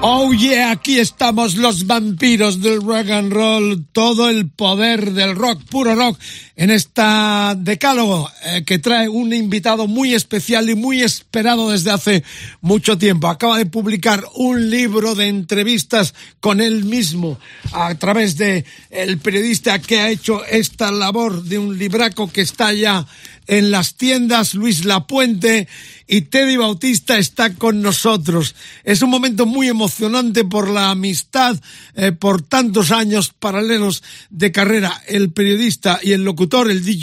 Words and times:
Oh 0.00 0.32
yeah, 0.32 0.70
aquí 0.70 1.00
estamos 1.00 1.56
los 1.56 1.88
vampiros 1.88 2.62
del 2.62 2.80
rock 2.80 3.10
and 3.10 3.32
roll, 3.32 3.84
todo 3.90 4.30
el 4.30 4.48
poder 4.48 5.10
del 5.10 5.34
rock, 5.34 5.60
puro 5.68 5.96
rock, 5.96 6.16
en 6.54 6.70
esta 6.70 7.56
decálogo 7.58 8.30
eh, 8.44 8.62
que 8.64 8.78
trae 8.78 9.08
un 9.08 9.32
invitado 9.32 9.88
muy 9.88 10.14
especial 10.14 10.70
y 10.70 10.76
muy 10.76 11.02
esperado 11.02 11.70
desde 11.70 11.90
hace 11.90 12.22
mucho 12.60 12.96
tiempo. 12.96 13.26
Acaba 13.26 13.58
de 13.58 13.66
publicar 13.66 14.24
un 14.36 14.70
libro 14.70 15.16
de 15.16 15.26
entrevistas 15.26 16.14
con 16.38 16.60
él 16.60 16.84
mismo 16.84 17.40
a 17.72 17.92
través 17.96 18.36
de 18.36 18.64
el 18.90 19.18
periodista 19.18 19.80
que 19.80 19.98
ha 19.98 20.10
hecho 20.10 20.44
esta 20.44 20.92
labor 20.92 21.42
de 21.42 21.58
un 21.58 21.76
libraco 21.76 22.30
que 22.30 22.42
está 22.42 22.72
ya 22.72 23.04
en 23.48 23.72
las 23.72 23.94
tiendas, 23.94 24.54
Luis 24.54 24.84
Lapuente 24.84 25.66
y 26.08 26.22
Teddy 26.22 26.56
Bautista 26.56 27.18
está 27.18 27.54
con 27.54 27.82
nosotros. 27.82 28.54
Es 28.82 29.02
un 29.02 29.10
momento 29.10 29.44
muy 29.44 29.68
emocionante 29.68 30.42
por 30.42 30.70
la 30.70 30.90
amistad, 30.90 31.60
eh, 31.94 32.12
por 32.12 32.40
tantos 32.40 32.90
años 32.90 33.34
paralelos 33.38 34.02
de 34.30 34.50
carrera, 34.50 35.02
el 35.06 35.30
periodista 35.30 36.00
y 36.02 36.12
el 36.12 36.24
locutor, 36.24 36.70
el 36.70 36.82
DJ 36.82 36.98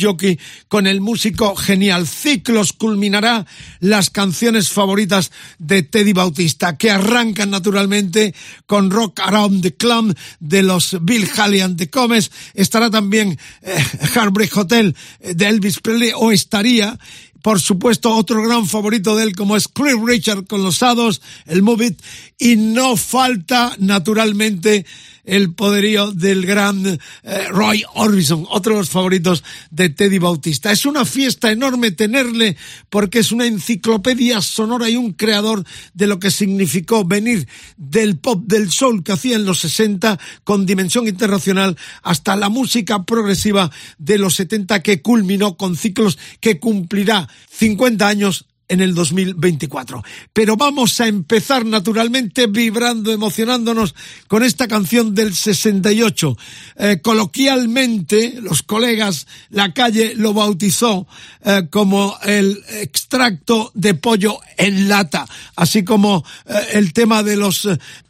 con 0.68 0.88
el 0.88 1.02
músico 1.02 1.56
genial. 1.56 2.08
Ciclos 2.08 2.74
culminará 2.74 3.46
las 3.80 4.10
canciones 4.10 4.70
favoritas 4.70 5.32
de 5.60 5.84
Teddy 5.84 6.14
Bautista, 6.14 6.76
que 6.76 6.90
arrancan 6.90 7.52
naturalmente 7.52 8.34
con 8.66 8.90
Rock 8.90 9.20
Around 9.20 9.62
the 9.62 9.76
Clam 9.76 10.16
de 10.40 10.64
los 10.64 10.98
Bill 11.02 11.30
Haley 11.36 11.62
and 11.62 11.78
the 11.78 11.92
Comes. 11.92 12.32
Estará 12.56 12.90
también 12.90 13.38
eh, 13.62 13.86
Heartbreak 14.16 14.58
Hotel 14.58 14.96
eh, 15.20 15.36
de 15.36 15.48
Elvis 15.48 15.80
Presley 15.80 16.12
o 16.16 16.32
estaría 16.32 16.98
por 17.46 17.62
supuesto, 17.62 18.10
otro 18.16 18.42
gran 18.42 18.66
favorito 18.66 19.16
de 19.16 19.22
él 19.22 19.36
como 19.36 19.56
es 19.56 19.68
Cliff 19.68 19.98
Richard 20.04 20.48
con 20.48 20.64
los 20.64 20.78
Sados, 20.78 21.22
el 21.46 21.62
Move 21.62 21.86
It, 21.86 22.02
y 22.40 22.56
no 22.56 22.98
falta, 22.98 23.76
naturalmente, 23.78 24.84
el 25.26 25.54
poderío 25.54 26.12
del 26.12 26.46
gran 26.46 26.86
eh, 26.86 27.00
Roy 27.50 27.84
Orbison, 27.94 28.46
otro 28.50 28.74
de 28.74 28.80
los 28.80 28.90
favoritos 28.90 29.44
de 29.72 29.90
Teddy 29.90 30.20
Bautista. 30.20 30.72
Es 30.72 30.86
una 30.86 31.06
fiesta 31.06 31.52
enorme 31.52 31.92
tenerle 31.92 32.58
porque 32.90 33.20
es 33.20 33.32
una 33.32 33.46
enciclopedia 33.46 34.42
sonora 34.42 34.90
y 34.90 34.96
un 34.96 35.14
creador 35.14 35.66
de 35.94 36.08
lo 36.08 36.20
que 36.20 36.32
significó 36.32 37.06
venir 37.06 37.48
del 37.78 38.18
pop, 38.18 38.44
del 38.46 38.72
soul 38.72 39.04
que 39.04 39.12
hacía 39.12 39.36
en 39.36 39.46
los 39.46 39.60
60 39.60 40.20
con 40.44 40.66
dimensión 40.66 41.08
internacional 41.08 41.78
hasta 42.04 42.36
la 42.36 42.50
música 42.50 43.04
progresiva 43.04 43.72
de 43.98 44.18
los 44.18 44.36
70 44.36 44.82
que 44.82 45.02
culminó 45.02 45.58
con 45.58 45.76
ciclos 45.76 46.18
que 46.40 46.60
cumplirá 46.60 47.28
50 47.52 48.08
años 48.08 48.46
en 48.68 48.82
el 48.82 48.94
2024. 48.94 50.04
Pero 50.34 50.56
vamos 50.56 51.00
a 51.00 51.08
empezar 51.08 51.66
naturalmente 51.66 52.48
vibrando, 52.48 53.12
emocionándonos 53.12 53.96
con 54.28 54.44
esta 54.44 54.68
canción 54.68 55.14
del 55.14 55.36
68. 55.36 56.38
Eh, 56.78 57.00
coloquialmente, 57.02 58.40
los 58.42 58.64
colegas, 58.64 59.28
la 59.50 59.74
calle 59.74 60.14
lo 60.16 60.34
bautizó 60.34 61.08
eh, 61.44 61.68
como 61.70 62.18
el 62.24 62.64
extracto 62.82 63.72
de 63.74 63.94
pollo 63.94 64.40
en 64.58 64.90
lata, 64.90 65.28
así 65.56 65.84
como 65.84 66.24
eh, 66.46 66.54
el 66.74 66.94
tema 66.94 67.24
de 67.24 67.36
los 67.36 67.68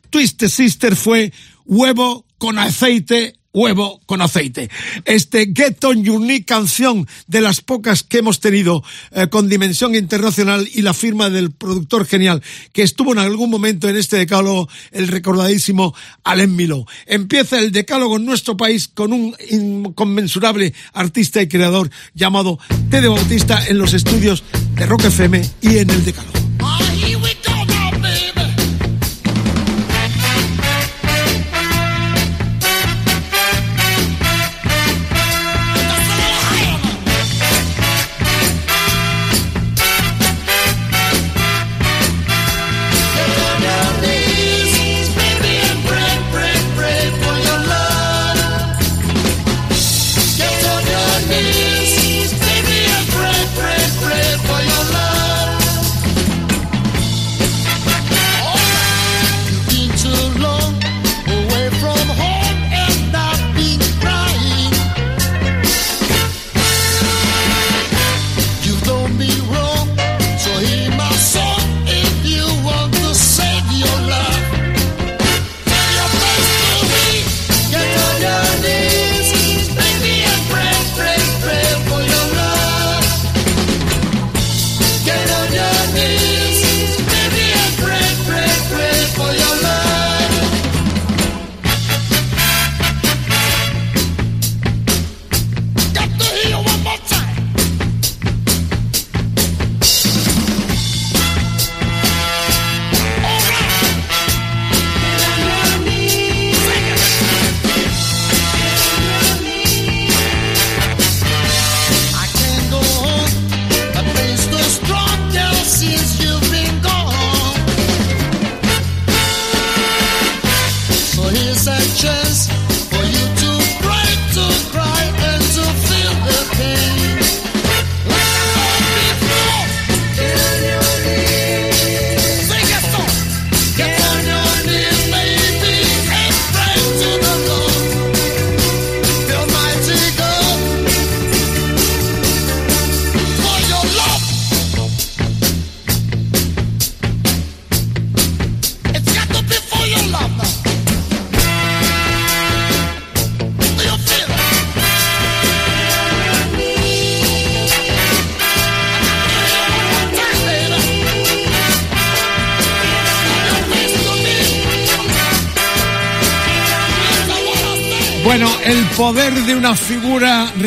Twisted 0.10 0.50
Sister 0.50 0.96
fue 0.96 1.34
huevo 1.66 2.26
con 2.38 2.60
aceite 2.60 3.36
huevo 3.56 4.02
con 4.06 4.22
aceite. 4.22 4.70
Este 5.06 5.52
Get 5.56 5.84
On 5.84 6.04
Knee, 6.04 6.44
canción 6.44 7.08
de 7.28 7.42
las 7.42 7.62
pocas 7.62 8.04
que 8.04 8.20
hemos 8.20 8.40
tenido 8.40 8.84
eh, 9.12 9.28
con 9.30 9.50
dimensión 9.50 9.96
internacional 9.96 10.68
y 10.72 10.82
la 10.82 10.94
firma 10.94 11.30
del 11.30 11.52
productor 11.52 12.06
genial 12.06 12.44
que 12.74 12.84
estuvo 12.84 13.14
en 13.14 13.20
algún 13.20 13.50
momento 13.50 13.88
en 13.90 13.96
este 13.96 14.18
decálogo, 14.18 14.68
el 14.92 15.08
recordadísimo 15.08 15.96
Alain 16.24 16.56
Milo. 16.56 16.86
Empieza 17.06 17.58
el 17.58 17.72
decálogo 17.72 18.18
en 18.18 18.26
nuestro 18.26 18.58
país 18.58 18.90
con 18.90 19.14
un 19.14 19.36
inconmensurable 19.50 20.74
artista 20.94 21.42
y 21.42 21.48
creador 21.48 21.90
llamado 22.14 22.60
Tede 22.90 23.08
Bautista 23.08 23.66
en 23.68 23.78
los 23.78 23.94
estudios 23.94 24.44
de 24.76 24.86
Rock 24.86 25.06
FM 25.06 25.42
y 25.62 25.78
en 25.78 25.90
el 25.90 26.04
decálogo. 26.04 26.45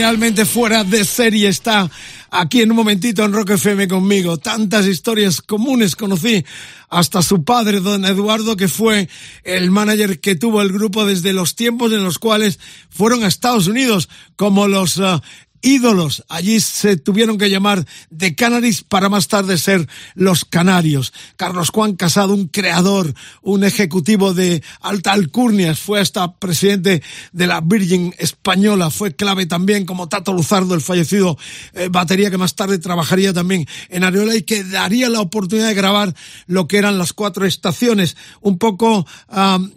Realmente 0.09 0.47
fuera 0.47 0.85
de 0.85 1.05
serie 1.05 1.49
está 1.49 1.91
aquí 2.31 2.63
en 2.63 2.71
un 2.71 2.79
momentito 2.79 3.23
en 3.27 3.33
Rock 3.35 3.51
FM 3.51 3.89
conmigo. 3.89 4.39
Tantas 4.39 4.87
historias 4.87 5.43
comunes 5.43 5.97
conocí 5.97 6.47
hasta 6.89 7.21
su 7.21 7.45
padre, 7.45 7.81
don 7.81 8.07
Eduardo, 8.07 8.57
que 8.57 8.69
fue 8.69 9.07
el 9.45 9.71
manager 9.71 10.19
que 10.19 10.35
tuvo 10.35 10.63
el 10.63 10.73
grupo 10.73 11.05
desde 11.05 11.35
los 11.35 11.57
tiempos 11.57 11.93
en 11.93 12.05
los 12.05 12.19
cuales 12.19 12.59
fueron 12.89 13.23
a 13.23 13.27
Estados 13.27 13.67
Unidos, 13.67 14.09
como 14.35 14.67
los 14.67 14.97
uh, 14.97 15.21
ídolos. 15.63 16.25
Allí 16.29 16.61
se 16.61 16.97
tuvieron 16.97 17.39
que 17.39 17.51
llamar 17.51 17.87
de 18.11 18.35
Canaris 18.35 18.83
para 18.83 19.09
más 19.09 19.29
tarde 19.29 19.59
ser 19.59 19.89
los 20.15 20.45
Canarios. 20.45 21.13
Carlos 21.37 21.71
Juan 21.71 21.97
Casado, 21.97 22.35
un 22.35 22.49
creador, 22.49 23.15
un 23.43 23.65
ejecutivo 23.65 24.35
de 24.35 24.63
alta 24.81 25.13
alcurnia, 25.13 25.75
fue 25.75 26.01
hasta 26.01 26.35
presidente 26.35 27.03
de 27.33 27.47
la 27.47 27.61
Virgin 27.61 28.15
Española, 28.19 28.91
fue 28.91 29.15
clave 29.15 29.47
también 29.47 29.87
como 29.87 30.09
Tato 30.09 30.33
Luzardo, 30.33 30.75
el 30.75 30.81
fallecido 30.81 31.39
eh, 31.75 31.89
batería 31.91 32.31
que 32.31 32.39
más 32.39 32.55
tarde 32.55 32.79
trabajaría 32.79 33.33
también 33.33 33.67
en 33.89 34.05
Areola 34.05 34.37
y 34.37 34.43
que 34.43 34.65
daría 34.65 35.09
la 35.09 35.21
oportunidad 35.21 35.69
de 35.69 35.75
grabar 35.75 36.15
lo 36.47 36.69
que 36.69 36.79
eran 36.79 36.99
las 36.99 37.13
cuatro 37.13 37.47
estaciones, 37.47 38.17
un 38.41 38.59
poco 38.59 39.07
al, 39.29 39.73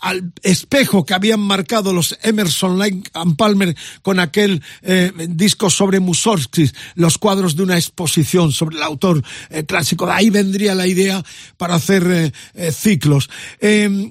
al, 0.00 0.32
espejo 0.42 1.04
que 1.04 1.14
habían 1.14 1.40
marcado 1.40 1.92
los 1.92 2.18
Emerson, 2.22 2.78
Lake 2.78 3.02
and 3.14 3.36
Palmer 3.36 3.76
con 4.02 4.20
aquel 4.20 4.62
eh, 4.82 5.03
discos 5.28 5.74
sobre 5.74 6.00
Mussorgsky, 6.00 6.70
los 6.94 7.18
cuadros 7.18 7.56
de 7.56 7.62
una 7.62 7.76
exposición 7.76 8.52
sobre 8.52 8.76
el 8.76 8.82
autor 8.82 9.22
eh, 9.50 9.64
clásico. 9.64 10.06
De 10.06 10.12
ahí 10.12 10.30
vendría 10.30 10.74
la 10.74 10.86
idea 10.86 11.24
para 11.56 11.74
hacer 11.74 12.06
eh, 12.10 12.32
eh, 12.54 12.72
ciclos. 12.72 13.28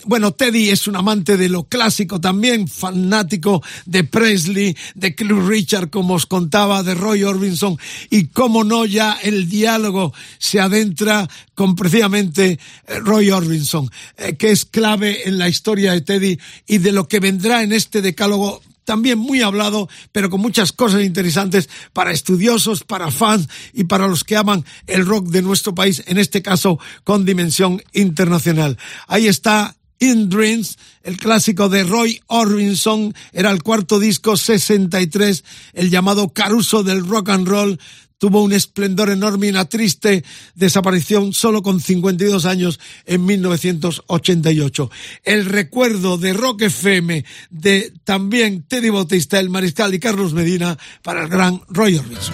bueno, 0.05 0.31
Teddy 0.31 0.69
es 0.69 0.87
un 0.87 0.95
amante 0.95 1.37
de 1.37 1.49
lo 1.49 1.63
clásico 1.65 2.19
también, 2.19 2.67
fanático 2.67 3.61
de 3.85 4.03
Presley, 4.03 4.75
de 4.95 5.15
Cliff 5.15 5.47
Richard, 5.47 5.89
como 5.89 6.15
os 6.15 6.25
contaba, 6.25 6.83
de 6.83 6.95
Roy 6.95 7.23
Orbison, 7.23 7.77
y 8.09 8.25
cómo 8.27 8.63
no 8.63 8.85
ya 8.85 9.13
el 9.21 9.49
diálogo 9.49 10.13
se 10.39 10.59
adentra 10.59 11.27
con 11.55 11.75
precisamente 11.75 12.59
Roy 13.03 13.31
Orbison, 13.31 13.89
que 14.37 14.51
es 14.51 14.65
clave 14.65 15.27
en 15.27 15.37
la 15.37 15.49
historia 15.49 15.93
de 15.93 16.01
Teddy 16.01 16.39
y 16.67 16.77
de 16.79 16.91
lo 16.91 17.07
que 17.07 17.19
vendrá 17.19 17.63
en 17.63 17.71
este 17.71 18.01
decálogo 18.01 18.61
también 18.85 19.19
muy 19.19 19.41
hablado, 19.41 19.89
pero 20.11 20.29
con 20.29 20.41
muchas 20.41 20.71
cosas 20.71 21.03
interesantes 21.03 21.69
para 21.93 22.11
estudiosos, 22.11 22.83
para 22.83 23.11
fans 23.11 23.47
y 23.73 23.85
para 23.85 24.07
los 24.07 24.23
que 24.23 24.37
aman 24.37 24.65
el 24.87 25.05
rock 25.05 25.27
de 25.27 25.41
nuestro 25.41 25.75
país, 25.75 26.03
en 26.07 26.17
este 26.17 26.41
caso 26.41 26.79
con 27.03 27.25
dimensión 27.25 27.81
internacional. 27.93 28.77
Ahí 29.07 29.27
está 29.27 29.75
In 29.99 30.27
Dreams, 30.27 30.77
el 31.03 31.17
clásico 31.17 31.69
de 31.69 31.83
Roy 31.83 32.21
Orbison, 32.27 33.13
era 33.31 33.51
el 33.51 33.63
cuarto 33.63 33.99
disco 33.99 34.35
63, 34.35 35.43
el 35.73 35.89
llamado 35.89 36.33
Caruso 36.33 36.83
del 36.83 37.07
rock 37.07 37.29
and 37.29 37.47
roll, 37.47 37.79
tuvo 38.23 38.41
un 38.41 38.53
esplendor 38.53 39.09
enorme 39.09 39.47
y 39.47 39.49
una 39.49 39.65
triste 39.65 40.23
desaparición 40.55 41.33
solo 41.33 41.61
con 41.61 41.81
52 41.81 42.45
años 42.45 42.79
en 43.05 43.25
1988. 43.25 44.89
El 45.25 45.43
recuerdo 45.43 46.17
de 46.17 46.31
Rock 46.31 46.61
FM 46.61 47.25
de 47.49 47.91
también 48.05 48.63
Teddy 48.63 48.91
Bautista, 48.91 49.41
el 49.41 49.49
Mariscal 49.49 49.93
y 49.93 49.99
Carlos 49.99 50.31
Medina 50.31 50.77
para 51.01 51.23
el 51.23 51.27
gran 51.27 51.59
Roy 51.67 51.97
Orbison. 51.97 52.33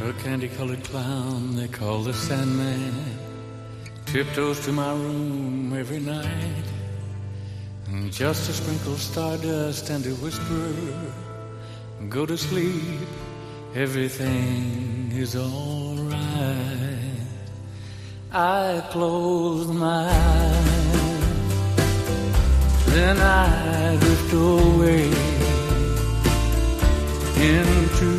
A 0.00 0.24
candy-colored 0.24 0.82
clown 0.82 1.54
they 1.54 1.68
call 1.68 2.02
the 2.02 2.12
Sandman 2.12 2.90
Tiptoes 4.06 4.58
to 4.66 4.72
my 4.72 4.90
room 4.94 5.72
every 5.78 6.00
night 6.00 6.64
Just 8.10 8.50
a 8.50 8.52
sprinkle 8.52 8.96
stardust 8.96 9.90
and 9.90 10.04
a 10.06 10.14
whisper 10.16 10.74
Go 12.08 12.26
to 12.26 12.36
sleep 12.36 12.98
everything 13.74 15.12
is 15.12 15.36
alright. 15.36 16.18
I 18.32 18.82
close 18.90 19.68
my 19.68 20.08
eyes, 20.08 21.26
then 22.86 23.16
I 23.18 23.96
drift 24.00 24.32
away 24.32 25.06
into 27.36 28.10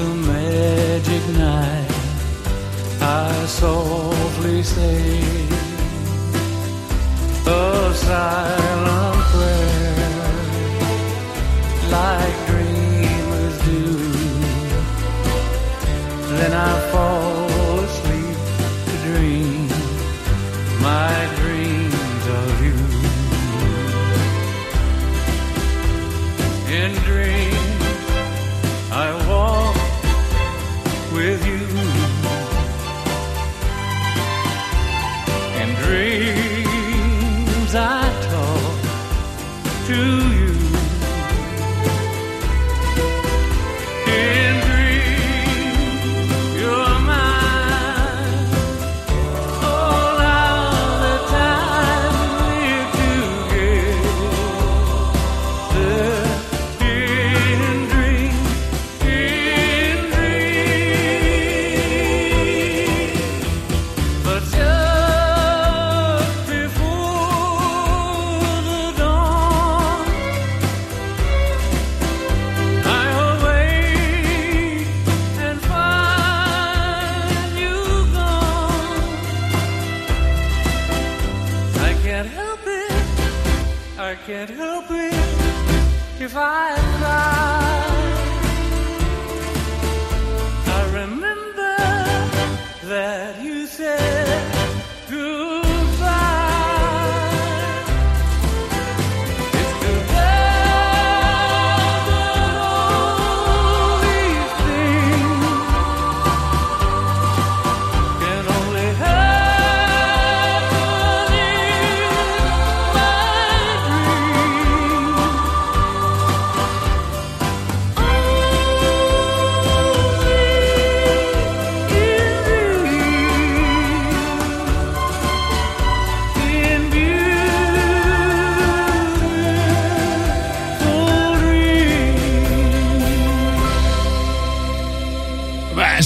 the 0.00 0.14
magic 0.26 1.22
night. 1.36 1.92
I 3.00 3.46
softly 3.46 4.62
say 4.62 5.22
a 7.46 7.94
silent 7.94 9.22
prayer 9.32 10.28
like 11.90 12.47
then 16.38 16.52
I 16.54 16.92
fall 16.92 17.27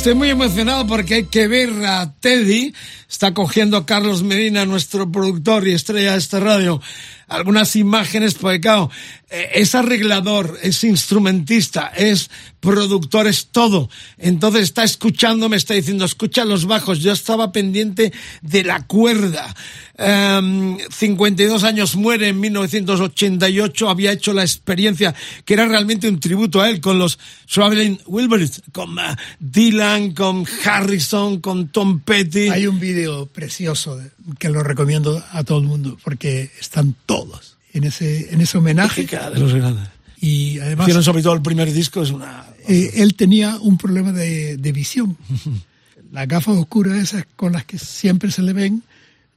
Estoy 0.02 0.16
muy 0.16 0.30
emocionado 0.30 0.84
porque 0.84 1.14
hay 1.14 1.24
que 1.26 1.46
ver 1.46 1.70
a 1.86 2.12
Teddy. 2.18 2.74
Está 3.08 3.32
cogiendo 3.34 3.86
Carlos 3.86 4.24
Medina, 4.24 4.66
nuestro 4.66 5.12
productor 5.12 5.68
y 5.68 5.74
estrella 5.74 6.10
de 6.10 6.18
esta 6.18 6.40
radio, 6.40 6.82
algunas 7.28 7.76
imágenes, 7.76 8.34
porque 8.34 8.60
claro, 8.60 8.90
es 9.32 9.74
arreglador, 9.74 10.58
es 10.62 10.84
instrumentista, 10.84 11.86
es 11.96 12.30
productor, 12.60 13.26
es 13.26 13.46
todo. 13.46 13.88
Entonces 14.18 14.62
está 14.62 14.84
escuchando, 14.84 15.48
me 15.48 15.56
está 15.56 15.74
diciendo, 15.74 16.04
escucha 16.04 16.44
los 16.44 16.66
bajos. 16.66 17.00
Yo 17.00 17.12
estaba 17.12 17.50
pendiente 17.50 18.12
de 18.42 18.64
la 18.64 18.86
cuerda. 18.86 19.54
52 19.96 21.62
em, 21.62 21.68
años 21.68 21.96
muere 21.96 22.28
en 22.28 22.40
1988, 22.40 23.88
había 23.88 24.12
hecho 24.12 24.32
la 24.32 24.42
experiencia 24.42 25.14
que 25.44 25.54
era 25.54 25.66
realmente 25.66 26.08
un 26.08 26.20
tributo 26.20 26.60
a 26.60 26.68
él 26.68 26.80
con 26.80 26.98
los 26.98 27.18
Traveling 27.52 28.00
Wilburys, 28.06 28.62
con 28.72 28.98
uh, 28.98 29.16
Dylan, 29.38 30.12
con 30.12 30.44
Harrison, 30.64 31.40
con 31.40 31.68
Tom 31.68 32.00
Petty. 32.00 32.48
Hay 32.48 32.66
un 32.66 32.80
vídeo 32.80 33.26
precioso 33.26 34.00
que 34.38 34.48
lo 34.48 34.62
recomiendo 34.62 35.22
a 35.32 35.44
todo 35.44 35.58
el 35.58 35.64
mundo 35.64 35.98
porque 36.02 36.50
están 36.58 36.94
todos 37.06 37.51
en 37.72 37.84
ese, 37.84 38.32
en 38.32 38.40
ese 38.40 38.58
homenaje. 38.58 39.06
De 39.06 39.38
los 39.38 39.54
grandes. 39.54 39.88
Y 40.20 40.58
además. 40.60 40.86
Hicieron 40.86 41.02
sobre 41.02 41.22
todo 41.22 41.34
el 41.34 41.42
primer 41.42 41.72
disco, 41.72 42.02
es 42.02 42.10
una. 42.10 42.46
Eh, 42.68 42.92
él 42.96 43.14
tenía 43.14 43.56
un 43.56 43.76
problema 43.76 44.12
de, 44.12 44.56
de 44.56 44.72
visión. 44.72 45.16
Las 46.12 46.28
gafas 46.28 46.56
oscuras, 46.56 46.98
esas 46.98 47.24
con 47.36 47.52
las 47.52 47.64
que 47.64 47.78
siempre 47.78 48.30
se 48.30 48.42
le 48.42 48.52
ven, 48.52 48.82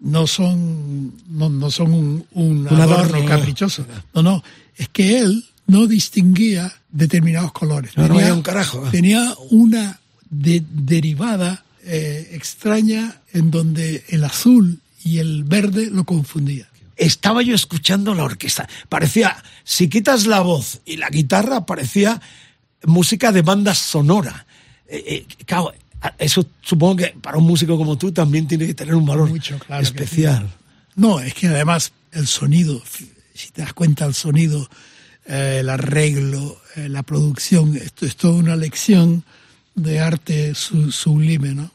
no 0.02 0.28
son, 0.28 1.14
no, 1.30 1.50
no 1.50 1.72
son 1.72 1.94
un, 1.94 2.26
un, 2.34 2.68
adorno, 2.68 3.24
caprichoso. 3.26 3.86
No, 4.14 4.22
no. 4.22 4.44
Es 4.76 4.90
que 4.90 5.20
él 5.20 5.46
no 5.68 5.88
distinguía 5.88 6.74
determinados 6.92 7.54
colores. 7.54 7.96
No, 7.96 8.10
tenía, 8.10 8.34
un 8.34 8.42
carajo. 8.42 8.82
Tenía 8.92 9.34
una 9.52 10.02
derivada 10.30 11.64
eh, 11.86 12.32
extraña 12.34 13.22
en 13.32 13.52
donde 13.52 14.04
el 14.10 14.26
azul 14.26 14.82
y 15.02 15.20
el 15.20 15.46
verde 15.46 15.90
lo 15.90 16.04
confundía 16.04 16.68
estaba 16.98 17.42
yo 17.42 17.56
escuchando 17.56 18.14
la 18.14 18.24
orquesta. 18.24 18.68
Parecía, 18.90 19.44
si 19.64 19.90
quitas 19.90 20.26
la 20.26 20.42
voz 20.42 20.82
y 20.86 20.98
la 20.98 21.10
guitarra, 21.10 21.66
parecía 21.66 22.22
música 22.84 23.32
de 23.32 23.42
banda 23.42 23.74
sonora. 23.74 24.46
Eh, 24.88 25.04
eh, 25.08 25.44
claro, 25.46 25.74
eso 26.18 26.46
supongo 26.62 26.98
que 26.98 27.16
para 27.22 27.38
un 27.38 27.46
músico 27.46 27.78
como 27.78 27.98
tú 27.98 28.12
también 28.12 28.48
tiene 28.48 28.68
que 28.68 28.74
tener 28.74 28.96
un 28.96 29.06
valor 29.06 29.32
especial. 29.82 30.50
No, 30.96 31.20
es 31.20 31.34
que 31.34 31.48
además 31.48 31.92
el 32.12 32.28
sonido, 32.28 32.82
si 33.34 33.50
te 33.50 33.62
das 33.62 33.74
cuenta, 33.74 34.06
el 34.06 34.14
sonido, 34.14 34.70
eh, 35.26 35.58
el 35.60 35.70
arreglo, 35.70 36.62
la 36.76 37.04
producción, 37.04 37.76
esto 37.76 38.06
es 38.06 38.16
toda 38.16 38.36
una 38.36 38.56
lección 38.56 39.24
de 39.74 40.00
arte 40.00 40.54
sublime, 40.56 41.54
¿no? 41.54 41.72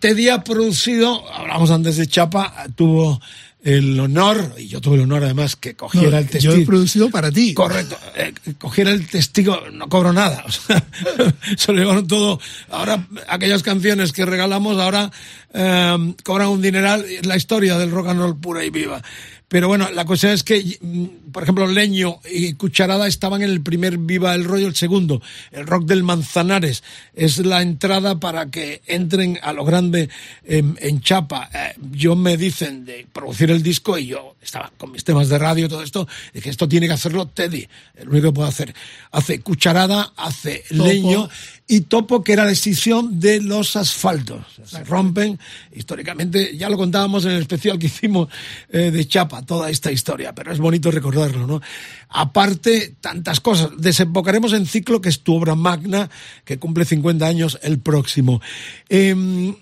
Teddy 0.00 0.28
ha 0.28 0.42
producido, 0.42 1.30
hablamos 1.32 1.70
antes 1.70 1.96
de 1.98 2.08
Chapa, 2.08 2.66
tuvo 2.74 3.20
el 3.62 3.98
honor, 3.98 4.54
y 4.56 4.68
yo 4.68 4.80
tuve 4.80 4.96
el 4.96 5.02
honor 5.02 5.24
además 5.24 5.56
que 5.56 5.74
cogiera 5.74 6.18
el 6.18 6.28
testigo. 6.28 6.54
Yo 6.54 6.60
he 6.60 6.64
producido 6.64 7.10
para 7.10 7.30
ti. 7.32 7.54
Correcto, 7.54 7.98
eh, 8.14 8.32
cogiera 8.58 8.90
el 8.90 9.06
testigo, 9.08 9.60
no 9.72 9.88
cobro 9.88 10.12
nada. 10.12 10.44
O 10.46 10.50
sea, 10.50 10.84
se 11.56 11.72
lo 11.72 11.78
llevaron 11.80 12.06
todo. 12.06 12.40
Ahora, 12.70 13.06
aquellas 13.28 13.62
canciones 13.62 14.12
que 14.12 14.24
regalamos, 14.24 14.78
ahora 14.78 15.10
eh, 15.52 16.14
cobran 16.24 16.48
un 16.48 16.62
dineral. 16.62 17.04
La 17.22 17.36
historia 17.36 17.78
del 17.78 17.90
rock 17.90 18.08
and 18.08 18.20
roll 18.20 18.38
pura 18.38 18.64
y 18.64 18.70
viva. 18.70 19.02
Pero 19.48 19.66
bueno, 19.66 19.88
la 19.90 20.04
cuestión 20.04 20.32
es 20.32 20.42
que, 20.42 20.78
mm, 20.80 21.30
por 21.32 21.42
ejemplo, 21.42 21.66
Leño 21.66 22.20
y 22.30 22.52
Cucharada 22.52 23.06
estaban 23.06 23.42
en 23.42 23.48
el 23.48 23.62
primer 23.62 23.96
Viva 23.96 24.34
el 24.34 24.44
Rollo, 24.44 24.66
el 24.66 24.76
segundo, 24.76 25.22
el 25.52 25.66
Rock 25.66 25.86
del 25.86 26.02
Manzanares. 26.02 26.84
Es 27.14 27.38
la 27.38 27.62
entrada 27.62 28.20
para 28.20 28.50
que 28.50 28.82
entren 28.86 29.38
a 29.42 29.54
lo 29.54 29.64
grande 29.64 30.10
en, 30.44 31.00
Chapa. 31.00 31.48
Eh, 31.54 31.74
yo 31.92 32.14
me 32.14 32.36
dicen 32.36 32.84
de 32.84 33.06
producir 33.10 33.50
el 33.50 33.62
disco 33.62 33.96
y 33.96 34.08
yo 34.08 34.36
estaba 34.42 34.70
con 34.76 34.92
mis 34.92 35.04
temas 35.04 35.30
de 35.30 35.38
radio 35.38 35.66
y 35.66 35.68
todo 35.68 35.82
esto, 35.82 36.06
y 36.34 36.40
que 36.40 36.50
esto 36.50 36.68
tiene 36.68 36.86
que 36.86 36.92
hacerlo 36.92 37.26
Teddy, 37.26 37.66
el 37.96 38.08
único 38.08 38.28
que 38.28 38.34
puedo 38.34 38.48
hacer. 38.48 38.74
Hace 39.12 39.40
Cucharada, 39.40 40.12
hace 40.16 40.64
Leño 40.70 41.28
y 41.70 41.82
Topo, 41.82 42.24
que 42.24 42.32
era 42.32 42.46
la 42.46 42.50
extinción 42.50 43.20
de 43.20 43.42
los 43.42 43.76
asfaltos. 43.76 44.44
Se 44.64 44.82
rompen, 44.84 45.38
históricamente, 45.74 46.56
ya 46.56 46.70
lo 46.70 46.78
contábamos 46.78 47.26
en 47.26 47.32
el 47.32 47.42
especial 47.42 47.78
que 47.78 47.86
hicimos 47.86 48.28
eh, 48.70 48.90
de 48.90 49.06
Chapa, 49.06 49.42
toda 49.42 49.68
esta 49.68 49.92
historia, 49.92 50.34
pero 50.34 50.50
es 50.50 50.58
bonito 50.58 50.90
recordarlo, 50.90 51.46
¿no? 51.46 51.60
Aparte, 52.08 52.94
tantas 53.02 53.40
cosas. 53.40 53.70
Desembocaremos 53.76 54.54
en 54.54 54.64
Ciclo, 54.64 55.02
que 55.02 55.10
es 55.10 55.20
tu 55.20 55.34
obra 55.34 55.54
magna, 55.54 56.08
que 56.46 56.58
cumple 56.58 56.86
50 56.86 57.26
años 57.26 57.58
el 57.62 57.78
próximo. 57.80 58.40
Em, 58.88 59.54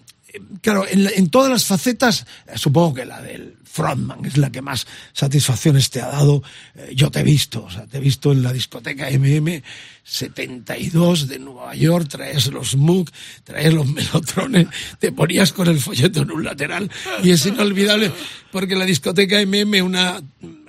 claro, 0.63 0.87
en, 0.89 1.29
todas 1.29 1.51
las 1.51 1.65
facetas, 1.65 2.25
eh, 2.47 2.53
supongo 2.55 2.95
que 2.95 3.05
la 3.05 3.21
del 3.21 3.57
frontman 3.77 4.25
es 4.25 4.37
la 4.39 4.51
que 4.51 4.63
más 4.63 4.87
satisfacciones 5.13 5.91
te 5.91 6.01
ha 6.01 6.09
dado. 6.09 6.43
Eh, 6.75 6.93
yo 6.95 7.11
te 7.11 7.21
he 7.21 7.23
visto, 7.23 7.65
o 7.65 7.71
sea, 7.71 7.87
te 7.87 7.99
he 7.99 8.01
visto 8.01 8.33
en 8.33 8.43
la 8.43 8.53
discoteca 8.53 9.09
MM 9.11 9.63
72 10.03 11.29
de 11.29 11.39
Nueva 11.39 11.75
York, 11.75 12.09
traes 12.09 12.47
los 12.47 12.77
MOOC, 12.77 13.11
traes 13.45 13.75
los 13.75 13.87
melotrones, 13.99 14.69
te 14.99 15.13
ponías 15.13 15.53
con 15.53 15.69
el 15.69 15.81
folleto 15.81 16.23
en 16.23 16.31
un 16.31 16.45
lateral 16.45 16.91
y 17.23 17.31
es 17.31 17.45
inolvidable 17.45 18.13
porque 18.57 18.75
la 18.75 18.87
discoteca 18.87 19.45
MM, 19.45 19.83
una, 19.83 20.19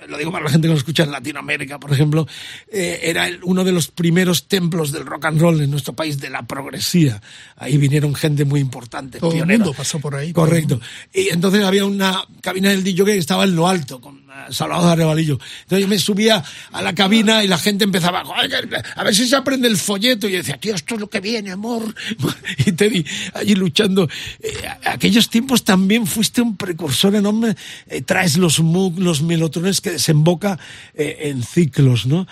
lo 0.08 0.18
digo 0.18 0.30
para 0.30 0.44
la 0.44 0.52
gente 0.52 0.68
que 0.68 0.74
lo 0.74 0.78
escucha 0.78 1.04
en 1.04 1.12
Latinoamérica, 1.12 1.80
por 1.80 1.94
ejemplo, 1.94 2.28
eh, 2.70 3.00
era 3.04 3.30
uno 3.44 3.64
de 3.64 3.72
los 3.72 3.88
primeros 3.88 4.50
templos 4.50 4.92
del 4.92 5.06
rock 5.06 5.26
and 5.26 5.40
roll 5.40 5.62
en 5.62 5.72
nuestro 5.72 5.94
país, 5.94 6.20
de 6.20 6.30
la 6.30 6.44
progresía. 6.44 7.22
Ahí 7.56 7.78
vinieron 7.78 8.14
gente 8.14 8.44
muy 8.44 8.60
importante. 8.60 9.20
Todo 9.20 9.32
el 9.32 9.46
mundo 9.46 9.74
pasó 9.74 10.00
por 10.00 10.16
ahí. 10.16 10.34
Correcto. 10.34 10.82
Y 11.14 11.30
entonces 11.30 11.64
había 11.64 11.86
una 11.86 12.26
cabina 12.42 12.72
del 12.72 12.84
DJ 12.84 12.97
que 13.06 13.18
estaba 13.18 13.44
en 13.44 13.56
lo 13.56 13.68
alto, 13.68 14.00
con 14.00 14.28
Salvador 14.50 14.92
Arrebalillo. 14.92 15.40
Entonces 15.64 15.82
yo 15.82 15.88
me 15.88 16.00
subía 16.00 16.44
a 16.72 16.82
la 16.82 16.94
cabina 16.94 17.44
y 17.44 17.48
la 17.48 17.58
gente 17.58 17.84
empezaba, 17.84 18.22
a 18.22 19.04
ver 19.04 19.16
si 19.16 19.28
se 19.28 19.36
aprende 19.36 19.68
el 19.68 19.78
folleto. 19.78 20.28
Y 20.28 20.32
yo 20.32 20.38
decía, 20.38 20.58
tío, 20.58 20.76
esto 20.76 20.96
es 20.96 21.02
lo 21.02 21.10
que 21.10 21.20
viene, 21.20 21.52
amor. 21.52 21.84
Y 22.66 22.72
te 22.74 22.90
vi 22.90 23.06
allí 23.34 23.56
luchando. 23.56 24.08
Eh, 24.40 24.54
aquellos 24.86 25.30
tiempos 25.30 25.64
también 25.64 26.06
fuiste 26.08 26.42
un 26.42 26.58
precursor 26.58 27.16
enorme. 27.16 27.56
Eh, 27.88 28.02
traes 28.02 28.38
los 28.38 28.60
MOOC, 28.60 29.00
los 29.00 29.22
melotrones 29.22 29.82
que 29.82 29.92
desemboca 29.92 30.60
eh, 30.94 31.18
en 31.24 31.44
ciclos, 31.44 32.06
¿no? 32.06 32.28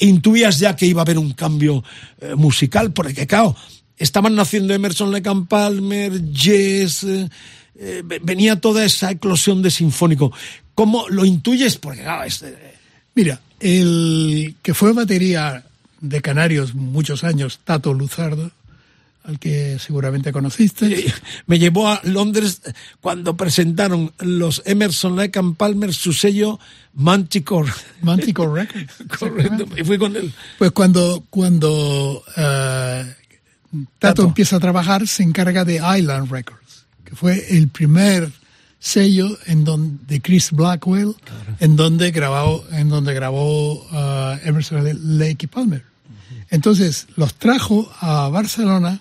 intuías 0.00 0.58
ya 0.58 0.74
que 0.74 0.86
iba 0.86 1.02
a 1.02 1.04
haber 1.04 1.18
un 1.18 1.32
cambio 1.32 1.84
musical, 2.36 2.92
porque, 2.92 3.26
claro, 3.26 3.54
estaban 3.96 4.34
naciendo 4.34 4.74
Emerson 4.74 5.12
Lake 5.12 5.30
Palmer, 5.48 6.12
Jess, 6.32 7.06
venía 8.22 8.60
toda 8.60 8.84
esa 8.84 9.10
eclosión 9.10 9.62
de 9.62 9.70
sinfónico. 9.70 10.32
¿Cómo 10.74 11.08
lo 11.08 11.24
intuyes? 11.24 11.76
Porque, 11.76 12.02
claro, 12.02 12.24
este... 12.24 12.56
Mira, 13.14 13.40
el 13.60 14.54
que 14.62 14.74
fue 14.74 14.92
batería 14.92 15.64
de 16.00 16.22
Canarios 16.22 16.74
muchos 16.74 17.24
años, 17.24 17.60
Tato 17.64 17.92
Luzardo, 17.92 18.52
al 19.28 19.38
que 19.38 19.78
seguramente 19.78 20.32
conociste. 20.32 21.12
Me 21.46 21.58
llevó 21.58 21.88
a 21.88 22.00
Londres 22.04 22.62
cuando 23.00 23.36
presentaron 23.36 24.12
los 24.20 24.62
Emerson 24.64 25.16
Lake 25.16 25.38
and 25.38 25.56
Palmer 25.56 25.92
su 25.92 26.12
sello 26.12 26.58
Manticore. 26.94 27.70
Manticore 28.02 28.64
Records. 28.64 28.94
Correcto, 29.18 29.66
y 29.76 29.84
fui 29.84 29.98
con 29.98 30.16
él. 30.16 30.32
Pues 30.58 30.70
cuando, 30.72 31.24
cuando 31.28 32.22
eh, 32.36 33.14
Tato, 33.98 34.24
empieza 34.24 34.56
a 34.56 34.60
trabajar, 34.60 35.06
se 35.06 35.22
encarga 35.22 35.64
de 35.64 35.76
Island 35.76 36.30
Records, 36.30 36.77
que 37.08 37.16
fue 37.16 37.56
el 37.56 37.68
primer 37.68 38.30
sello 38.78 39.36
en 39.46 39.64
donde, 39.64 40.04
de 40.06 40.20
Chris 40.20 40.52
Blackwell, 40.52 41.14
en 41.58 41.74
donde 41.74 42.10
grabó, 42.10 42.64
en 42.70 42.90
donde 42.90 43.14
grabó 43.14 43.82
uh, 43.90 44.38
Emerson 44.44 45.18
Lake 45.18 45.38
y 45.40 45.46
Palmer. 45.46 45.82
Entonces 46.50 47.06
los 47.16 47.34
trajo 47.34 47.90
a 48.00 48.28
Barcelona 48.28 49.00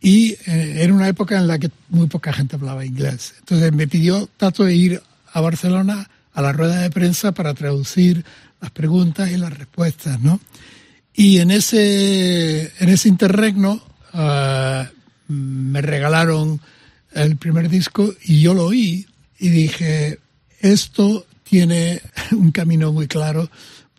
y 0.00 0.32
eh, 0.46 0.78
era 0.80 0.92
una 0.92 1.06
época 1.06 1.38
en 1.38 1.46
la 1.46 1.60
que 1.60 1.70
muy 1.90 2.08
poca 2.08 2.32
gente 2.32 2.56
hablaba 2.56 2.84
inglés. 2.84 3.34
Entonces 3.38 3.72
me 3.72 3.86
pidió 3.86 4.28
Tato 4.36 4.68
ir 4.68 5.00
a 5.32 5.40
Barcelona 5.40 6.10
a 6.34 6.42
la 6.42 6.52
rueda 6.52 6.80
de 6.80 6.90
prensa 6.90 7.30
para 7.30 7.54
traducir 7.54 8.24
las 8.60 8.72
preguntas 8.72 9.30
y 9.30 9.36
las 9.36 9.56
respuestas, 9.56 10.20
¿no? 10.20 10.40
Y 11.14 11.38
en 11.38 11.50
ese, 11.50 12.72
en 12.82 12.88
ese 12.88 13.08
interregno 13.08 13.80
uh, 14.12 14.84
me 15.28 15.82
regalaron 15.82 16.60
el 17.14 17.36
primer 17.36 17.68
disco 17.68 18.12
y 18.24 18.40
yo 18.40 18.54
lo 18.54 18.66
oí 18.66 19.06
y 19.38 19.48
dije, 19.48 20.18
esto 20.60 21.26
tiene 21.44 22.00
un 22.32 22.50
camino 22.52 22.92
muy 22.92 23.06
claro 23.06 23.50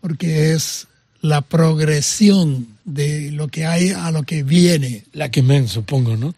porque 0.01 0.51
es 0.51 0.88
la 1.22 1.41
progresión 1.41 2.67
de 2.84 3.32
lo 3.32 3.48
que 3.48 3.65
hay 3.65 3.91
a 3.91 4.12
lo 4.12 4.24
que 4.24 4.43
viene. 4.43 5.05
La 5.13 5.32
que 5.32 5.41
men, 5.41 5.67
supongo, 5.67 6.17
¿no? 6.17 6.34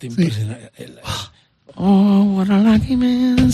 Oh, 1.78 2.24
what 2.38 2.50
a 2.50 2.60
lucky 2.60 2.96
man. 2.96 3.52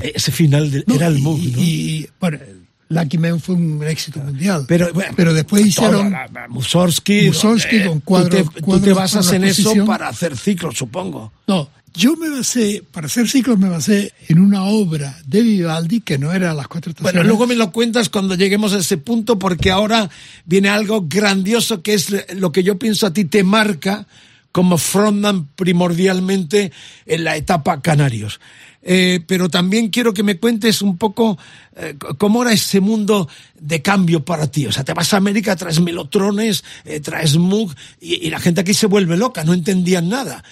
Ese 0.00 0.32
final 0.32 0.84
era 0.92 1.06
el 1.06 1.20
mood, 1.20 1.38
¿no? 1.38 1.58
Y, 1.58 2.08
bueno, 2.20 2.38
Lucky 2.88 3.18
Man 3.18 3.40
fue 3.40 3.56
un 3.56 3.82
éxito 3.84 4.20
mundial. 4.20 4.64
Pero, 4.68 4.88
pero 5.16 5.34
después 5.34 5.66
hicieron. 5.66 6.14
Mussorgsky. 6.48 7.28
Mussorgsky 7.28 7.84
con 7.84 8.00
cuadros. 8.00 8.48
Tú 8.64 8.80
te, 8.80 8.92
basas 8.92 9.32
en 9.32 9.44
eso 9.44 9.72
para 9.84 10.08
hacer 10.08 10.36
ciclos, 10.36 10.76
supongo. 10.76 11.32
No, 11.48 11.68
Yo 11.94 12.16
me 12.16 12.30
basé, 12.30 12.84
para 12.92 13.06
hacer 13.06 13.28
ciclos 13.28 13.58
me 13.58 13.68
basé 13.68 14.12
en 14.28 14.38
una 14.38 14.64
obra 14.64 15.18
de 15.26 15.42
Vivaldi 15.42 16.00
que 16.00 16.18
no 16.18 16.32
era 16.32 16.54
Las 16.54 16.68
Cuatro 16.68 16.90
Estaciones. 16.90 17.14
Bueno, 17.14 17.28
luego 17.28 17.46
me 17.46 17.56
lo 17.56 17.72
cuentas 17.72 18.08
cuando 18.08 18.34
lleguemos 18.36 18.72
a 18.72 18.78
ese 18.78 18.98
punto 18.98 19.38
porque 19.38 19.70
ahora 19.70 20.08
viene 20.44 20.68
algo 20.68 21.06
grandioso 21.08 21.82
que 21.82 21.94
es 21.94 22.34
lo 22.36 22.52
que 22.52 22.62
yo 22.62 22.78
pienso 22.78 23.06
a 23.06 23.12
ti 23.12 23.24
te 23.24 23.42
marca 23.42 24.06
como 24.52 24.78
frontman 24.78 25.48
primordialmente 25.54 26.72
en 27.04 27.24
la 27.24 27.36
etapa 27.36 27.82
Canarios. 27.82 28.40
Eh, 28.88 29.20
pero 29.26 29.48
también 29.48 29.88
quiero 29.88 30.14
que 30.14 30.22
me 30.22 30.38
cuentes 30.38 30.80
un 30.80 30.96
poco 30.96 31.36
eh, 31.74 31.96
cómo 32.18 32.42
era 32.42 32.52
ese 32.52 32.78
mundo 32.78 33.28
de 33.58 33.82
cambio 33.82 34.24
para 34.24 34.46
ti. 34.46 34.64
O 34.66 34.70
sea, 34.70 34.84
te 34.84 34.94
vas 34.94 35.12
a 35.12 35.16
América, 35.16 35.56
traes 35.56 35.80
melotrones, 35.80 36.62
eh, 36.84 37.00
traes 37.00 37.36
Moog, 37.36 37.74
y, 38.00 38.30
la 38.30 38.38
gente 38.38 38.60
aquí 38.60 38.74
se 38.74 38.86
vuelve 38.86 39.16
loca, 39.16 39.42
no 39.42 39.54
entendían 39.54 40.08
nada, 40.08 40.44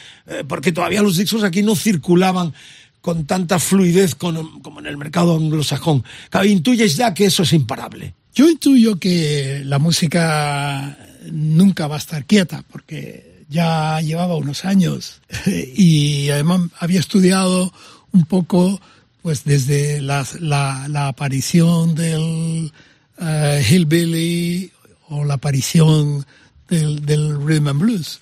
porque 0.48 0.72
todavía 0.72 1.02
los 1.02 1.16
discos 1.16 1.44
aquí 1.44 1.62
no 1.62 1.76
circulaban 1.76 2.54
con 3.00 3.24
tanta 3.24 3.60
fluidez 3.60 4.16
como 4.16 4.80
en 4.80 4.86
el 4.86 4.96
mercado 4.96 5.36
anglosajón. 5.36 6.02
Intuyes 6.44 6.96
ya 6.96 7.14
que 7.14 7.26
eso 7.26 7.44
es 7.44 7.52
imparable. 7.52 8.14
Yo 8.34 8.48
intuyo 8.48 8.98
que 8.98 9.62
la 9.64 9.78
música 9.78 10.98
nunca 11.30 11.86
va 11.86 11.96
a 11.96 11.98
estar 11.98 12.24
quieta, 12.24 12.64
porque 12.72 13.44
ya 13.48 14.00
llevaba 14.00 14.36
unos 14.36 14.64
años 14.64 15.20
y 15.46 16.30
además 16.30 16.62
había 16.80 16.98
estudiado 16.98 17.72
un 18.14 18.24
poco 18.24 18.80
pues 19.22 19.44
desde 19.44 20.00
la, 20.00 20.26
la, 20.40 21.08
aparición 21.08 21.94
del 21.94 22.70
uh, 23.18 23.60
hillbilly 23.68 24.70
o 25.08 25.24
la 25.24 25.34
aparición 25.34 26.24
del, 26.68 27.40
rhythm 27.44 27.68
and 27.68 27.80
blues, 27.80 28.20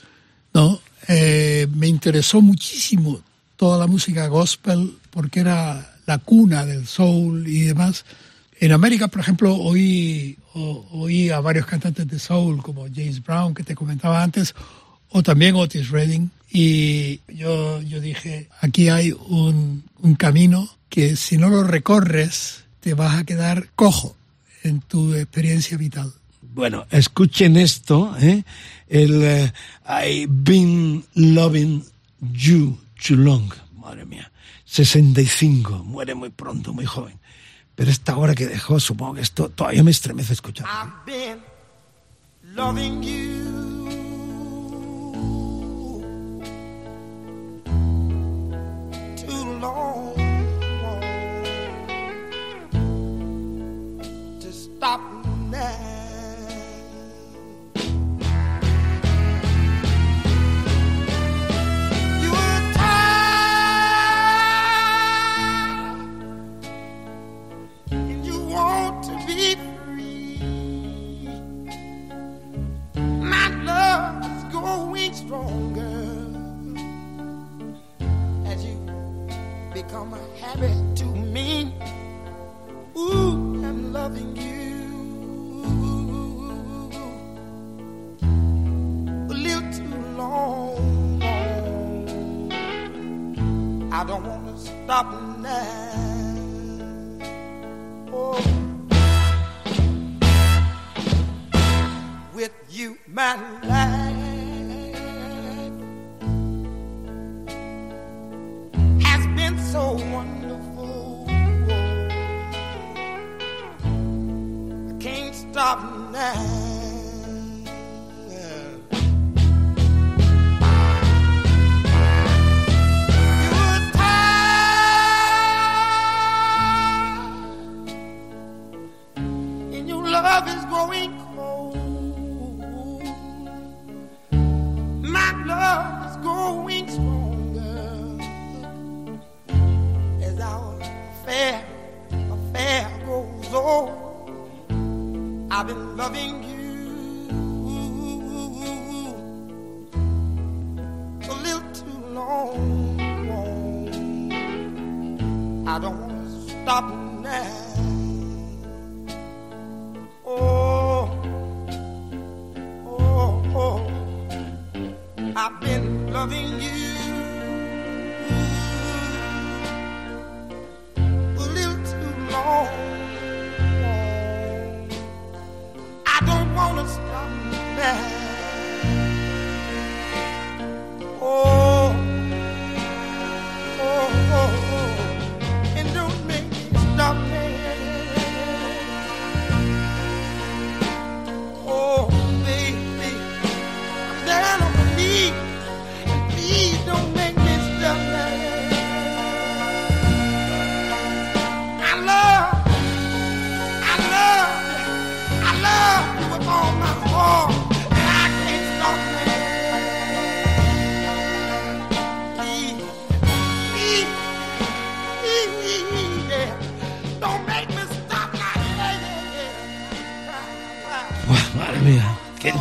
¿no? 0.54 0.80
Eh, 1.08 1.66
me 1.74 1.88
interesó 1.88 2.40
muchísimo 2.40 3.20
toda 3.56 3.78
la 3.78 3.86
música 3.86 4.28
gospel 4.28 4.96
porque 5.10 5.40
era 5.40 5.96
la 6.06 6.18
cuna 6.18 6.64
del 6.64 6.86
soul 6.86 7.48
y 7.48 7.62
demás. 7.62 8.04
En 8.60 8.70
América, 8.70 9.08
por 9.08 9.20
ejemplo, 9.20 9.56
oí, 9.56 10.38
oí 10.54 11.30
a 11.30 11.40
varios 11.40 11.66
cantantes 11.66 12.06
de 12.06 12.18
soul 12.20 12.62
como 12.62 12.86
James 12.86 13.22
Brown, 13.22 13.54
que 13.54 13.64
te 13.64 13.74
comentaba 13.74 14.22
antes, 14.22 14.54
o 15.12 15.22
también 15.22 15.54
Otis 15.54 15.90
Redding. 15.90 16.30
Y 16.50 17.20
yo, 17.28 17.80
yo 17.82 18.00
dije, 18.00 18.48
aquí 18.60 18.88
hay 18.88 19.12
un, 19.12 19.84
un 20.00 20.14
camino 20.16 20.68
que 20.88 21.16
si 21.16 21.38
no 21.38 21.48
lo 21.48 21.64
recorres 21.64 22.64
te 22.80 22.94
vas 22.94 23.16
a 23.16 23.24
quedar 23.24 23.68
cojo 23.74 24.16
en 24.62 24.80
tu 24.80 25.14
experiencia 25.14 25.76
vital. 25.78 26.12
Bueno, 26.42 26.86
escuchen 26.90 27.56
esto, 27.56 28.14
¿eh? 28.20 28.44
el 28.88 29.22
eh, 29.22 29.52
I've 29.86 30.28
been 30.28 31.04
loving 31.14 31.84
you 32.20 32.78
too 33.06 33.16
long, 33.16 33.50
madre 33.74 34.04
mía, 34.04 34.30
65, 34.66 35.84
muere 35.84 36.14
muy 36.14 36.28
pronto, 36.28 36.74
muy 36.74 36.84
joven. 36.84 37.18
Pero 37.74 37.90
esta 37.90 38.16
hora 38.16 38.34
que 38.34 38.46
dejó, 38.46 38.78
supongo 38.78 39.14
que 39.14 39.22
esto 39.22 39.48
todavía 39.48 39.82
me 39.82 39.92
estremece 39.92 40.34
escuchar. 40.34 40.66
I've 40.66 41.10
been 41.10 41.38
loving 42.54 43.02
you. 43.02 43.81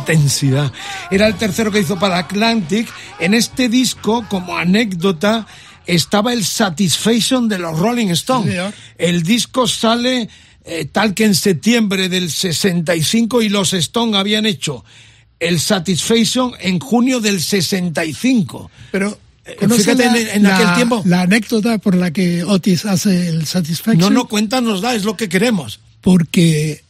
Intensidad. 0.02 0.72
Era 1.10 1.26
el 1.26 1.36
tercero 1.36 1.70
que 1.70 1.80
hizo 1.80 1.98
para 1.98 2.18
Atlantic. 2.18 2.88
En 3.20 3.34
este 3.34 3.68
disco, 3.68 4.26
como 4.28 4.56
anécdota, 4.56 5.46
estaba 5.86 6.32
el 6.32 6.44
Satisfaction 6.44 7.48
de 7.48 7.58
los 7.58 7.78
Rolling 7.78 8.08
Stones. 8.08 8.74
el 8.98 9.22
disco 9.22 9.66
sale 9.66 10.28
eh, 10.64 10.86
tal 10.90 11.14
que 11.14 11.24
en 11.24 11.34
septiembre 11.34 12.08
del 12.08 12.30
65 12.30 13.42
y 13.42 13.48
los 13.48 13.72
Stones 13.72 14.16
habían 14.16 14.46
hecho 14.46 14.84
el 15.40 15.60
Satisfaction 15.60 16.52
en 16.60 16.78
junio 16.78 17.20
del 17.20 17.40
65. 17.40 18.70
Pero 18.90 19.18
Eh, 19.44 19.56
fíjate 19.68 20.04
en, 20.36 20.46
aquel 20.46 20.74
tiempo. 20.74 21.02
La 21.04 21.22
anécdota 21.22 21.78
por 21.78 21.96
la 21.96 22.12
que 22.12 22.44
Otis 22.44 22.84
hace 22.84 23.28
el 23.28 23.44
Satisfaction. 23.44 23.98
No, 23.98 24.10
no, 24.10 24.28
cuéntanos, 24.28 24.80
da, 24.80 24.94
es 24.94 25.04
lo 25.04 25.16
que 25.16 25.28
queremos. 25.28 25.80
Porque 26.00 26.84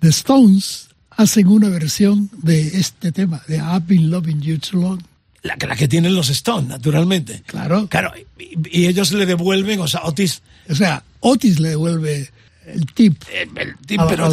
The 0.00 0.08
Stones 0.08 0.87
hacen 1.18 1.48
una 1.48 1.68
versión 1.68 2.30
de 2.42 2.78
este 2.78 3.10
tema, 3.10 3.42
de 3.48 3.56
I've 3.56 3.86
been 3.86 4.08
loving 4.08 4.40
you 4.40 4.58
too 4.58 4.80
long. 4.80 5.02
La, 5.42 5.56
la 5.66 5.76
que 5.76 5.88
tienen 5.88 6.14
los 6.14 6.30
Stones, 6.30 6.68
naturalmente. 6.68 7.42
Claro. 7.44 7.88
Claro, 7.88 8.12
y, 8.38 8.86
ellos 8.86 9.12
le 9.12 9.26
devuelven, 9.26 9.80
o 9.80 9.88
sea, 9.88 10.02
Otis. 10.04 10.42
O 10.70 10.74
sea, 10.74 11.02
Otis 11.20 11.58
le 11.58 11.70
devuelve 11.70 12.30
el 12.66 12.86
tip. 12.86 13.20
Eh, 13.32 13.48
el, 13.56 13.76
tip, 13.84 14.00
pero 14.08 14.30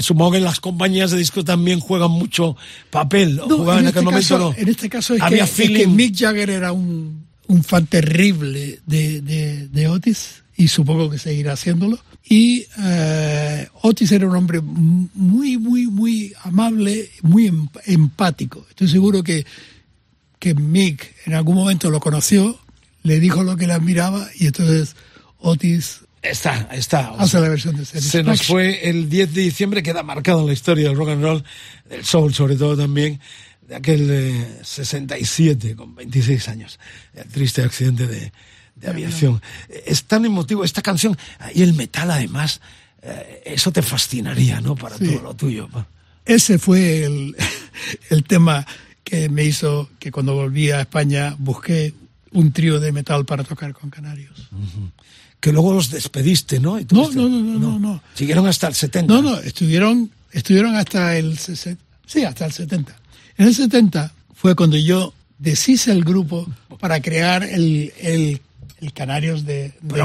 supongo 0.00 0.32
que 0.32 0.40
las 0.40 0.60
compañías 0.60 1.12
de 1.12 1.16
disco 1.16 1.44
también 1.44 1.80
juegan 1.80 2.10
mucho 2.10 2.56
papel. 2.90 3.36
No, 3.36 3.78
en, 3.78 3.86
este 3.86 4.04
caso, 4.04 4.54
en, 4.56 4.68
este 4.68 4.90
caso, 4.90 5.14
es, 5.14 5.22
Había 5.22 5.46
que, 5.46 5.72
que, 5.72 5.86
Mick 5.86 6.14
Jagger 6.14 6.50
era 6.50 6.72
un, 6.72 7.24
un 7.46 7.64
fan 7.64 7.86
terrible 7.86 8.80
de, 8.84 9.22
de, 9.22 9.68
de, 9.68 9.88
Otis 9.88 10.42
y 10.56 10.68
supongo 10.68 11.08
que 11.08 11.18
seguirá 11.18 11.54
haciéndolo. 11.54 11.98
Y 12.24 12.66
eh, 12.78 13.68
Otis 13.82 14.12
era 14.12 14.26
un 14.26 14.36
hombre 14.36 14.60
muy, 14.60 15.58
muy, 15.58 15.86
muy 15.86 16.32
amable, 16.44 17.10
muy 17.22 17.46
em, 17.46 17.68
empático. 17.86 18.66
Estoy 18.70 18.88
seguro 18.88 19.22
que, 19.22 19.44
que 20.38 20.54
Mick 20.54 21.14
en 21.26 21.34
algún 21.34 21.56
momento 21.56 21.90
lo 21.90 22.00
conoció, 22.00 22.58
le 23.02 23.20
dijo 23.20 23.42
lo 23.42 23.56
que 23.56 23.66
le 23.66 23.72
admiraba 23.72 24.28
y 24.38 24.46
entonces 24.46 24.94
Otis 25.38 26.00
Está, 26.22 26.68
está. 26.72 27.08
Hace 27.18 27.40
la 27.40 27.48
versión 27.48 27.76
de 27.76 27.84
Se 27.84 28.22
nos 28.22 28.44
fue 28.44 28.88
el 28.88 29.08
10 29.08 29.34
de 29.34 29.40
diciembre, 29.40 29.82
queda 29.82 30.04
marcado 30.04 30.42
en 30.42 30.46
la 30.46 30.52
historia 30.52 30.86
del 30.86 30.96
rock 30.96 31.08
and 31.08 31.22
roll, 31.22 31.44
del 31.90 32.04
soul 32.04 32.32
sobre 32.32 32.54
todo 32.54 32.76
también, 32.76 33.18
de 33.66 33.74
aquel 33.74 34.46
67 34.62 35.74
con 35.74 35.96
26 35.96 36.48
años, 36.48 36.78
el 37.14 37.26
triste 37.26 37.62
accidente 37.62 38.06
de, 38.06 38.32
de 38.82 38.90
aviación. 38.90 39.40
Es 39.86 40.04
tan 40.04 40.24
emotivo 40.24 40.64
esta 40.64 40.82
canción 40.82 41.16
y 41.54 41.62
el 41.62 41.72
metal 41.74 42.10
además, 42.10 42.60
eh, 43.00 43.42
eso 43.46 43.72
te 43.72 43.80
fascinaría, 43.80 44.60
¿no? 44.60 44.74
Para 44.74 44.98
todo 44.98 45.22
lo 45.22 45.34
tuyo. 45.34 45.68
Ese 46.24 46.58
fue 46.58 47.04
el, 47.04 47.36
el 48.10 48.24
tema 48.24 48.66
que 49.02 49.28
me 49.28 49.44
hizo 49.44 49.88
que 49.98 50.12
cuando 50.12 50.34
volví 50.34 50.70
a 50.70 50.82
España 50.82 51.34
busqué 51.38 51.94
un 52.32 52.52
trío 52.52 52.80
de 52.80 52.92
metal 52.92 53.24
para 53.24 53.44
tocar 53.44 53.72
con 53.72 53.88
Canarios 53.88 54.48
que 55.42 55.52
luego 55.52 55.74
los 55.74 55.90
despediste, 55.90 56.60
¿no? 56.60 56.78
no, 56.78 57.10
no, 57.10 57.28
no, 57.28 57.58
no, 57.58 57.78
no, 57.80 58.02
Siguieron 58.14 58.46
hasta 58.46 58.68
el 58.68 58.76
70. 58.76 59.12
No, 59.12 59.22
no, 59.22 59.38
estuvieron, 59.40 60.08
estuvieron 60.30 60.76
hasta 60.76 61.16
el 61.16 61.36
60. 61.36 61.82
Sí, 62.06 62.22
hasta 62.22 62.46
el 62.46 62.52
70. 62.52 62.96
En 63.38 63.48
el 63.48 63.52
70 63.52 64.12
fue 64.36 64.54
cuando 64.54 64.76
yo 64.76 65.12
deshice 65.40 65.90
el 65.90 66.04
grupo 66.04 66.46
para 66.78 67.02
crear 67.02 67.42
el, 67.42 67.92
el, 67.98 68.40
el 68.82 68.92
Canarios 68.92 69.46
de, 69.46 69.72
de, 69.80 70.02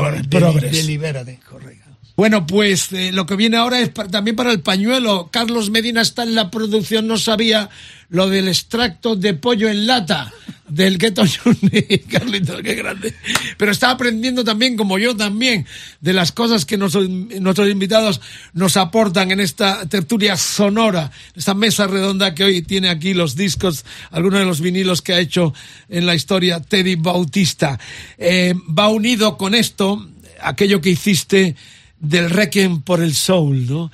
de, 1.25 1.39
Correcto. 1.49 1.87
Bueno, 2.15 2.47
pues 2.47 2.91
eh, 2.93 3.11
lo 3.11 3.25
que 3.25 3.35
viene 3.35 3.57
ahora 3.57 3.79
es 3.79 3.91
también 3.93 4.35
para 4.35 4.51
el 4.51 4.61
pañuelo. 4.61 5.29
Carlos 5.31 5.69
Medina 5.69 6.01
está 6.01 6.23
en 6.23 6.35
la 6.35 6.49
producción, 6.49 7.07
no 7.07 7.17
sabía 7.17 7.69
lo 8.09 8.29
del 8.29 8.47
extracto 8.47 9.15
de 9.15 9.33
pollo 9.33 9.69
en 9.69 9.85
lata 9.85 10.31
del 10.67 10.97
Ghetto 10.97 11.23
Juni. 11.25 11.81
Carlitos, 12.09 12.61
qué 12.61 12.75
grande. 12.75 13.13
Pero 13.57 13.71
está 13.71 13.91
aprendiendo 13.91 14.43
también, 14.43 14.77
como 14.77 14.97
yo 14.97 15.15
también, 15.15 15.65
de 16.01 16.13
las 16.13 16.31
cosas 16.31 16.65
que 16.65 16.77
nuestros, 16.77 17.09
nuestros 17.09 17.69
invitados 17.69 18.21
nos 18.53 18.77
aportan 18.77 19.31
en 19.31 19.39
esta 19.39 19.87
tertulia 19.87 20.37
sonora, 20.37 21.11
esta 21.35 21.53
mesa 21.53 21.87
redonda 21.87 22.35
que 22.35 22.43
hoy 22.43 22.61
tiene 22.61 22.89
aquí 22.89 23.13
los 23.13 23.35
discos, 23.35 23.85
algunos 24.11 24.39
de 24.39 24.45
los 24.45 24.61
vinilos 24.61 25.01
que 25.01 25.13
ha 25.13 25.19
hecho 25.19 25.53
en 25.89 26.05
la 26.05 26.15
historia 26.15 26.61
Teddy 26.61 26.95
Bautista. 26.95 27.79
Eh, 28.17 28.53
va 28.67 28.89
unido 28.89 29.37
con 29.37 29.55
esto 29.55 30.07
aquello 30.41 30.81
que 30.81 30.91
hiciste 30.91 31.55
del 31.99 32.29
Requiem 32.29 32.81
por 32.81 33.01
el 33.01 33.15
Soul, 33.15 33.67
¿no? 33.67 33.91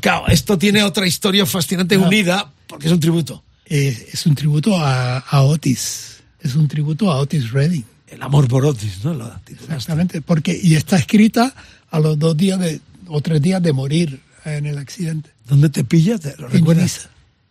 Claro, 0.00 0.28
esto 0.28 0.56
tiene 0.56 0.84
otra 0.84 1.06
historia 1.06 1.44
fascinante 1.46 1.96
unida 1.96 2.48
porque 2.68 2.86
es 2.86 2.92
un 2.92 3.00
tributo. 3.00 3.42
Es 3.70 4.26
un 4.26 4.34
tributo 4.34 4.76
a, 4.76 5.42
Otis, 5.42 6.16
es 6.40 6.56
un 6.56 6.66
tributo 6.68 7.10
a 7.10 7.18
Otis 7.18 7.52
Redding. 7.52 7.84
El 8.08 8.22
amor 8.22 8.48
por 8.48 8.66
Otis, 8.66 9.04
¿no? 9.04 9.12
Exactamente, 9.46 10.20
porque 10.20 10.58
y 10.60 10.74
está 10.74 10.96
escrita 10.96 11.54
a 11.90 12.00
los 12.00 12.18
dos 12.18 12.36
días 12.36 12.58
de, 12.58 12.80
o 13.06 13.20
tres 13.20 13.40
días 13.40 13.62
de 13.62 13.72
morir 13.72 14.20
en 14.44 14.66
el 14.66 14.78
accidente. 14.78 15.30
¿Dónde 15.46 15.68
te 15.68 15.84
pillas? 15.84 16.20
¿Lo 16.38 16.50
en 16.50 16.66
Ibiza. 16.66 17.10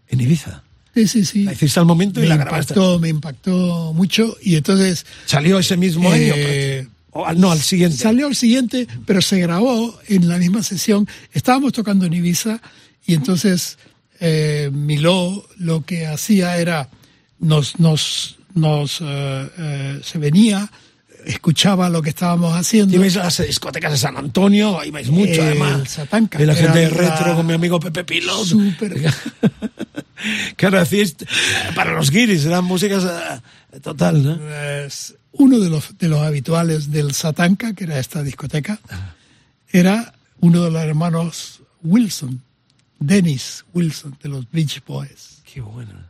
En 0.10 0.22
Ibiza. 0.22 0.64
Sí, 0.94 1.08
sí, 1.08 1.26
sí. 1.26 1.44
La 1.44 1.54
hiciste 1.54 1.80
al 1.80 1.86
momento 1.86 2.22
y 2.22 2.28
la 2.28 2.36
grabaste. 2.36 2.74
Impactó, 2.74 3.00
me 3.00 3.10
impactó 3.10 3.94
mucho 3.94 4.36
y 4.42 4.56
entonces... 4.56 5.06
Salió 5.26 5.60
ese 5.60 5.78
mismo 5.78 6.12
año. 6.12 6.34
Eh, 6.36 6.88
no, 7.38 7.52
al 7.52 7.60
siguiente. 7.60 7.98
Salió 7.98 8.28
al 8.28 8.36
siguiente, 8.36 8.88
pero 9.06 9.22
se 9.22 9.40
grabó 9.40 9.98
en 10.08 10.28
la 10.28 10.38
misma 10.38 10.64
sesión. 10.64 11.08
Estábamos 11.32 11.74
tocando 11.74 12.06
en 12.06 12.14
Ibiza 12.14 12.60
y 13.06 13.14
entonces 13.14 13.78
eh, 14.20 14.70
Miló 14.72 15.46
lo 15.58 15.84
que 15.86 16.08
hacía 16.08 16.58
era, 16.58 16.90
nos, 17.40 17.80
nos, 17.80 18.38
nos, 18.54 19.02
eh, 19.02 19.50
eh, 19.58 20.00
se 20.04 20.18
venía, 20.18 20.70
escuchaba 21.26 21.90
lo 21.90 22.02
que 22.02 22.10
estábamos 22.10 22.54
haciendo. 22.56 22.96
Ibais 22.96 23.18
a 23.18 23.26
las 23.26 23.38
discotecas 23.46 23.92
de 23.92 23.98
San 23.98 24.18
Antonio, 24.18 24.84
ibais 24.84 25.10
mucho 25.10 25.42
además. 25.42 25.90
Satanca, 25.90 26.42
y 26.42 26.46
la 26.46 26.56
gente 26.56 26.80
de 26.80 26.90
retro 26.90 27.36
con 27.36 27.46
mi 27.46 27.54
amigo 27.54 27.80
Pepe 27.80 28.04
Pilot. 28.04 28.46
Súper. 28.46 29.12
claro, 30.56 30.80
hacíais, 30.82 31.16
para 31.76 31.94
los 31.94 32.12
guiris, 32.12 32.46
eran 32.46 32.66
músicas 32.66 33.06
total, 33.82 34.24
¿no? 34.24 34.38
Pues, 34.38 35.16
uno 35.32 35.60
de 35.60 35.70
los, 35.70 35.98
de 35.98 36.10
los 36.10 36.22
habituales 36.22 36.92
del 36.92 37.14
Satanka, 37.14 37.74
que 37.74 37.86
era 37.86 38.00
esta 38.00 38.24
discoteca, 38.24 38.80
era 39.72 40.14
uno 40.42 40.64
de 40.64 40.72
los 40.72 40.82
hermanos 40.82 41.62
Wilson, 41.84 42.42
Dennis 43.00 43.66
Wilson, 43.74 44.18
de 44.22 44.30
los 44.30 44.50
Beach 44.52 44.84
Boys. 44.86 45.42
Qué 45.52 45.62
buena 45.62 46.10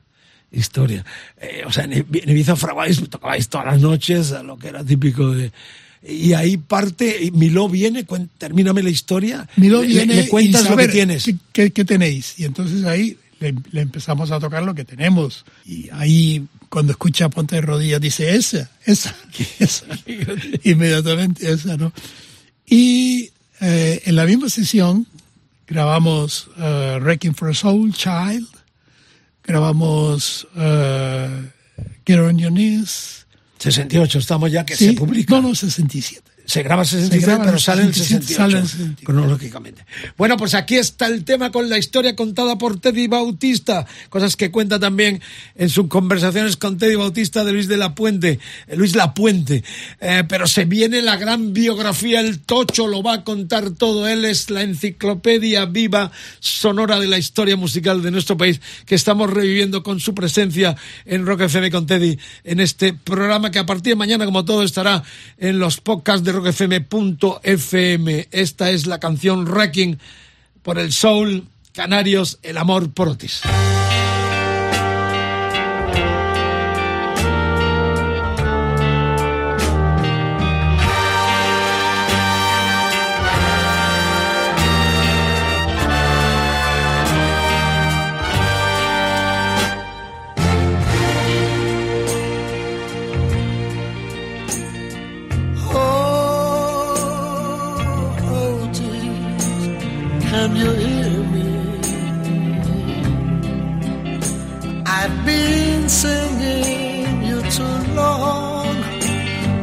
historia. 0.52 1.06
Eh, 1.40 1.64
o 1.66 1.72
sea, 1.72 1.86
en 1.86 1.94
Ibiza 1.94 2.56
fraguáis, 2.56 3.02
tocabais 3.10 3.48
todas 3.50 3.68
las 3.68 3.82
noches, 3.82 4.32
lo 4.44 4.58
que 4.58 4.70
era 4.70 4.84
típico 4.84 5.32
de... 5.32 5.52
Y 6.02 6.32
ahí 6.32 6.56
parte, 6.56 7.30
Miló 7.34 7.68
viene, 7.68 8.06
termíname 8.38 8.82
la 8.82 8.90
historia. 8.90 9.50
Miló 9.58 9.82
viene 9.82 10.16
le, 10.16 10.28
cuentas 10.30 10.70
lo 10.70 10.78
que 10.78 10.88
tienes. 10.88 11.30
¿qué, 11.52 11.72
¿qué, 11.72 11.84
tenéis? 11.84 12.40
Y 12.40 12.46
entonces 12.46 12.86
ahí 12.86 13.18
le, 13.42 13.54
empezamos 13.82 14.32
a 14.32 14.40
tocar 14.40 14.64
lo 14.64 14.74
que 14.74 14.86
tenemos. 14.86 15.46
Y 15.66 15.90
ahí 15.92 16.48
cuando 16.70 16.94
escucha 16.94 17.30
Ponte 17.30 17.56
de 17.56 17.62
Rodillas 17.62 18.00
dice 18.00 18.34
esa, 18.34 18.72
esa, 18.86 19.14
esa, 19.60 19.86
inmediatamente 20.64 21.52
esa, 21.52 21.76
¿no? 21.76 21.92
Y 22.66 23.32
eh, 23.60 24.02
en 24.06 24.16
la 24.16 24.26
misma 24.26 24.48
sesión 24.48 25.06
grabamos 25.70 26.48
uh, 26.58 27.00
Wrecking 27.02 27.34
for 27.34 27.50
a 27.50 27.54
Soul, 27.54 27.92
Child, 27.94 28.48
grabamos 29.44 30.46
uh, 30.56 31.44
Get 32.06 32.20
on 32.20 32.40
Your 32.40 32.52
Knees. 32.52 33.26
68, 33.60 34.20
estamos 34.20 34.52
ya 34.52 34.66
que 34.66 34.76
se 34.76 34.94
publica. 34.94 35.36
No, 35.36 35.50
no, 35.50 35.56
67 35.56 36.29
se 36.50 36.64
graba 36.64 36.84
67, 36.84 37.42
pero 37.46 37.60
sale 37.60 37.84
en 37.84 37.94
68, 37.94 38.96
cronológicamente. 39.04 39.86
Bueno, 40.18 40.36
pues 40.36 40.56
aquí 40.56 40.78
está 40.78 41.06
el 41.06 41.24
tema 41.24 41.52
con 41.52 41.70
la 41.70 41.78
historia 41.78 42.16
contada 42.16 42.58
por 42.58 42.80
Teddy 42.80 43.08
Bautista, 43.08 43.86
cosas 44.10 44.36
que 44.36 44.50
cuenta 44.50 44.80
también 44.80 45.22
en 45.54 45.70
sus 45.70 45.88
conversaciones 45.88 46.58
con 46.58 46.80
Teddy 46.80 46.96
Bautista 46.96 47.44
de 47.44 47.54
Luis 47.54 47.68
de 47.68 47.78
la 47.78 47.94
Puente, 47.94 48.40
eh, 48.68 48.76
Luis 48.76 48.96
La 48.96 49.14
Puente. 49.14 49.64
Eh, 50.02 50.24
pero 50.28 50.48
se 50.48 50.66
viene 50.66 51.04
la 51.04 51.18
gran 51.18 51.54
biografía, 51.54 52.20
el 52.20 52.40
Tocho 52.40 52.88
lo 52.88 53.04
va 53.04 53.14
a 53.14 53.24
contar 53.24 53.70
todo. 53.70 54.08
Él 54.08 54.26
es 54.26 54.50
la 54.50 54.64
enciclopedia 54.64 55.66
viva 55.66 56.12
sonora 56.40 57.00
de 57.00 57.06
la 57.06 57.20
historia 57.20 57.58
musical 57.58 58.02
de 58.02 58.10
nuestro 58.10 58.38
país 58.38 58.60
que 58.88 58.96
estamos 58.96 59.30
reviviendo 59.30 59.84
con 59.84 60.00
su 60.00 60.16
presencia 60.16 60.76
en 61.06 61.28
Rock 61.28 61.42
FM 61.42 61.70
con 61.70 61.86
Teddy 61.86 62.18
en 62.44 62.60
este 62.60 62.94
programa 62.94 63.52
que 63.52 63.60
a 63.60 63.68
partir 63.68 63.92
de 63.92 63.98
mañana, 63.98 64.26
como 64.26 64.46
todo, 64.46 64.64
estará 64.64 65.04
en 65.38 65.60
los 65.60 65.80
podcasts 65.80 66.26
de 66.26 66.39
rockfm.fm. 66.40 68.28
Esta 68.32 68.70
es 68.72 68.88
la 68.88 69.00
canción 69.00 69.46
Wrecking 69.46 70.00
por 70.62 70.80
el 70.80 70.92
Soul 70.94 71.48
Canarios, 71.74 72.40
el 72.42 72.58
amor 72.58 72.92
por 72.94 73.10
Otis. 73.10 73.42
Can 100.50 100.58
you 100.58 100.72
hear 100.72 101.24
me? 101.34 101.48
I've 104.84 105.16
been 105.24 105.88
singing 105.88 107.22
you 107.24 107.40
too 107.52 107.78
long. 107.94 108.76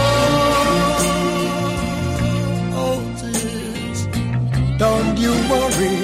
oh, 2.82 3.00
this, 3.20 3.98
don't 4.78 5.16
you 5.18 5.34
worry. 5.50 5.98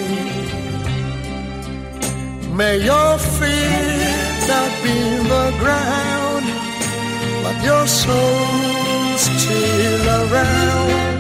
May 2.59 2.77
your 2.91 3.19
feet 3.19 4.49
not 4.51 4.71
be 4.83 4.99
the 5.35 5.47
ground, 5.63 6.47
but 7.45 7.57
your 7.63 7.87
soul's 7.87 8.84
still 9.17 10.09
around. 10.09 11.14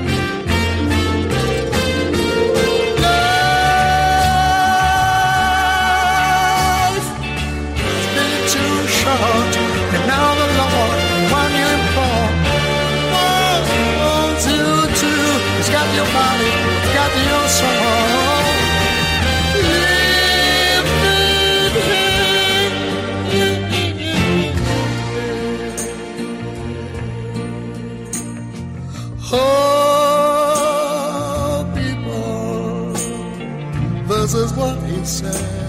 Said. 35.06 35.64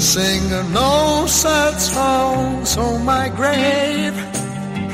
Sing 0.00 0.50
no 0.72 1.26
sad 1.26 1.74
songs 1.80 2.76
on 2.76 3.04
my 3.04 3.28
grave, 3.28 4.14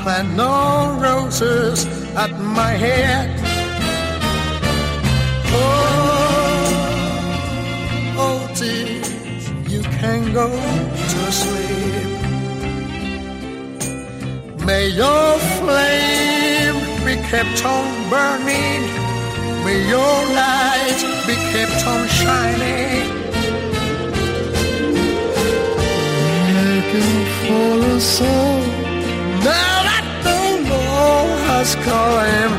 plant 0.01 0.35
no 0.37 0.97
roses 1.01 1.87
at 2.17 2.31
my 2.39 2.71
head. 2.71 3.29
Oh, 5.55 5.83
oh, 8.25 8.41
dear, 8.55 9.03
you 9.69 9.83
can 9.83 10.33
go 10.33 10.49
to 10.49 11.33
sleep. 11.33 12.13
May 14.65 14.89
your 14.89 15.39
flame 15.59 16.79
be 17.05 17.17
kept 17.29 17.65
on 17.67 18.09
burning. 18.09 18.83
May 19.65 19.89
your 19.89 20.17
light 20.35 21.12
be 21.27 21.35
kept 21.35 21.87
on 21.87 22.09
shining. 22.09 23.07
Looking 26.57 27.19
for 27.41 27.97
a 27.97 28.01
soul. 28.01 28.59
Now 29.51 29.77
that 29.89 30.07
the 30.27 30.41
Lord 30.71 31.39
has 31.51 31.75
called 31.85 32.27
him 32.35 32.53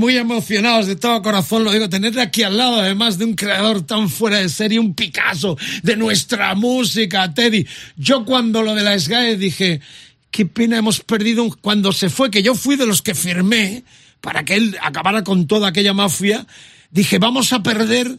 muy 0.00 0.16
emocionados 0.16 0.86
de 0.86 0.96
todo 0.96 1.20
corazón, 1.20 1.62
lo 1.62 1.70
digo, 1.70 1.90
tenerle 1.90 2.22
aquí 2.22 2.42
al 2.42 2.56
lado, 2.56 2.76
además 2.76 3.18
de 3.18 3.26
un 3.26 3.34
creador 3.34 3.82
tan 3.82 4.08
fuera 4.08 4.38
de 4.38 4.48
serie, 4.48 4.80
un 4.80 4.94
Picasso 4.94 5.58
de 5.82 5.94
nuestra 5.94 6.54
música, 6.54 7.32
Teddy. 7.34 7.66
Yo 7.96 8.24
cuando 8.24 8.62
lo 8.62 8.74
de 8.74 8.82
la 8.82 8.98
SGAE 8.98 9.36
dije, 9.36 9.82
qué 10.30 10.46
pena 10.46 10.78
hemos 10.78 11.00
perdido 11.00 11.54
cuando 11.60 11.92
se 11.92 12.08
fue, 12.08 12.30
que 12.30 12.42
yo 12.42 12.54
fui 12.54 12.76
de 12.76 12.86
los 12.86 13.02
que 13.02 13.14
firmé 13.14 13.84
para 14.22 14.42
que 14.42 14.54
él 14.54 14.78
acabara 14.80 15.22
con 15.22 15.46
toda 15.46 15.68
aquella 15.68 15.92
mafia, 15.92 16.46
dije, 16.90 17.18
vamos 17.18 17.52
a 17.52 17.62
perder 17.62 18.18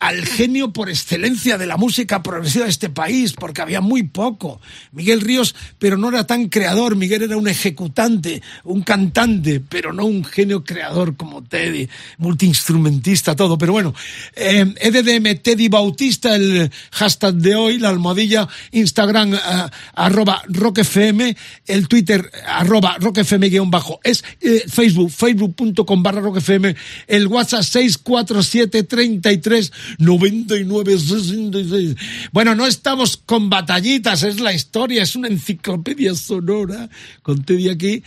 al 0.00 0.24
genio 0.24 0.72
por 0.72 0.88
excelencia 0.88 1.58
de 1.58 1.66
la 1.66 1.76
música 1.76 2.22
progresiva 2.22 2.64
de 2.64 2.70
este 2.70 2.88
país, 2.88 3.34
porque 3.34 3.60
había 3.60 3.82
muy 3.82 4.02
poco. 4.02 4.58
Miguel 4.92 5.20
Ríos, 5.20 5.54
pero 5.78 5.98
no 5.98 6.08
era 6.08 6.26
tan 6.26 6.48
creador, 6.48 6.96
Miguel 6.96 7.22
era 7.22 7.36
un 7.36 7.46
ejecutante, 7.46 8.42
un 8.64 8.82
cantante, 8.82 9.60
pero 9.60 9.92
no 9.92 10.06
un 10.06 10.24
genio 10.24 10.64
creador 10.64 11.16
como 11.16 11.44
Teddy, 11.44 11.86
multiinstrumentista, 12.16 13.36
todo. 13.36 13.58
Pero 13.58 13.72
bueno, 13.72 13.94
eh, 14.36 14.74
EDDM 14.80 15.38
Teddy 15.42 15.68
Bautista, 15.68 16.34
el 16.34 16.70
hashtag 16.92 17.34
de 17.34 17.54
hoy, 17.54 17.78
la 17.78 17.90
almohadilla, 17.90 18.48
Instagram, 18.72 19.34
ah, 19.34 19.70
arroba 19.94 20.42
rockfm, 20.48 21.36
el 21.66 21.88
Twitter, 21.88 22.30
arroba 22.46 22.96
rockfm 22.98 23.50
guion 23.50 23.70
bajo, 23.70 24.00
es 24.02 24.24
eh, 24.40 24.64
Facebook, 24.66 25.10
facebook.com 25.10 26.02
barra 26.02 26.22
rockfm, 26.22 26.74
el 27.06 27.26
WhatsApp 27.26 27.64
647 27.64 28.82
33 28.84 29.72
99 29.98 30.98
66. 30.98 31.96
Bueno, 32.32 32.54
no 32.54 32.66
estamos 32.66 33.16
con 33.16 33.50
batallitas, 33.50 34.22
es 34.22 34.40
la 34.40 34.52
historia, 34.52 35.02
es 35.02 35.16
una 35.16 35.28
enciclopedia 35.28 36.14
sonora 36.14 36.88
con 37.22 37.42
Teddy 37.44 37.68
aquí. 37.68 38.02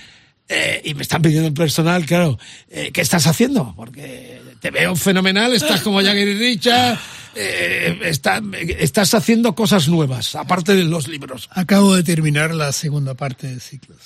eh, 0.49 0.81
y 0.83 0.93
me 0.93 1.01
están 1.03 1.21
pidiendo 1.21 1.47
el 1.47 1.53
personal, 1.53 2.05
claro, 2.05 2.37
eh, 2.69 2.91
¿qué 2.93 3.01
estás 3.01 3.25
haciendo? 3.27 3.73
Porque 3.75 4.41
te 4.59 4.71
veo 4.71 4.95
fenomenal, 4.95 5.53
estás 5.53 5.81
como 5.81 6.01
Jagger 6.01 6.27
y 6.27 6.33
Richard, 6.37 6.99
eh, 7.33 7.97
está- 8.03 8.41
estás 8.77 9.13
haciendo 9.13 9.55
cosas 9.55 9.87
nuevas, 9.87 10.35
aparte 10.35 10.75
de 10.75 10.83
los 10.83 11.07
libros. 11.07 11.49
Acabo 11.51 11.95
de 11.95 12.03
terminar 12.03 12.53
la 12.53 12.71
segunda 12.73 13.13
parte 13.15 13.47
de 13.47 13.59
Ciclos. 13.61 13.97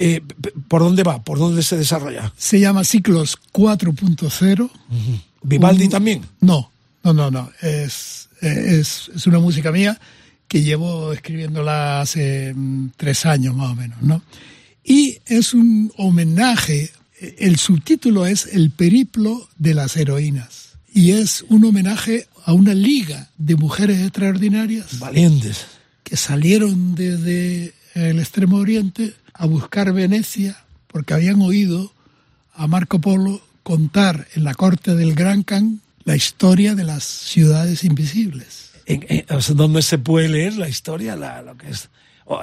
Eh, 0.00 0.20
¿Por 0.68 0.82
dónde 0.82 1.04
va? 1.04 1.22
¿Por 1.22 1.38
dónde 1.38 1.62
se 1.62 1.76
desarrolla? 1.76 2.32
Se 2.36 2.58
llama 2.60 2.84
Ciclos 2.84 3.36
4.0. 3.52 4.70
¿Vivaldi 5.42 5.84
Un- 5.84 5.90
también? 5.90 6.22
No, 6.40 6.70
no, 7.02 7.12
no, 7.12 7.30
no. 7.30 7.50
Es, 7.60 8.28
es, 8.40 9.10
es 9.14 9.26
una 9.26 9.38
música 9.38 9.72
mía 9.72 9.98
que 10.48 10.62
llevo 10.62 11.12
escribiéndola 11.12 12.00
hace 12.00 12.54
mm, 12.54 12.90
tres 12.96 13.26
años 13.26 13.54
más 13.54 13.70
o 13.70 13.74
menos, 13.74 14.02
¿no? 14.02 14.22
Y 14.82 15.18
es 15.26 15.52
un 15.52 15.92
homenaje, 15.98 16.90
el 17.20 17.58
subtítulo 17.58 18.26
es 18.26 18.46
El 18.46 18.70
periplo 18.70 19.48
de 19.58 19.74
las 19.74 19.96
heroínas. 19.96 20.78
Y 20.92 21.12
es 21.12 21.44
un 21.50 21.66
homenaje 21.66 22.26
a 22.44 22.54
una 22.54 22.72
liga 22.72 23.28
de 23.36 23.56
mujeres 23.56 24.00
extraordinarias 24.00 24.98
Valientes. 24.98 25.66
que 26.02 26.16
salieron 26.16 26.94
desde 26.94 27.74
el 27.94 28.18
extremo 28.18 28.56
oriente 28.56 29.14
a 29.34 29.44
buscar 29.44 29.92
Venecia 29.92 30.56
porque 30.86 31.12
habían 31.12 31.42
oído 31.42 31.92
a 32.54 32.66
Marco 32.66 32.98
Polo 32.98 33.42
contar 33.62 34.26
en 34.34 34.44
la 34.44 34.54
corte 34.54 34.94
del 34.94 35.14
Gran 35.14 35.42
Khan 35.42 35.82
la 36.08 36.16
historia 36.16 36.74
de 36.74 36.84
las 36.84 37.04
ciudades 37.04 37.84
invisibles. 37.84 38.70
En- 38.86 39.04
en- 39.10 39.26
¿Dónde 39.54 39.82
se 39.82 39.98
puede 39.98 40.28
leer 40.30 40.56
la 40.56 40.66
historia? 40.66 41.14
La, 41.16 41.42
lo 41.42 41.54
que 41.58 41.68
es, 41.68 41.90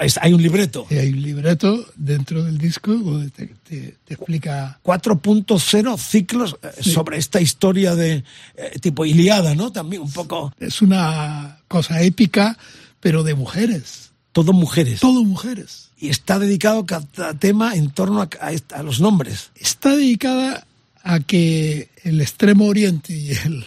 es- 0.02 0.20
hay 0.22 0.34
un 0.34 0.42
libreto. 0.44 0.86
Y 0.92 0.96
hay 0.98 1.10
un 1.10 1.22
libreto 1.24 1.84
dentro 1.96 2.44
del 2.44 2.60
disco 2.60 2.94
donde 2.94 3.32
te, 3.32 3.48
te- 3.68 3.96
te 4.06 4.14
explica 4.14 4.80
4.0 4.84 5.98
ciclos 5.98 6.58
eh, 6.62 6.84
sobre 6.84 7.18
esta 7.18 7.42
historia 7.42 7.96
de 7.96 8.24
eh, 8.56 8.80
tipo 8.80 9.04
Iliada, 9.04 9.56
¿no? 9.56 9.72
También 9.72 10.04
un 10.04 10.12
poco. 10.12 10.54
es 10.60 10.84
una 10.84 11.58
cosa 11.68 12.04
épica, 12.04 12.60
pero 13.00 13.24
de 13.24 13.34
mujeres, 13.34 14.12
Todo 14.32 14.54
mujeres. 14.54 15.00
todo 15.00 15.24
mujeres. 15.24 15.90
Y 15.98 16.10
está 16.10 16.38
dedicado 16.38 16.86
cada 16.86 17.34
tema 17.34 17.74
en 17.74 17.90
torno 17.90 18.22
a, 18.22 18.30
a 18.40 18.78
a 18.80 18.84
los 18.84 19.00
nombres. 19.00 19.50
Está 19.56 19.96
dedicada 19.96 20.68
a 21.04 21.20
que 21.20 21.90
el 22.06 22.22
extremo 22.22 22.66
oriente 22.66 23.14
y 23.14 23.32
el, 23.32 23.66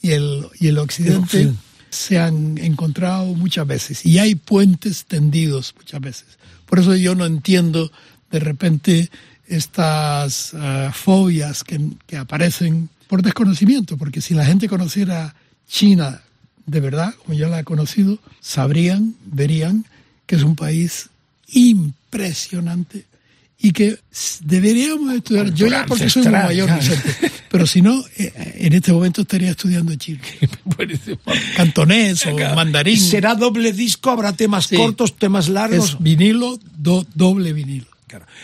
y 0.00 0.10
el, 0.12 0.46
y 0.58 0.68
el 0.68 0.78
occidente 0.78 1.52
se 1.90 2.18
han 2.18 2.56
encontrado 2.58 3.26
muchas 3.34 3.66
veces 3.66 4.06
y 4.06 4.18
hay 4.18 4.36
puentes 4.36 5.04
tendidos 5.04 5.74
muchas 5.76 6.00
veces. 6.00 6.26
Por 6.66 6.78
eso 6.78 6.94
yo 6.94 7.14
no 7.16 7.26
entiendo 7.26 7.90
de 8.30 8.38
repente 8.38 9.10
estas 9.48 10.54
ah, 10.54 10.92
fobias 10.94 11.64
que, 11.64 11.80
que 12.06 12.16
aparecen 12.16 12.88
por 13.08 13.22
desconocimiento, 13.22 13.96
porque 13.96 14.20
si 14.20 14.34
la 14.34 14.46
gente 14.46 14.68
conociera 14.68 15.34
China 15.68 16.22
de 16.66 16.80
verdad, 16.80 17.12
como 17.24 17.36
yo 17.36 17.48
la 17.48 17.58
he 17.58 17.64
conocido, 17.64 18.20
sabrían, 18.40 19.16
verían 19.24 19.84
que 20.26 20.36
es 20.36 20.44
un 20.44 20.54
país 20.54 21.08
impresionante 21.48 23.06
y 23.58 23.72
que 23.72 23.98
deberíamos 24.42 25.12
estudiar. 25.14 25.52
Yo 25.52 25.66
ya 25.66 25.84
porque 25.86 26.08
soy 26.08 26.22
muy 26.22 26.32
mayor, 26.32 26.70
pero 27.50 27.66
si 27.66 27.82
no, 27.82 28.04
eh, 28.16 28.32
en 28.60 28.72
este 28.74 28.92
momento 28.92 29.22
estaría 29.22 29.50
estudiando 29.50 29.92
chino. 29.96 30.20
Cantonés 31.56 32.24
o 32.26 32.36
mandarín. 32.54 32.96
¿Será 32.96 33.34
doble 33.34 33.72
disco? 33.72 34.10
¿Habrá 34.10 34.32
temas 34.32 34.68
cortos, 34.68 35.16
temas 35.16 35.48
largos? 35.48 35.90
Es 35.90 35.96
vinilo, 35.98 36.60
doble 36.76 37.52
vinilo. 37.52 37.86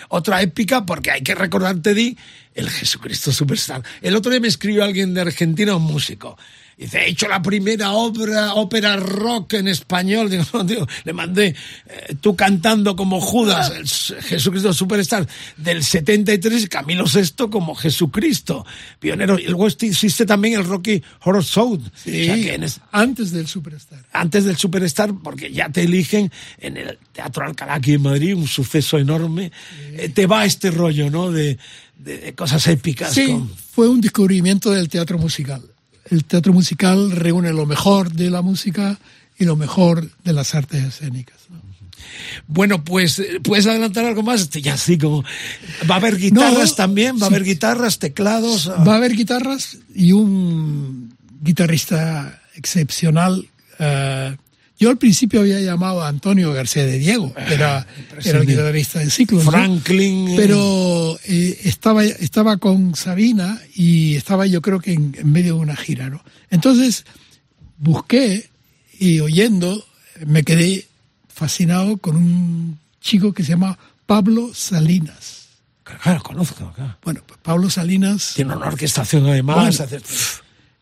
Otra 0.09 0.43
épica, 0.43 0.85
porque 0.85 1.13
hay 1.13 1.23
que 1.23 1.37
recordarte, 1.37 1.95
Di, 1.95 2.17
el 2.55 2.69
Jesucristo 2.69 3.33
Superstar. 3.33 3.83
El 4.03 4.17
otro 4.17 4.31
día 4.33 4.41
me 4.41 4.49
escribió 4.49 4.83
alguien 4.83 5.15
de 5.15 5.21
Argentina, 5.21 5.77
un 5.77 5.85
músico. 5.85 6.37
Dice, 6.77 6.99
he 6.99 7.09
hecho 7.09 7.27
la 7.27 7.41
primera 7.41 7.93
obra, 7.93 8.53
ópera 8.53 8.99
rock 8.99 9.55
en 9.55 9.69
español. 9.69 10.29
Digo, 10.29 10.45
no, 10.53 10.63
digo, 10.63 10.87
le 11.05 11.13
mandé 11.15 11.47
eh, 11.87 12.15
tú 12.21 12.37
cantando 12.37 12.95
como 12.95 13.19
Judas, 13.19 13.73
el 13.75 13.89
Jesucristo 14.23 14.75
Superstar 14.75 15.27
del 15.57 15.83
73, 15.83 16.69
Camilo 16.69 17.05
VI 17.05 17.49
como 17.51 17.75
Jesucristo, 17.75 18.67
pionero. 18.99 19.39
Y 19.39 19.45
luego 19.45 19.69
existe 19.69 20.27
también 20.27 20.61
el 20.61 20.67
Rocky 20.67 21.03
Horror 21.23 21.45
Show. 21.45 21.83
Sí, 21.95 22.51
antes 22.93 23.31
del 23.31 23.47
Superstar. 23.47 24.01
Antes 24.13 24.45
del 24.45 24.59
Superstar, 24.59 25.15
porque 25.25 25.51
ya 25.51 25.71
te 25.71 25.83
eligen 25.83 26.31
en 26.59 26.77
el 26.77 26.99
Teatro 27.13 27.47
Alcalá 27.47 27.77
aquí 27.77 27.95
en 27.95 28.03
Madrid, 28.03 28.35
un 28.35 28.47
suceso 28.47 28.99
enorme. 28.99 29.51
Eh, 29.95 30.11
te 30.11 30.27
va 30.27 30.45
este 30.45 30.71
rollo, 30.71 31.09
¿no? 31.09 31.33
De, 31.33 31.59
de, 31.97 32.35
cosas 32.35 32.67
épicas. 32.67 33.15
Sí, 33.15 33.35
fue 33.73 33.89
un 33.89 34.03
descubrimiento 34.03 34.71
del 34.71 34.91
teatro 34.91 35.17
musical 35.17 35.63
el 36.11 36.25
teatro 36.25 36.53
musical 36.53 37.11
reúne 37.11 37.53
lo 37.53 37.67
mejor 37.67 38.13
de 38.13 38.31
la 38.31 38.43
música 38.43 38.99
y 39.39 39.45
lo 39.45 39.57
mejor 39.57 40.11
de 40.25 40.33
las 40.33 40.55
artes 40.55 40.85
escénicas. 40.85 41.37
Bueno, 42.47 42.85
pues 42.85 43.23
puedes 43.43 43.67
adelantar 43.67 44.05
algo 44.05 44.23
más, 44.23 44.43
este, 44.43 44.63
ya 44.63 44.75
así 44.75 44.99
como 44.99 45.25
va 45.91 45.97
a 45.97 45.99
haber 45.99 46.17
guitarras 46.17 46.77
también, 46.77 47.19
va 47.21 47.27
a 47.27 47.29
haber 47.29 47.45
guitarras, 47.45 47.99
teclados. 47.99 48.71
Va 48.87 48.95
a 48.95 48.97
haber 48.97 49.13
guitarras 49.13 49.79
y 49.95 50.13
un 50.13 51.15
guitarrista 51.41 52.41
excepcional 52.55 53.49
eh, 53.79 54.37
yo 54.79 54.91
al 54.91 54.99
principio 54.99 55.41
había 55.41 55.61
llamado 55.61 56.03
a 56.03 56.09
Antonio 56.09 56.53
García 56.53 56.85
de 56.85 56.99
Diego, 56.99 57.33
que 57.35 57.55
era, 57.55 57.87
era 58.23 58.39
el 58.41 58.47
guitarrista 58.47 58.99
de 58.99 59.11
ciclos. 59.11 59.45
Franklin. 59.45 60.35
Pero 60.37 61.19
eh, 61.25 61.61
estaba, 61.65 62.05
estaba 62.05 62.59
con 62.59 62.95
Sabina 62.95 63.59
y 63.75 64.17
estaba 64.17 64.47
yo 64.47 64.61
creo 64.61 64.81
que 64.81 64.93
en, 64.93 65.15
medio 65.25 65.55
de 65.55 65.61
una 65.61 65.77
gira, 65.77 66.11
¿no? 66.11 66.23
Entonces 66.51 67.07
busqué 67.79 68.51
y 68.99 69.21
oyendo 69.21 69.83
me 70.27 70.43
quedé 70.43 70.87
fascinado 71.29 71.97
con 71.97 72.17
un 72.17 72.79
chico 73.01 73.33
que 73.33 73.45
se 73.45 73.51
llama 73.51 73.79
Pablo 74.05 74.53
Salinas. 74.55 75.47
Claro, 76.03 76.23
conozco. 76.23 76.73
Claro. 76.75 76.99
Bueno, 77.03 77.23
pues 77.27 77.39
Pablo 77.43 77.71
Salinas. 77.71 78.33
Tiene 78.35 78.57
una 78.57 78.67
orquestación 78.67 79.27
además. 79.27 79.83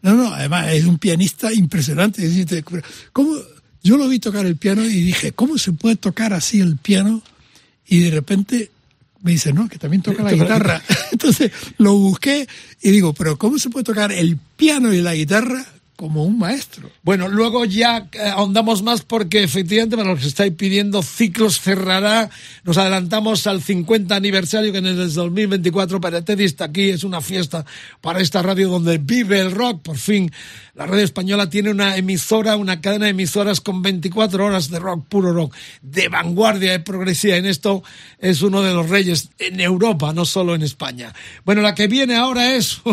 no, 0.02 0.14
no, 0.14 0.32
además 0.32 0.72
es 0.72 0.84
un 0.84 0.98
pianista 0.98 1.52
impresionante. 1.52 2.64
¿Cómo, 3.12 3.36
yo 3.84 3.98
lo 3.98 4.08
vi 4.08 4.18
tocar 4.18 4.46
el 4.46 4.56
piano 4.56 4.82
y 4.82 5.02
dije, 5.02 5.32
¿cómo 5.32 5.58
se 5.58 5.72
puede 5.72 5.96
tocar 5.96 6.32
así 6.32 6.60
el 6.60 6.76
piano? 6.78 7.22
Y 7.86 8.00
de 8.00 8.10
repente 8.10 8.70
me 9.22 9.32
dice, 9.32 9.52
no, 9.52 9.68
que 9.68 9.78
también 9.78 10.02
toca 10.02 10.22
la 10.22 10.32
guitarra. 10.32 10.82
Entonces 11.12 11.52
lo 11.76 11.94
busqué 11.94 12.48
y 12.82 12.90
digo, 12.90 13.12
pero 13.12 13.36
¿cómo 13.38 13.58
se 13.58 13.68
puede 13.68 13.84
tocar 13.84 14.10
el 14.10 14.38
piano 14.56 14.92
y 14.92 15.02
la 15.02 15.14
guitarra 15.14 15.64
como 15.96 16.24
un 16.24 16.38
maestro. 16.38 16.90
Bueno, 17.02 17.28
luego 17.28 17.64
ya 17.64 18.08
eh, 18.12 18.18
ahondamos 18.28 18.82
más 18.82 19.02
porque 19.02 19.42
efectivamente 19.42 19.96
para 19.96 20.10
los 20.10 20.20
que 20.20 20.28
estáis 20.28 20.52
pidiendo 20.54 21.02
ciclos 21.02 21.60
cerrará. 21.60 22.30
Nos 22.64 22.78
adelantamos 22.78 23.46
al 23.46 23.62
50 23.62 24.14
aniversario 24.14 24.72
que 24.72 24.78
en 24.78 24.86
el 24.86 25.12
2024 25.12 26.00
para 26.00 26.22
Teddy 26.22 26.44
está 26.44 26.66
aquí. 26.66 26.90
Es 26.90 27.04
una 27.04 27.20
fiesta 27.20 27.64
para 28.00 28.20
esta 28.20 28.42
radio 28.42 28.68
donde 28.68 28.98
vive 28.98 29.40
el 29.40 29.52
rock. 29.52 29.82
Por 29.82 29.96
fin 29.96 30.30
la 30.74 30.86
radio 30.86 31.04
española 31.04 31.48
tiene 31.48 31.70
una 31.70 31.96
emisora, 31.96 32.56
una 32.56 32.80
cadena 32.80 33.04
de 33.04 33.12
emisoras 33.12 33.60
con 33.60 33.80
24 33.80 34.44
horas 34.44 34.70
de 34.70 34.80
rock, 34.80 35.06
puro 35.08 35.32
rock, 35.32 35.54
de 35.82 36.08
vanguardia, 36.08 36.74
y 36.74 36.78
progresiva. 36.80 37.36
En 37.36 37.46
esto 37.46 37.84
es 38.18 38.42
uno 38.42 38.60
de 38.62 38.74
los 38.74 38.88
reyes 38.90 39.30
en 39.38 39.60
Europa, 39.60 40.12
no 40.12 40.24
solo 40.24 40.54
en 40.56 40.62
España. 40.62 41.14
Bueno, 41.44 41.62
la 41.62 41.74
que 41.74 41.86
viene 41.86 42.16
ahora 42.16 42.56
es... 42.56 42.80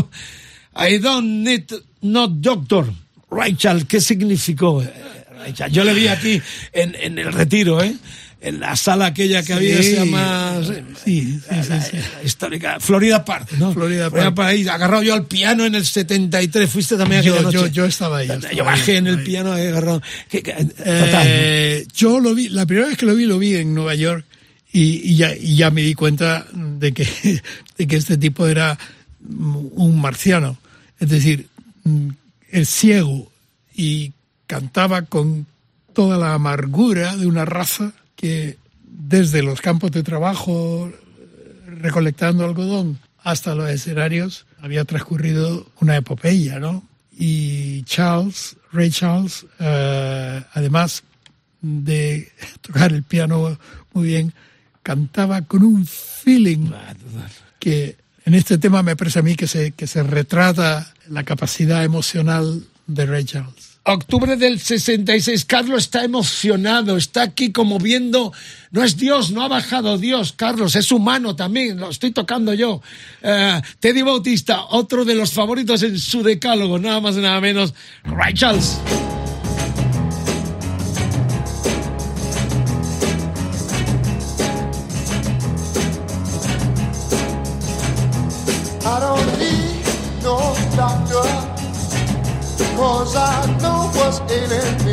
I 0.75 0.99
don't 0.99 1.43
need 1.43 1.71
no 2.01 2.27
doctor. 2.27 2.91
Rachel, 3.29 3.87
¿qué 3.87 4.01
significó 4.01 4.81
eh, 4.81 4.91
Rachel? 5.37 5.71
Yo 5.71 5.83
le 5.83 5.93
vi 5.93 6.07
aquí 6.07 6.41
en, 6.73 6.95
en 6.95 7.17
el 7.17 7.31
retiro, 7.31 7.81
¿eh? 7.81 7.95
en 8.41 8.59
la 8.59 8.75
sala 8.75 9.07
aquella 9.07 9.43
que 9.43 9.53
había 9.53 9.81
se 9.83 9.97
llama 9.97 10.61
sí, 10.63 10.83
sí, 11.05 11.63
sí, 11.91 11.97
histórica 12.25 12.79
Florida 12.79 13.23
Park 13.23 13.51
¿no? 13.59 13.71
Florida 13.71 14.09
Park 14.09 14.39
ahí, 14.39 14.67
agarrado 14.67 15.03
yo 15.03 15.13
al 15.13 15.27
piano 15.27 15.63
en 15.63 15.75
el 15.75 15.85
73 15.85 16.69
fuiste 16.69 16.97
también 16.97 17.21
yo, 17.21 17.39
noche? 17.39 17.57
yo, 17.57 17.67
yo 17.67 17.85
estaba 17.85 18.17
ahí 18.17 18.29
yo, 18.55 18.65
bajé 18.65 18.97
en 18.97 19.07
el 19.07 19.23
piano 19.23 19.53
ahí 19.53 19.67
agarrado 19.67 20.01
eh, 20.31 21.85
yo 21.93 22.19
lo 22.19 22.33
vi 22.33 22.49
la 22.49 22.65
primera 22.65 22.87
vez 22.87 22.97
que 22.97 23.05
lo 23.05 23.13
vi 23.13 23.25
lo 23.25 23.37
vi 23.37 23.55
en 23.55 23.75
Nueva 23.75 23.93
York 23.93 24.25
y, 24.73 25.11
y, 25.11 25.17
ya, 25.17 25.35
y 25.35 25.57
ya 25.57 25.69
me 25.69 25.81
di 25.81 25.93
cuenta 25.93 26.47
de 26.51 26.93
que 26.93 27.05
de 27.77 27.87
que 27.87 27.95
este 27.95 28.17
tipo 28.17 28.47
era 28.47 28.77
un 29.37 30.01
marciano 30.01 30.57
es 31.01 31.09
decir, 31.09 31.49
mm, 31.83 32.09
el 32.51 32.65
ciego 32.67 33.29
y 33.73 34.13
cantaba 34.45 35.01
con 35.01 35.47
toda 35.93 36.17
la 36.17 36.35
amargura 36.35 37.17
de 37.17 37.25
una 37.25 37.43
raza 37.43 37.91
que 38.15 38.57
desde 38.85 39.41
los 39.41 39.61
campos 39.61 39.91
de 39.91 40.03
trabajo 40.03 40.91
recolectando 41.65 42.45
algodón 42.45 42.99
hasta 43.23 43.55
los 43.55 43.69
escenarios 43.69 44.45
había 44.61 44.85
transcurrido 44.85 45.65
una 45.79 45.97
epopeya, 45.97 46.59
¿no? 46.59 46.83
Y 47.17 47.81
Charles, 47.83 48.55
Ray 48.71 48.91
Charles, 48.91 49.47
eh, 49.59 50.43
además 50.53 51.03
de 51.61 52.31
tocar 52.61 52.93
el 52.93 53.01
piano 53.01 53.57
muy 53.93 54.07
bien, 54.07 54.33
cantaba 54.83 55.41
con 55.41 55.63
un 55.63 55.87
feeling 55.87 56.69
que 57.59 57.95
en 58.31 58.35
este 58.35 58.57
tema 58.57 58.81
me 58.81 58.95
parece 58.95 59.19
a 59.19 59.23
mí 59.23 59.35
que 59.35 59.45
se, 59.45 59.71
que 59.73 59.87
se 59.87 60.03
retrata 60.03 60.93
la 61.09 61.23
capacidad 61.23 61.83
emocional 61.83 62.63
de 62.87 63.05
Ray 63.05 63.25
Charles. 63.25 63.71
Octubre 63.83 64.37
del 64.37 64.57
66, 64.57 65.43
Carlos 65.43 65.83
está 65.83 66.05
emocionado, 66.05 66.95
está 66.95 67.23
aquí 67.23 67.51
como 67.51 67.77
viendo, 67.77 68.31
no 68.71 68.85
es 68.85 68.95
Dios, 68.95 69.31
no 69.31 69.41
ha 69.43 69.49
bajado 69.49 69.97
Dios, 69.97 70.31
Carlos, 70.31 70.77
es 70.77 70.93
humano 70.93 71.35
también, 71.35 71.77
lo 71.77 71.89
estoy 71.89 72.11
tocando 72.11 72.53
yo. 72.53 72.81
Eh, 73.21 73.61
Teddy 73.81 74.01
Bautista, 74.01 74.63
otro 74.69 75.03
de 75.03 75.15
los 75.15 75.33
favoritos 75.33 75.83
en 75.83 75.99
su 75.99 76.23
decálogo, 76.23 76.79
nada 76.79 77.01
más 77.01 77.17
y 77.17 77.19
nada 77.19 77.41
menos, 77.41 77.73
Ray 78.05 78.33
Charles. 78.33 78.77
this 94.11 94.51
ain't 94.51 94.81
in 94.81 94.90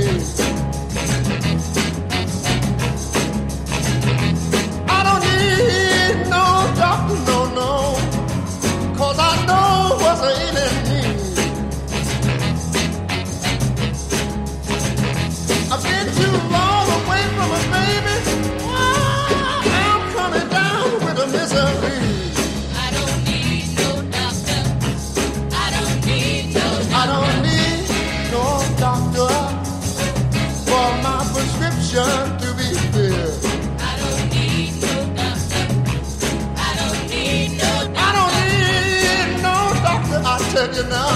doctor, 40.59 40.73
I 40.73 40.75
tell 40.75 40.75
you 40.75 40.89
now, 40.91 41.11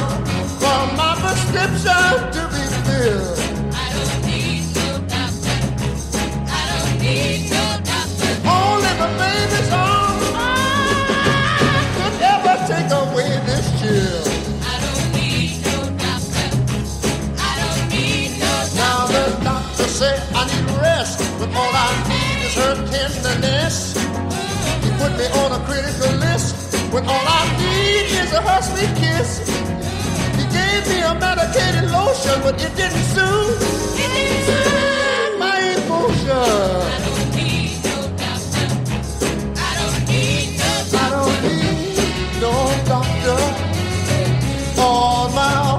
for 0.61 0.82
my 0.97 1.12
prescription 1.20 2.12
to 2.34 2.43
be 2.53 2.62
filled. 2.86 3.38
I 3.74 3.88
don't 3.93 4.18
need 4.26 4.64
no 4.74 4.88
doctor. 5.09 5.59
I 6.49 6.62
don't 6.70 6.95
need 7.01 7.51
no 7.51 7.64
doctor. 7.90 8.30
Only 8.47 8.93
the 9.03 9.09
baby's 9.18 9.70
arms 9.72 10.26
could 11.97 12.16
ever 12.22 12.55
take 12.70 12.90
away 13.03 13.30
this 13.47 13.66
chill. 13.80 14.22
say 19.86 20.16
I 20.34 20.47
need 20.47 20.66
rest, 20.80 21.18
but 21.38 21.49
all 21.55 21.74
I 21.74 21.90
need 22.09 22.47
is 22.47 22.55
her 22.55 22.74
tenderness. 22.90 23.95
He 24.82 24.90
put 24.99 25.12
me 25.18 25.26
when 26.93 27.07
all 27.07 27.24
I 27.26 27.49
need 27.49 27.59
is 27.59 27.62
a 28.35 28.41
hush 28.41 28.66
sweet 28.72 28.95
kiss. 28.97 29.30
He 30.39 30.45
gave 30.57 30.83
me 30.89 31.01
a 31.03 31.14
medicated 31.14 31.91
lotion, 31.91 32.41
but 32.43 32.55
it 32.62 32.74
didn't 32.76 33.07
soothe. 33.14 33.62
It 34.05 34.11
didn't 34.16 34.45
soothe 34.49 35.39
my 35.39 35.59
emotion. 35.76 36.91
I 39.64 41.11
don't 41.14 41.43
need 41.45 42.41
no 42.41 42.55
doctor. 42.87 43.41
All 44.80 45.28
my 45.30 45.51
hope 45.66 45.72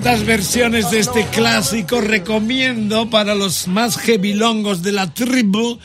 need. 0.00 0.10
Tantas 0.10 0.26
versiones 0.26 0.90
de 0.90 0.98
este 0.98 1.26
clásico 1.26 2.00
recomiendo 2.00 3.10
para 3.10 3.34
los 3.34 3.68
más 3.68 3.96
heavilongos 3.98 4.82
de 4.82 4.92
la 4.92 5.12
tribu 5.12 5.78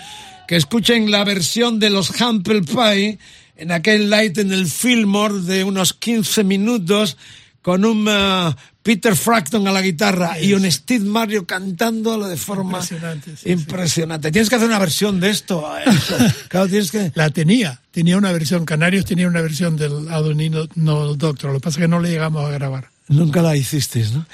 que 0.47 0.55
escuchen 0.55 1.11
la 1.11 1.24
versión 1.24 1.80
de 1.80 1.89
los 1.89 2.09
Humble 2.22 2.61
Pie 2.61 3.20
en 3.57 3.72
aquel 3.72 4.09
light 4.09 4.38
en 4.38 4.53
el 4.53 4.68
Fillmore 4.68 5.41
de 5.41 5.63
unos 5.63 5.93
15 5.93 6.43
minutos 6.43 7.18
con 7.61 7.84
un 7.84 8.07
uh, 8.07 8.53
Peter 8.84 9.16
Frampton 9.16 9.68
a 9.68 9.72
la 9.72 9.82
guitarra 9.82 10.39
y 10.39 10.53
un 10.53 10.72
Steve 10.72 11.03
Mario 11.03 11.45
cantándolo 11.45 12.28
de 12.28 12.38
forma 12.38 12.80
Impresionante, 12.80 13.36
sí, 13.36 13.51
impresionante. 13.51 14.32
Tienes 14.32 14.49
que 14.49 14.55
hacer 14.55 14.68
una 14.68 14.80
versión 14.80 15.20
de 15.20 15.32
esto. 15.32 15.66
eh. 15.78 15.84
Claro, 16.47 16.68
tienes 16.68 16.91
que... 16.91 17.11
La 17.16 17.32
tenía, 17.32 17.82
tenía 17.91 18.18
una 18.18 18.32
versión, 18.32 18.66
Canarios 18.66 19.05
tenía 19.05 19.28
una 19.28 19.41
versión 19.41 19.76
del 19.76 19.91
I 19.91 20.24
don't 20.24 20.36
need 20.36 20.51
no, 20.51 20.68
no 20.76 21.16
doctor, 21.16 21.51
lo 21.51 21.59
que 21.59 21.63
pasa 21.63 21.80
es 21.80 21.84
que 21.84 21.88
no 21.88 21.99
le 21.99 22.09
llegamos 22.09 22.45
a 22.45 22.51
grabar. 22.51 22.94
Nunca 23.07 23.41
la 23.43 23.55
hicisteis, 23.55 24.11
¿no? 24.13 24.25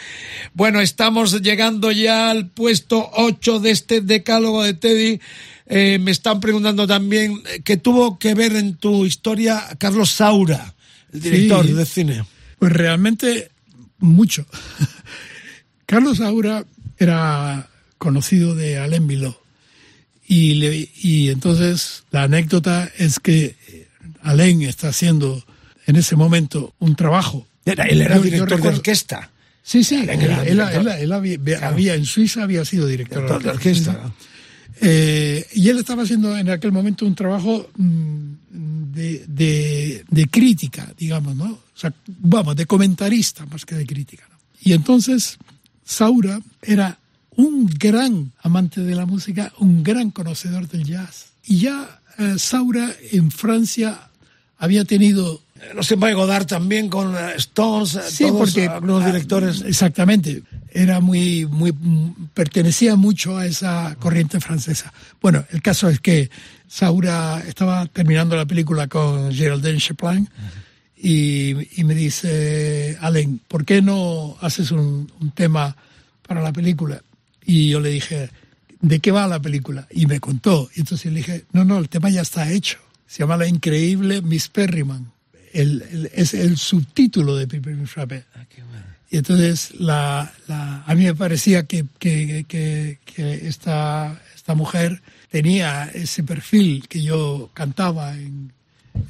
Bueno, 0.54 0.80
estamos 0.80 1.42
llegando 1.42 1.92
ya 1.92 2.30
al 2.32 2.48
puesto 2.48 3.10
8 3.16 3.60
de 3.60 3.72
este 3.72 4.00
decálogo 4.02 4.64
de 4.64 4.74
Teddy. 4.74 5.20
Eh, 5.68 6.00
me 6.00 6.12
están 6.12 6.40
preguntando 6.40 6.88
también 6.88 7.42
eh, 7.50 7.62
qué 7.64 7.76
tuvo 7.78 8.18
que 8.18 8.34
ver 8.34 8.56
en 8.56 8.76
tu 8.76 9.06
historia 9.06 9.62
Carlos 9.78 10.12
Saura, 10.12 10.74
el 11.12 11.20
director 11.22 11.66
Sí. 11.68 11.74
de 11.74 11.86
cine. 11.86 12.26
Pues 12.60 12.72
realmente 12.72 13.52
mucho. 14.00 14.46
Carlos 15.86 16.18
Saura 16.18 16.66
era 16.98 17.68
conocido 17.98 18.56
de 18.56 18.78
Alain 18.78 19.06
Miló. 19.06 19.42
Y, 20.28 20.54
le- 20.56 20.90
y 21.02 21.30
entonces 21.30 22.04
la 22.12 22.24
anécdota 22.24 22.90
es 22.98 23.20
que 23.20 23.56
eh, 23.68 23.88
Alain 24.22 24.62
está 24.62 24.90
haciendo 24.90 25.44
en 25.88 25.98
ese 25.98 26.16
momento 26.16 26.74
un 26.80 26.96
trabajo. 26.96 27.48
Era, 27.66 27.86
él 27.86 28.02
era 28.02 28.16
Yo- 28.16 28.24
yo 28.24 28.30
director 28.32 28.62
de 28.62 28.68
orquesta. 28.70 29.30
Sí, 29.64 29.84
sí, 29.84 29.96
él, 29.96 30.10
era 30.10 30.44
él- 30.44 30.56
director. 30.58 30.88
él- 30.88 31.02
él 31.04 31.12
había, 31.12 31.68
había- 31.68 31.96
en 31.96 32.06
Suiza 32.06 32.44
había 32.44 32.66
sido 32.66 32.88
director, 32.88 33.20
Director 33.24 33.44
de 33.44 33.50
orquesta. 33.50 34.12
Eh, 34.84 35.46
y 35.54 35.70
él 35.70 35.78
estaba 35.78 36.04
haciendo 36.04 36.36
en 36.36 36.50
aquel 36.50 36.72
momento 36.72 37.06
un 37.06 37.14
trabajo 37.14 37.70
mm, 37.78 38.32
de, 38.94 39.26
de- 39.28 40.04
de 40.10 40.26
crítica, 40.28 40.92
digamos, 40.98 41.36
¿no? 41.36 41.46
O 41.52 41.60
sea, 41.76 41.94
vamos, 42.08 42.56
de 42.56 42.66
comentarista 42.66 43.46
más 43.46 43.66
que 43.66 43.76
de 43.76 43.86
crítica. 43.86 44.28
¿no? 44.30 44.38
Y 44.64 44.74
entonces 44.74 45.38
Saura 45.86 46.42
era 46.64 46.98
un 47.36 47.68
gran 47.68 48.32
amante 48.42 48.82
de 48.82 48.96
la 48.96 49.06
música, 49.06 49.54
un 49.60 49.84
gran 49.84 50.10
conocedor 50.12 50.68
del 50.68 50.84
jazz. 50.86 51.28
Y 51.46 51.60
ya 51.60 52.02
eh, 52.18 52.36
Saura 52.38 52.92
en 53.12 53.30
Francia 53.32 54.10
había 54.58 54.84
tenido 54.86 55.42
Eh, 55.62 55.74
No 55.76 55.84
se 55.84 55.98
puede 55.98 56.14
godar 56.14 56.46
también 56.46 56.90
con 56.90 57.16
eh, 57.16 57.34
Stones, 57.38 57.96
eh, 57.96 58.02
Sí, 58.10 58.24
todos 58.26 58.40
porque 58.40 58.68
algunos 58.68 59.04
ah, 59.04 59.08
directores. 59.08 59.62
Exactamente. 59.62 60.44
Era 60.72 61.00
muy, 61.00 61.46
muy, 61.46 61.72
mm, 61.72 62.30
pertenecía 62.34 62.96
mucho 62.96 63.38
a 63.38 63.46
esa 63.46 63.96
corriente 64.00 64.40
francesa. 64.40 64.92
Bueno, 65.22 65.46
el 65.52 65.62
caso 65.62 65.90
es 65.90 66.00
que 66.00 66.30
Saura 66.68 67.44
estaba 67.48 67.86
terminando 67.88 68.36
la 68.36 68.46
película 68.46 68.88
con 68.88 69.34
Geraldine 69.34 69.80
Chaplin 69.80 70.30
y, 70.96 71.80
y 71.80 71.84
me 71.84 71.96
dice, 71.96 72.98
Allen, 73.02 73.42
¿por 73.48 73.66
qué 73.66 73.82
no 73.82 74.38
haces 74.42 74.72
un, 74.72 75.12
un 75.20 75.32
tema 75.32 75.76
para 76.26 76.42
la 76.42 76.54
película? 76.54 77.02
Y 77.46 77.70
yo 77.70 77.80
le 77.80 77.90
dije, 77.90 78.30
¿de 78.82 79.00
qué 79.00 79.12
va 79.12 79.28
la 79.28 79.42
película? 79.42 79.88
Y 79.92 80.06
me 80.06 80.20
contó. 80.20 80.70
Y 80.76 80.82
entonces 80.82 81.12
le 81.12 81.20
dije, 81.20 81.46
no, 81.52 81.66
no, 81.66 81.80
el 81.80 81.90
tema 81.90 82.10
ya 82.10 82.22
está 82.22 82.52
hecho. 82.52 82.78
Se 83.08 83.20
llama 83.20 83.36
La 83.36 83.48
Increíble 83.48 84.22
Miss 84.22 84.48
Perryman. 84.48 85.12
El, 85.54 85.82
el- 85.92 86.10
es 86.14 86.34
el 86.34 86.58
subtítulo 86.58 87.36
de 87.36 87.48
Piper 87.48 87.88
Frappé. 87.88 88.24
Y 89.10 89.18
entonces 89.18 89.72
la, 89.80 90.32
la- 90.48 90.84
a 90.84 90.96
mí 90.96 91.04
me 91.04 91.16
parecía 91.16 91.66
que, 91.68 91.86
que, 92.00 92.46
que- 92.48 93.00
que 93.06 93.48
esta, 93.48 94.22
esta 94.36 94.56
mujer 94.56 95.02
tenía 95.30 95.86
ese 95.94 96.24
perfil 96.24 96.88
que 96.88 97.02
yo 97.04 97.50
cantaba 97.54 98.16
en, 98.18 98.54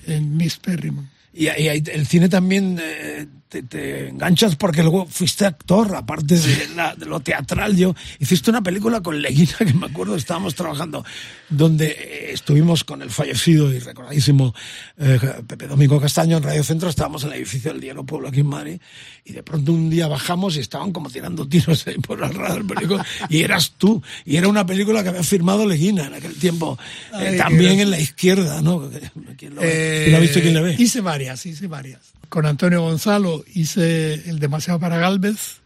en 0.08 0.36
Miss 0.38 0.58
Perryman. 0.58 1.10
Y, 1.34 1.46
y 1.48 1.68
el 1.68 2.08
cine 2.08 2.28
también 2.30 2.78
eh, 2.82 3.28
te, 3.52 3.64
te 3.64 4.08
enganchas 4.08 4.56
porque 4.56 4.82
luego 4.82 5.06
fuiste 5.08 5.46
actor, 5.46 5.94
aparte 5.94 6.40
de, 6.40 6.70
la- 6.74 6.96
de 6.96 7.06
lo 7.06 7.20
teatral. 7.20 7.76
Yo 7.76 7.94
hiciste 8.18 8.50
una 8.50 8.62
película 8.64 9.02
con 9.02 9.22
Leguina, 9.22 9.52
que 9.60 9.74
me 9.74 9.88
acuerdo, 9.88 10.16
estábamos 10.16 10.56
trabajando, 10.56 11.04
donde 11.50 11.88
eh, 11.88 12.32
estuvimos 12.32 12.86
con 12.86 13.02
el 13.02 13.10
fallecido 13.10 13.72
y 13.74 13.80
recordadísimo 13.80 14.56
eh, 14.98 15.20
Pepe 15.46 15.68
Domingo 15.68 16.00
Castaño 16.00 16.38
en 16.38 16.44
Radio 16.44 16.64
Centro, 16.64 16.88
estábamos 16.90 17.24
en 17.26 17.32
el 17.34 17.36
edificio 17.40 17.72
del 17.74 17.82
Diario 17.82 18.06
Pueblo 18.06 18.30
aquí 18.30 18.40
en 18.40 18.48
Madrid, 18.48 18.80
y 19.26 19.34
de 19.34 19.44
pronto 19.44 19.74
un 19.74 19.90
día 19.90 20.08
bajamos 20.08 20.56
y 20.56 20.62
estaban 20.62 20.94
como 20.94 21.10
tirando 21.10 21.46
tiros 21.48 21.86
ahí 21.88 21.96
por 21.98 22.20
la 22.20 22.30
radio 22.30 22.56
del 22.56 22.66
periódico, 22.66 23.04
y 23.28 23.42
eras 23.42 23.74
tú, 23.78 24.02
y 24.26 24.38
era 24.38 24.48
una 24.48 24.66
película 24.66 25.04
que 25.04 25.10
había 25.10 25.24
firmado 25.24 25.66
Leguina 25.68 26.08
en 26.08 26.14
aquel 26.14 26.36
tiempo, 26.36 26.80
eh, 27.20 27.28
Ay, 27.32 27.38
también 27.38 27.80
en 27.82 27.92
la 27.92 28.00
izquierda, 28.00 28.62
¿no? 28.62 28.90
¿Quién 29.38 29.56
lo, 29.56 29.62
ve? 29.62 30.00
¿Quién 30.06 30.12
lo 30.14 30.18
ha 30.18 30.22
visto 30.22 30.40
y 30.40 30.42
quién 30.42 30.54
le 30.54 30.62
ve? 30.62 30.72
Eh, 30.72 30.76
Hice 30.80 31.02
varias, 31.02 31.46
hice 31.46 31.68
varias. 31.68 32.00
Con 32.32 32.46
Antonio 32.46 32.82
Gonzalo 32.82 33.44
hice 33.56 34.14
El 34.30 34.40
Demasiado 34.40 34.80
para 34.80 34.98
Galvez 34.98 35.58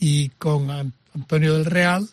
y 0.00 0.30
con 0.38 0.70
An- 0.70 0.94
Antonio 1.14 1.52
del 1.58 1.66
Real 1.66 2.08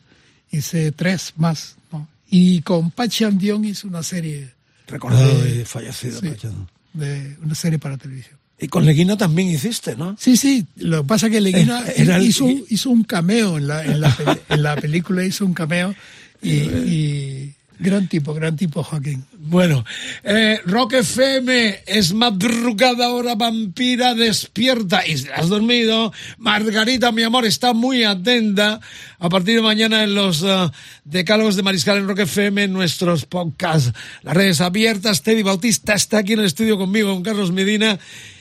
hice 0.52 0.92
tres 0.92 1.32
más. 1.38 1.78
¿no? 1.94 2.06
Y 2.30 2.62
con 2.64 2.92
Pachi 2.92 3.24
Andión 3.24 3.64
hice 3.64 3.88
una 3.88 4.04
serie, 4.04 4.50
Recordado 4.88 5.46
Eh, 5.46 5.60
y 5.62 5.66
fallecido. 5.66 6.20
sí. 6.20 6.28
Pachado. 6.28 6.68
de, 6.92 7.38
una 7.42 7.56
serie 7.56 7.80
para 7.80 7.96
televisión. 7.98 8.36
Y 8.60 8.68
con 8.68 8.84
Leguina 8.86 9.16
también 9.16 9.48
hiciste, 9.50 9.96
¿no? 9.96 10.18
Sí, 10.20 10.36
sí, 10.36 10.66
lo 10.78 11.04
que 11.04 11.08
pasa 11.08 11.28
es 11.28 11.32
que 11.32 11.40
Leguina 11.40 11.82
Eh, 11.88 11.94
el- 11.98 12.24
hizo, 12.24 12.46
hizo 12.70 12.90
un 12.90 13.06
cameo 13.06 13.58
en 13.58 13.68
la, 13.70 13.86
en, 13.86 14.02
la, 14.02 14.14
en 14.50 14.64
la 14.64 14.76
película, 14.76 15.24
hizo 15.24 15.46
un 15.46 15.54
cameo 15.54 15.96
y, 16.42 16.50
y 16.52 17.54
gran 17.80 18.08
tipo, 18.08 18.34
gran 18.34 18.56
tipo 18.56 18.84
Joaquín. 18.84 19.24
Bueno, 19.38 19.86
eh, 20.24 20.60
Rock 20.66 20.94
FM 20.94 21.84
es 21.86 22.14
madrugada 22.14 23.10
hora 23.10 23.36
vampira 23.36 24.14
despierta 24.14 25.06
y 25.06 25.14
has 25.36 25.50
dormido, 25.50 26.12
Margarita, 26.38 27.12
mi 27.12 27.24
amor, 27.24 27.46
está 27.46 27.74
muy 27.74 28.04
atenta 28.04 28.80
a 29.20 29.30
partir 29.30 29.56
de 29.56 29.62
mañana 29.62 30.04
en 30.04 30.16
los 30.16 30.44
eh, 30.44 30.70
decálogos 31.04 31.56
de 31.56 31.64
Mariscal 31.64 31.98
en 31.98 32.08
Rock 32.08 32.20
FM, 32.20 32.64
en 32.64 32.74
nuestros 32.74 33.26
podcasts, 33.26 33.94
las 34.24 34.36
redes 34.36 34.62
abiertas. 34.62 35.22
Teddy 35.22 35.44
Bautista 35.44 35.94
está 35.94 36.20
aquí 36.20 36.34
en 36.34 36.40
el 36.40 36.46
estudio 36.46 36.78
conmigo, 36.78 37.14
con 37.14 37.24
Carlos 37.24 37.52
Medina, 37.52 38.00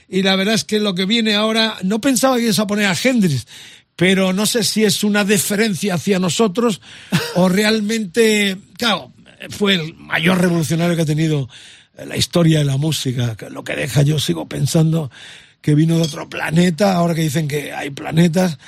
y 0.08 0.22
la 0.22 0.36
verdad 0.36 0.54
es 0.54 0.64
que 0.64 0.80
lo 0.80 0.94
que 0.94 1.04
viene 1.04 1.34
ahora, 1.34 1.78
no 1.82 2.00
pensaba 2.00 2.36
que 2.36 2.44
ibas 2.44 2.58
a 2.58 2.66
poner 2.66 2.86
a 2.86 2.96
Hendrix, 3.00 3.46
pero 3.96 4.32
no 4.32 4.46
sé 4.46 4.62
si 4.62 4.84
es 4.84 5.02
una 5.04 5.24
deferencia 5.24 5.94
hacia 5.94 6.18
nosotros 6.18 6.80
o 7.34 7.48
realmente, 7.48 8.56
claro, 8.76 9.12
fue 9.50 9.74
el 9.74 9.94
mayor 9.94 10.40
revolucionario 10.40 10.96
que 10.96 11.02
ha 11.02 11.06
tenido 11.06 11.48
la 12.04 12.16
historia 12.16 12.58
de 12.58 12.64
la 12.64 12.76
música, 12.76 13.36
lo 13.50 13.64
que 13.64 13.74
deja 13.74 14.02
yo 14.02 14.18
sigo 14.18 14.46
pensando 14.46 15.10
que 15.60 15.74
vino 15.74 15.96
de 15.96 16.02
otro 16.02 16.28
planeta, 16.28 16.94
ahora 16.94 17.14
que 17.14 17.22
dicen 17.22 17.48
que 17.48 17.72
hay 17.72 17.90
planetas, 17.90 18.58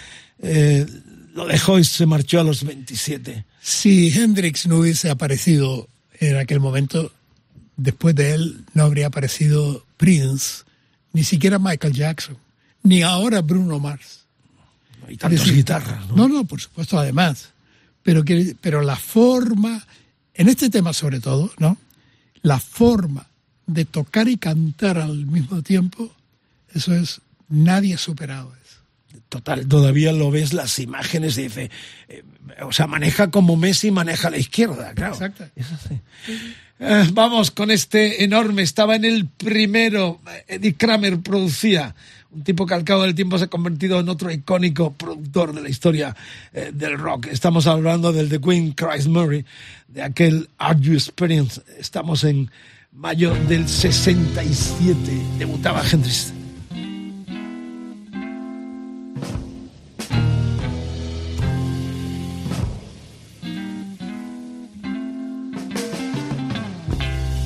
eh, 0.43 0.87
lo 1.35 1.47
dejó 1.47 1.79
y 1.79 1.85
se 1.85 2.07
marchó 2.07 2.41
a 2.41 2.45
los 2.45 2.65
27. 2.65 3.45
Si 3.61 4.11
Hendrix 4.19 4.67
no 4.67 4.79
hubiese 4.79 5.11
aparecido 5.11 5.89
en 6.19 6.37
aquel 6.37 6.59
momento, 6.59 7.13
después 7.77 8.15
de 8.15 8.35
él 8.35 8.65
no 8.75 8.85
habría 8.85 9.07
aparecido 9.07 9.85
Prince, 9.97 10.65
ni 11.13 11.23
siquiera 11.23 11.59
Michael 11.59 11.93
Jackson, 11.93 12.37
ni 12.83 13.03
ahora 13.03 13.43
Bruno 13.43 13.79
Mars. 13.79 14.25
Y 15.09 15.17
tantas 15.17 15.51
guitarras, 15.51 16.07
¿no? 16.09 16.17
No, 16.17 16.29
no, 16.29 16.45
por 16.45 16.61
supuesto, 16.61 16.99
además. 16.99 17.51
Pero, 18.03 18.25
que, 18.25 18.57
pero 18.61 18.83
la 18.83 18.97
forma 18.97 19.87
En 20.39 20.49
este 20.49 20.71
tema 20.71 20.93
sobre 20.93 21.19
todo, 21.21 21.51
¿no? 21.59 21.77
La 22.43 22.61
forma 22.61 23.27
de 23.67 23.85
tocar 23.85 24.29
y 24.29 24.39
cantar 24.39 24.97
al 24.99 25.27
mismo 25.27 25.63
tiempo, 25.63 26.11
eso 26.73 26.95
es, 26.95 27.21
nadie 27.49 27.95
ha 27.95 27.99
superado 27.99 28.55
eso. 28.65 29.21
Total, 29.29 29.67
todavía 29.67 30.13
lo 30.13 30.31
ves 30.31 30.53
las 30.53 30.79
imágenes 30.79 31.37
y 31.39 31.43
dice, 31.43 31.71
eh, 32.09 32.23
o 32.63 32.73
sea, 32.73 32.87
maneja 32.87 33.31
como 33.33 33.57
Messi 33.57 33.91
maneja 33.91 34.29
a 34.29 34.31
la 34.31 34.39
izquierda, 34.39 34.95
claro. 34.95 35.15
Exacto. 35.15 35.45
Eh, 36.81 37.09
vamos 37.13 37.51
con 37.51 37.73
este 37.73 38.23
enorme, 38.23 38.63
estaba 38.63 38.95
en 38.95 39.05
el 39.05 39.27
primero, 39.27 40.21
Eddie 40.47 40.75
Kramer 40.75 41.19
producía, 41.19 41.97
un 42.31 42.43
tipo 42.43 42.67
que 42.67 42.75
al 42.75 42.85
cabo 42.85 43.03
del 43.03 43.15
tiempo 43.15 43.39
se 43.39 43.45
ha 43.45 43.49
convertido 43.49 43.99
en 44.01 44.09
otro 44.09 44.31
icónico 44.31 44.93
productor 44.93 45.55
de 45.55 45.63
la 45.63 45.69
historia 45.69 46.15
eh, 46.53 46.71
del 46.75 46.99
rock. 46.99 47.27
Estamos 47.27 47.67
hablando 47.67 48.13
del 48.13 48.29
The 48.29 48.41
Queen 48.41 48.73
Christ 48.73 49.09
Murray, 49.09 49.45
de 49.89 50.03
aquel 50.03 50.49
Are 50.59 50.79
You 50.79 50.95
Experience. 50.95 51.63
Estamos 51.79 52.25
en 52.25 52.51
mayo 52.93 53.35
del 53.49 53.69
67, 53.69 54.99
debutaba 55.39 55.83
Hendrix. 55.83 56.33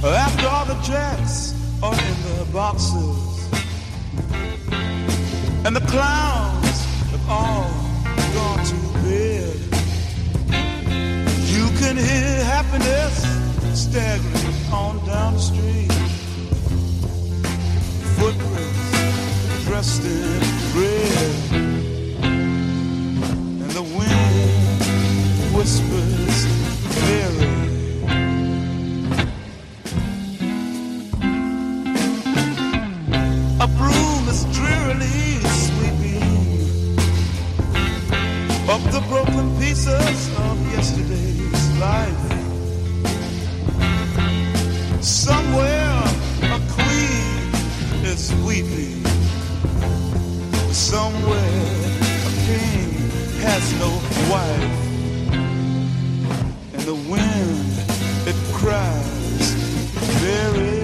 After 0.04 0.46
all 0.46 0.64
the 0.66 0.74
tracks 0.82 1.54
are 1.82 1.94
the 1.94 2.44
boxes, 2.52 3.31
and 5.64 5.76
the 5.76 5.80
clowns 5.82 6.84
have 7.12 7.28
all 7.28 7.70
gone 8.34 8.64
to 8.64 8.74
bed, 9.04 9.56
you 11.46 11.68
can 11.78 11.96
hear 11.96 12.44
happiness 12.44 13.24
staggering 13.78 14.72
on 14.72 14.98
down 15.06 15.34
the 15.34 15.40
street. 15.40 15.92
Footprints 18.16 19.64
dressed 19.64 20.04
in 20.04 20.40
red, 20.74 21.52
and 23.62 23.70
the 23.70 23.82
wind 23.82 24.82
whispers 25.54 26.46
Mary. 27.06 27.52
A 33.60 33.66
broom 33.78 34.28
is 34.28 34.44
drearily 34.56 35.41
up 38.72 38.80
the 38.90 39.04
broken 39.06 39.54
pieces 39.58 40.38
of 40.38 40.72
yesterday's 40.72 41.78
life. 41.78 42.24
Somewhere 45.02 46.02
a 46.56 46.60
queen 46.76 47.52
is 48.12 48.32
weeping. 48.46 49.04
Somewhere 50.72 51.66
a 52.28 52.32
king 52.48 52.88
has 53.44 53.64
no 53.78 53.90
wife. 54.32 54.78
And 56.72 56.82
the 56.92 56.98
wind, 57.12 57.72
it 58.26 58.38
cries 58.54 59.50
very 60.24 60.81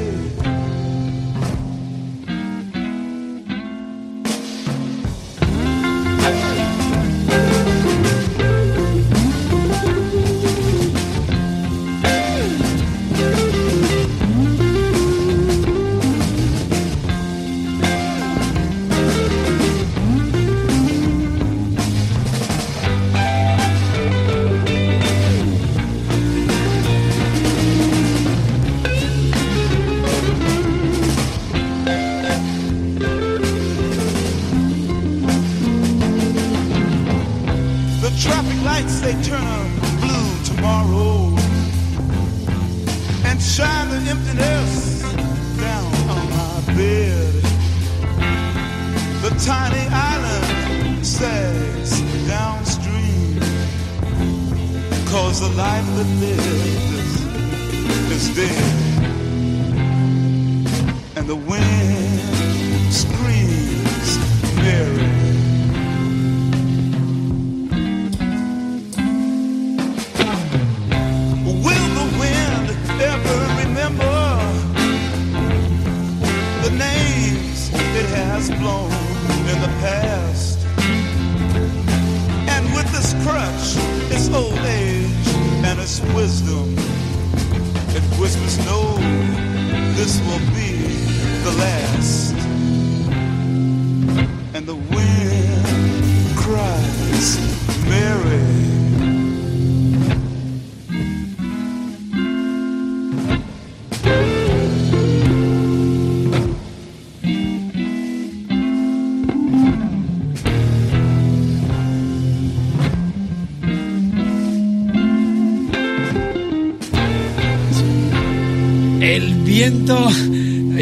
viento 119.59 120.09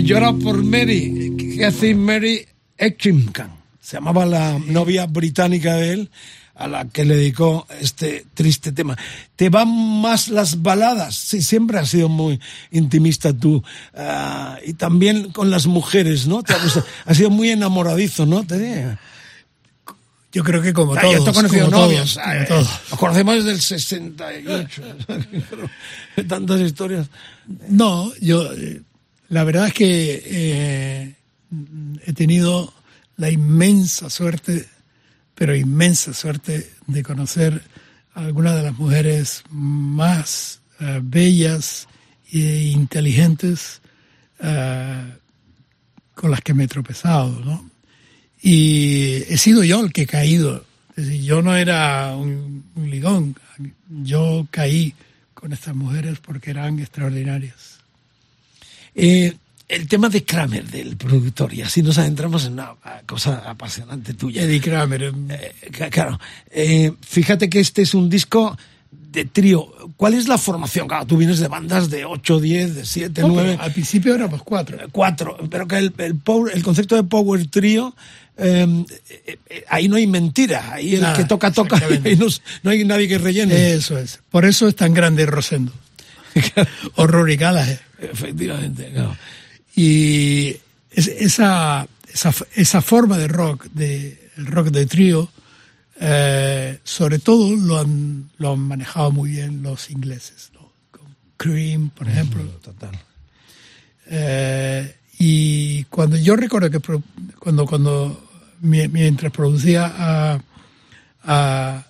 llora 0.02 0.34
por 0.34 0.62
Mary, 0.62 1.56
Kathy 1.58 1.94
Mary 1.94 2.46
Etchingham. 2.76 3.48
Se 3.80 3.96
llamaba 3.96 4.26
la 4.26 4.58
novia 4.58 5.06
británica 5.06 5.76
de 5.76 5.92
él, 5.94 6.10
a 6.54 6.68
la 6.68 6.84
que 6.84 7.06
le 7.06 7.16
dedicó 7.16 7.66
este 7.80 8.26
triste 8.34 8.72
tema. 8.72 8.94
¿Te 9.34 9.48
van 9.48 9.68
más 10.02 10.28
las 10.28 10.60
baladas? 10.60 11.14
Sí, 11.14 11.40
siempre 11.40 11.78
has 11.78 11.88
sido 11.88 12.10
muy 12.10 12.38
intimista 12.70 13.32
tú. 13.32 13.64
ah, 13.94 14.58
y 14.62 14.74
también 14.74 15.30
con 15.32 15.50
las 15.50 15.66
mujeres, 15.66 16.26
¿no? 16.26 16.42
Te 16.42 16.52
has 17.06 17.16
sido 17.16 17.30
muy 17.30 17.48
enamoradizo, 17.48 18.26
¿no? 18.26 18.44
Te. 18.44 18.98
Yo 20.32 20.44
creo 20.44 20.60
que 20.60 20.72
como 20.72 20.94
todos. 20.94 21.24
yo 21.24 21.30
he 21.30 21.32
conocido 21.32 21.64
como 21.66 21.76
todos, 21.76 21.88
novias. 21.88 22.18
como 22.18 22.32
eh, 22.32 22.44
todos. 22.46 22.80
Nos 22.90 22.98
conocemos 22.98 23.34
desde 23.36 23.50
el 23.52 23.60
68. 23.60 24.82
Tantas 26.28 26.60
historias. 26.60 27.08
No, 27.68 28.12
yo, 28.20 28.52
eh, 28.52 28.82
la 29.28 29.44
verdad 29.44 29.68
es 29.68 29.74
que 29.74 30.22
eh, 30.26 31.14
he 32.04 32.12
tenido 32.12 32.72
la 33.16 33.30
inmensa 33.30 34.10
suerte, 34.10 34.68
pero 35.34 35.54
inmensa 35.54 36.12
suerte 36.12 36.70
de 36.86 37.02
conocer 37.02 37.62
a 38.14 38.24
algunas 38.24 38.56
de 38.56 38.62
las 38.62 38.76
mujeres 38.76 39.44
más 39.50 40.60
eh, 40.80 41.00
bellas 41.02 41.88
e 42.30 42.72
inteligentes 42.72 43.80
con 46.14 46.30
las 46.30 46.42
que 46.42 46.52
me 46.52 46.64
he 46.64 46.68
tropezado, 46.68 47.40
¿no? 47.42 47.70
Y 48.42 49.22
he 49.28 49.38
sido 49.38 49.64
yo 49.64 49.80
el 49.84 49.92
que 49.92 50.02
he 50.02 50.06
caído. 50.06 50.64
Es 50.96 51.06
decir, 51.06 51.22
yo 51.22 51.42
no 51.42 51.56
era 51.56 52.14
un, 52.16 52.64
un 52.74 52.90
ligón. 52.90 53.36
Yo 53.88 54.46
caí 54.50 54.94
con 55.34 55.52
estas 55.52 55.74
mujeres 55.74 56.18
porque 56.20 56.50
eran 56.50 56.78
extraordinarias. 56.78 57.78
Eh, 58.94 59.34
el 59.68 59.88
tema 59.88 60.08
de 60.08 60.24
Kramer, 60.24 60.64
del 60.70 60.96
productor, 60.96 61.52
y 61.52 61.60
así 61.62 61.82
nos 61.82 61.98
adentramos 61.98 62.44
en 62.46 62.52
una 62.54 62.74
cosa 63.04 63.42
apasionante 63.50 64.14
tuya. 64.14 64.42
Eddie 64.42 64.60
Kramer. 64.60 65.12
Eh, 65.30 65.54
ca- 65.76 65.90
claro, 65.90 66.20
eh, 66.50 66.92
fíjate 67.00 67.50
que 67.50 67.58
este 67.60 67.82
es 67.82 67.92
un 67.94 68.08
disco 68.08 68.56
de 68.90 69.24
trío. 69.24 69.66
¿cuál 69.96 70.14
es 70.14 70.28
la 70.28 70.38
formación? 70.38 70.86
Claro, 70.86 71.04
tú 71.06 71.16
vienes 71.16 71.40
de 71.40 71.48
bandas 71.48 71.90
de 71.90 72.04
8, 72.04 72.38
10, 72.40 72.74
de 72.76 72.86
7, 72.86 73.22
No, 73.22 73.28
9, 73.28 73.50
pero 73.52 73.62
al 73.62 73.72
principio 73.72 74.14
éramos 74.14 74.42
cuatro. 74.42 74.78
4, 74.92 75.36
pero 75.50 75.66
que 75.66 75.78
el, 75.78 75.92
el, 75.98 76.14
power- 76.14 76.52
el 76.54 76.62
concepto 76.62 76.94
de 76.94 77.02
Power 77.02 77.46
Trio, 77.48 77.94
eh, 78.38 78.84
eh, 79.26 79.38
eh, 79.48 79.64
ahí 79.68 79.88
no 79.88 79.96
hay 79.96 80.06
mentira, 80.06 80.74
ahí 80.74 80.94
el 80.94 81.12
que 81.14 81.24
toca, 81.24 81.50
toca, 81.50 81.76
y 81.76 81.78
exactamente. 81.78 82.08
ahí 82.10 82.16
no, 82.16 82.26
no 82.62 82.70
hay 82.70 82.84
nadie 82.84 83.08
que 83.08 83.18
rellene. 83.18 83.72
Eso 83.72 83.98
es. 83.98 84.20
Por 84.30 84.44
eso 84.44 84.68
es 84.68 84.76
tan 84.76 84.92
grande 84.94 85.24
Rosendo. 85.26 85.72
o 86.96 87.06
Rory 87.06 87.36
Gallagher. 87.36 87.80
Efectivamente. 87.98 88.92
Y 89.74 90.48
es- 90.90 91.08
esa, 91.08 91.86
esa, 92.12 92.34
esa 92.54 92.82
forma 92.82 93.16
de 93.18 93.28
rock, 93.28 93.66
de, 93.72 94.30
el 94.36 94.46
rock 94.46 94.68
de 94.68 94.86
trío, 94.86 95.30
eh, 95.98 96.78
sobre 96.84 97.18
todo 97.18 97.56
lo 97.56 97.78
han, 97.78 98.28
lo 98.38 98.52
han 98.52 98.60
manejado 98.60 99.10
muy 99.12 99.30
bien 99.30 99.62
los 99.62 99.90
ingleses. 99.90 100.50
¿no? 100.52 100.70
Con 100.90 101.06
Cream, 101.38 101.88
por 101.90 102.06
ejemplo. 102.08 102.42
Total. 102.62 102.90
Eh, 104.08 104.94
y 105.18 105.84
cuando 105.84 106.16
yo 106.16 106.36
recuerdo 106.36 106.70
que 106.70 106.80
cuando, 107.38 107.64
cuando 107.64 108.25
mientras 108.60 109.32
producía 109.32 109.86
a, 109.96 110.40
a, 111.24 111.86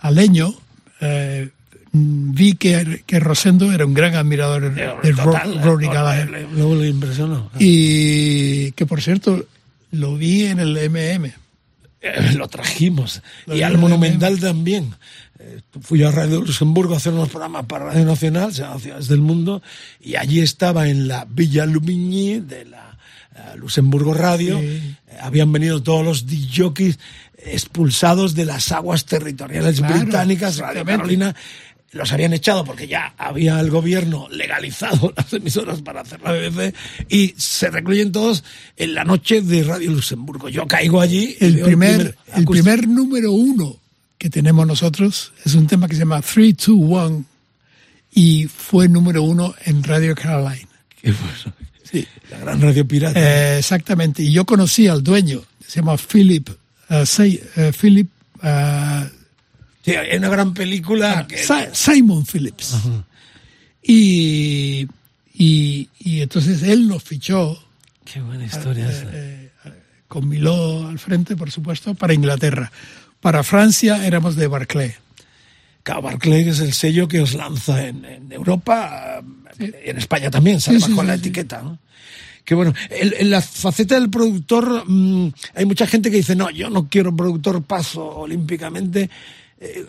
a 0.00 0.10
Leño, 0.10 0.54
eh, 1.00 1.50
vi 1.92 2.54
que, 2.54 3.02
que 3.06 3.20
Rosendo 3.20 3.72
era 3.72 3.86
un 3.86 3.94
gran 3.94 4.14
admirador 4.14 4.72
de, 4.74 4.86
de 5.02 5.12
Ro- 5.12 5.32
Total, 5.32 5.62
Rory 5.62 5.86
eh, 5.86 5.90
Gallagher. 5.92 6.48
Luego 6.52 6.74
le 6.76 6.88
impresionó. 6.88 7.50
Y 7.58 8.72
que 8.72 8.86
por 8.86 9.00
cierto, 9.02 9.44
lo 9.92 10.16
vi 10.16 10.46
en 10.46 10.58
el 10.60 10.76
MM. 10.90 11.32
Eh, 12.02 12.32
Lo 12.34 12.46
trajimos. 12.48 13.22
Lo 13.46 13.56
y 13.56 13.62
al 13.62 13.78
Monumental 13.78 14.38
también. 14.38 14.94
Eh, 15.38 15.60
Fui 15.80 16.02
a 16.04 16.10
Radio 16.10 16.40
Luxemburgo 16.42 16.94
a 16.94 16.98
hacer 16.98 17.12
unos 17.14 17.28
programas 17.30 17.64
para 17.66 17.86
Radio 17.86 18.04
Nacional, 18.04 18.52
se 18.54 18.64
Ciudades 18.78 19.08
del 19.08 19.20
Mundo, 19.20 19.62
y 20.00 20.16
allí 20.16 20.40
estaba 20.40 20.88
en 20.88 21.08
la 21.08 21.26
Villa 21.28 21.66
Lumigny 21.66 22.40
de 22.40 22.64
la 22.66 22.95
Luxemburgo 23.56 24.14
Radio. 24.14 24.58
Sí. 24.58 24.66
Eh, 24.66 24.96
habían 25.20 25.50
venido 25.52 25.82
todos 25.82 26.04
los 26.04 26.26
DJs 26.26 26.98
expulsados 27.38 28.34
de 28.34 28.44
las 28.44 28.72
aguas 28.72 29.04
territoriales 29.04 29.78
Claro, 29.78 30.00
británicas. 30.00 30.58
Radio. 30.58 30.84
Carolina 30.84 31.34
los 31.92 32.12
habían 32.12 32.32
echado 32.34 32.64
porque 32.64 32.88
ya 32.88 33.14
había 33.16 33.58
el 33.60 33.70
gobierno 33.70 34.28
legalizado 34.30 35.12
las 35.16 35.32
emisoras 35.32 35.80
para 35.82 36.00
hacer 36.02 36.20
la 36.20 36.32
BBC 36.32 36.74
y 37.08 37.34
se 37.38 37.70
recluyen 37.70 38.12
todos 38.12 38.44
en 38.76 38.94
la 38.94 39.04
noche 39.04 39.40
de 39.40 39.62
Radio 39.64 39.92
Luxemburgo. 39.92 40.48
Yo 40.48 40.66
caigo 40.66 41.00
allí. 41.00 41.36
El 41.40 41.60
primer, 41.60 42.16
el 42.34 42.44
primer 42.44 42.86
número 42.88 43.32
uno 43.32 43.78
que 44.18 44.28
tenemos 44.28 44.66
nosotros 44.66 45.32
es 45.44 45.54
un 45.54 45.66
tema 45.66 45.88
que 45.88 45.94
se 45.94 46.00
llama 46.00 46.20
3, 46.20 46.54
2, 46.56 46.68
1 46.68 47.24
y 48.12 48.46
fue 48.46 48.88
número 48.88 49.22
uno 49.22 49.54
en 49.64 49.82
Radio 49.82 50.14
Caroline. 50.14 50.66
Qué 51.00 51.12
bueno. 51.12 51.56
Sí, 51.90 52.06
la 52.30 52.38
gran 52.38 52.60
radio 52.60 52.86
pirata. 52.86 53.18
Eh, 53.20 53.58
exactamente. 53.58 54.22
Y 54.22 54.32
yo 54.32 54.44
conocí 54.44 54.88
al 54.88 55.02
dueño, 55.04 55.42
se 55.66 55.80
llama 55.80 55.96
Philip, 55.96 56.48
eh, 56.90 57.06
Say- 57.06 57.40
eh, 57.56 57.72
Philip 57.78 58.08
eh, 58.42 59.08
Sí, 59.84 59.92
hay 59.94 60.16
una 60.18 60.28
gran 60.28 60.52
película 60.52 61.26
que... 61.28 61.38
Sa- 61.44 61.72
Simon 61.74 62.26
Phillips. 62.26 62.74
Y, 63.82 64.86
y, 65.34 65.88
y 66.00 66.20
entonces 66.22 66.62
él 66.64 66.88
nos 66.88 67.04
fichó 67.04 67.62
Qué 68.04 68.20
buena 68.20 68.44
historia 68.46 68.88
eh, 68.90 69.50
con 70.08 70.28
Miló 70.28 70.88
al 70.88 70.98
frente, 70.98 71.36
por 71.36 71.50
supuesto, 71.50 71.94
para 71.94 72.14
Inglaterra. 72.14 72.70
Para 73.20 73.42
Francia 73.42 74.04
éramos 74.06 74.36
de 74.36 74.46
Barclay. 74.46 74.94
Barclay 75.84 76.48
es 76.48 76.58
el 76.60 76.72
sello 76.72 77.06
que 77.06 77.20
os 77.20 77.34
lanza 77.34 77.86
en, 77.86 78.04
en 78.04 78.32
Europa 78.32 79.05
en 79.58 79.96
España 79.98 80.30
también, 80.30 80.60
sale 80.60 80.80
Sí, 80.80 80.86
sí, 80.86 80.92
sí, 80.98 81.06
la 81.06 81.14
etiqueta. 81.14 81.62
¿no? 81.62 81.78
Qué 82.44 82.54
bueno. 82.54 82.72
El- 82.90 83.14
en 83.18 83.30
la 83.30 83.42
faceta 83.42 83.94
del 83.96 84.08
productor, 84.10 84.84
mm, 84.86 85.32
hay 85.54 85.64
mucha 85.66 85.86
gente 85.86 86.10
que 86.10 86.18
dice, 86.18 86.36
no, 86.36 86.50
yo 86.50 86.70
no 86.70 86.88
quiero 86.88 87.14
productor, 87.14 87.62
paso 87.62 88.04
olímpicamente. 88.06 89.10
Eh, 89.60 89.84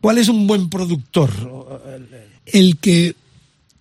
¿Cuál 0.00 0.18
es 0.18 0.28
un 0.28 0.46
buen 0.46 0.68
productor? 0.70 1.30
El 2.46 2.78
que 2.78 3.14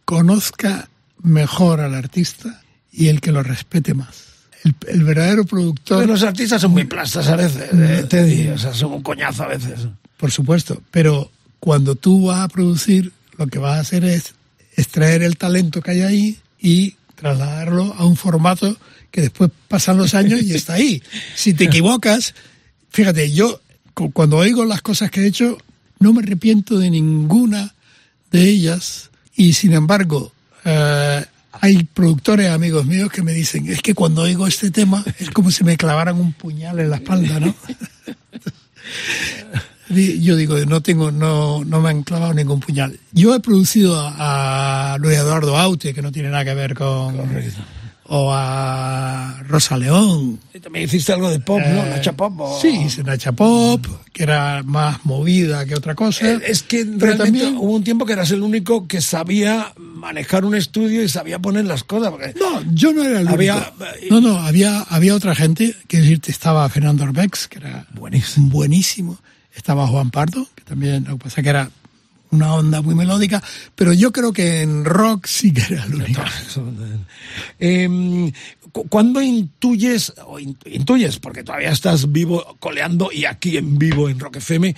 conozca 0.05 0.89
mejor 1.21 1.79
al 1.81 1.93
artista 1.95 2.61
y 2.91 3.07
el 3.07 3.21
que 3.21 3.31
lo 3.31 3.43
respete 3.43 3.93
más. 3.93 4.25
El, 4.63 4.75
el 4.87 5.03
verdadero 5.03 5.45
productor, 5.45 5.99
Pero 6.01 6.13
los 6.13 6.23
artistas 6.23 6.61
son 6.61 6.71
muy 6.71 6.83
plastas 6.83 7.27
a 7.29 7.35
veces, 7.37 7.69
eh, 7.71 8.05
Teddy, 8.09 8.49
o 8.49 8.57
sea, 8.57 8.73
son 8.73 8.91
un 8.93 9.01
coñazo 9.03 9.43
a 9.43 9.47
veces. 9.47 9.79
por 10.17 10.31
supuesto, 10.31 10.81
pero 10.91 11.31
cuando 11.61 11.95
tú 11.95 12.25
vas 12.27 12.41
a 12.41 12.47
producir, 12.49 13.13
lo 13.37 13.47
que 13.47 13.57
vas 13.59 13.77
a 13.77 13.81
hacer 13.81 14.03
es 14.03 14.33
extraer 14.79 15.23
el 15.23 15.37
talento 15.37 15.81
que 15.81 15.91
hay 15.91 16.01
ahí 16.01 16.39
y 16.59 16.95
trasladarlo 17.15 17.93
a 17.97 18.05
un 18.05 18.15
formato 18.15 18.77
que 19.11 19.21
después 19.21 19.49
pasan 19.67 19.97
los 19.97 20.13
años 20.13 20.41
y 20.41 20.53
está 20.53 20.73
ahí. 20.73 21.01
Si 21.35 21.53
te 21.53 21.65
equivocas, 21.65 22.33
fíjate, 22.91 23.31
yo 23.31 23.59
cu- 23.93 24.11
cuando 24.11 24.37
oigo 24.37 24.65
las 24.65 24.81
cosas 24.81 25.09
que 25.11 25.21
he 25.21 25.27
hecho, 25.27 25.57
no 25.99 26.13
me 26.13 26.21
arrepiento 26.21 26.77
de 26.79 26.89
ninguna 26.89 27.73
de 28.31 28.43
ellas 28.49 29.09
y 29.35 29.53
sin 29.53 29.73
embargo, 29.73 30.31
eh, 30.65 31.25
hay 31.61 31.83
productores 31.83 32.49
amigos 32.51 32.85
míos 32.85 33.09
que 33.11 33.23
me 33.23 33.33
dicen, 33.33 33.67
es 33.67 33.81
que 33.81 33.93
cuando 33.93 34.21
oigo 34.21 34.47
este 34.47 34.71
tema 34.71 35.03
es 35.17 35.29
como 35.31 35.49
si 35.51 35.63
me 35.63 35.75
clavaran 35.77 36.15
un 36.19 36.31
puñal 36.33 36.79
en 36.79 36.89
la 36.91 36.97
espalda, 36.97 37.39
¿no? 37.39 37.55
Yo 39.89 40.35
digo, 40.35 40.57
no 40.65 40.81
tengo, 40.81 41.11
no, 41.11 41.63
no 41.65 41.81
me 41.81 41.89
han 41.89 42.03
clavado 42.03 42.33
ningún 42.33 42.59
puñal. 42.59 42.99
Yo 43.11 43.33
he 43.33 43.39
producido 43.39 43.95
a, 43.99 44.97
Luis 44.99 45.17
Eduardo 45.17 45.57
Aute, 45.57 45.93
que 45.93 46.01
no 46.01 46.11
tiene 46.11 46.29
nada 46.29 46.45
que 46.45 46.53
ver 46.53 46.75
con, 46.75 47.15
o 48.11 48.31
a 48.33 49.43
Rosa 49.47 49.77
León. 49.77 50.39
Y 50.53 50.59
también 50.59 50.85
hiciste 50.85 51.13
algo 51.13 51.29
de 51.29 51.39
pop, 51.39 51.59
¿no? 51.59 51.85
Eh, 51.85 51.89
Nacha 51.91 52.13
Pop. 52.13 52.33
o- 52.39 52.59
Sí, 52.59 52.69
hice 52.85 53.03
Nacha 53.03 53.31
Pop, 53.33 53.85
que 54.11 54.23
era 54.23 54.63
más 54.63 55.05
movida 55.05 55.63
que 55.65 55.75
otra 55.75 55.93
cosa. 55.93 56.27
Eh, 56.33 56.39
Es 56.47 56.63
que 56.63 56.85
Pero 56.85 56.97
realmente 57.15 57.39
también- 57.39 57.57
hubo 57.57 57.71
un 57.75 57.83
tiempo 57.83 58.05
que 58.07 58.13
eras 58.13 58.31
el 58.31 58.41
único 58.41 58.87
que 58.87 58.99
sabía 59.01 59.73
manejar 59.77 60.43
un 60.43 60.55
estudio 60.55 61.03
y 61.03 61.09
sabía 61.09 61.37
poner 61.39 61.65
las 61.65 61.83
cosas. 61.83 62.09
Porque 62.11 62.33
No, 62.39 62.63
yo 62.73 62.93
no 62.93 63.03
era 63.03 63.21
el 63.21 63.27
Había- 63.27 63.73
único. 63.77 64.05
No, 64.09 64.21
no, 64.21 64.39
había, 64.39 64.81
había 64.81 65.13
otra 65.15 65.35
gente, 65.35 65.75
que 65.87 65.97
decirte, 65.99 66.31
estaba 66.31 66.67
Fernando 66.69 67.03
Arbex, 67.03 67.47
que 67.47 67.59
era 67.59 67.85
Buenísimo. 67.93 68.49
buenísimo. 68.49 69.19
Estaba 69.55 69.87
Juan 69.87 70.11
Pardo, 70.11 70.47
que 70.55 70.63
también, 70.63 71.05
lo 71.05 71.17
que 71.17 71.23
pasa 71.25 71.41
que 71.41 71.49
era 71.49 71.69
una 72.31 72.53
onda 72.53 72.81
muy 72.83 72.93
melódica, 72.93 73.41
pero 73.75 73.91
yo 73.91 74.11
creo 74.11 74.31
que 74.31 74.61
en 74.61 74.85
rock 74.85 75.25
sí 75.25 75.51
que 75.51 75.73
era 75.73 75.83
el 75.85 75.95
único. 75.95 76.21
Eh, 77.59 78.31
cu- 78.71 78.87
¿Cuándo 78.87 79.21
intuyes, 79.21 80.13
o 80.25 80.39
in- 80.39 80.57
intuyes, 80.65 81.17
porque 81.19 81.43
todavía 81.43 81.71
estás 81.71 82.11
vivo, 82.11 82.57
coleando 82.59 83.09
y 83.11 83.25
aquí 83.25 83.57
en 83.57 83.77
vivo 83.77 84.09
en 84.09 84.19
Rock 84.19 84.37
FM, 84.37 84.75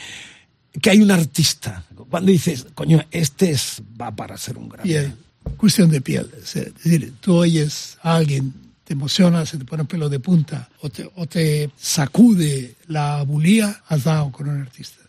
que 0.81 0.89
hay 0.89 1.01
un 1.01 1.11
artista? 1.11 1.83
Cuando 2.09 2.31
dices, 2.31 2.67
coño, 2.73 3.03
este 3.11 3.51
es, 3.51 3.81
va 3.99 4.15
para 4.15 4.37
ser 4.37 4.57
un 4.57 4.69
gran. 4.69 4.83
Piel, 4.83 5.13
cuestión 5.57 5.89
de 5.91 6.01
piel. 6.01 6.29
Es 6.41 6.53
decir, 6.53 7.13
tú 7.21 7.35
oyes 7.35 7.97
a 8.01 8.15
alguien, 8.15 8.53
te 8.91 8.93
emociona, 8.93 9.45
se 9.45 9.57
te 9.57 9.63
pone 9.63 9.83
el 9.83 9.87
pelo 9.87 10.09
de 10.09 10.19
punta, 10.19 10.67
o 10.81 10.89
te, 10.89 11.09
o 11.15 11.25
te 11.25 11.71
sacude 11.77 12.75
la 12.87 13.23
bulía, 13.23 13.81
has 13.87 14.03
dado 14.03 14.33
con 14.33 14.49
un 14.49 14.59
artista. 14.59 15.01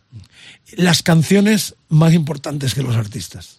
Las 0.76 1.02
canciones 1.02 1.74
más 1.88 2.14
importantes 2.14 2.74
que 2.74 2.82
los 2.84 2.94
artistas. 2.94 3.58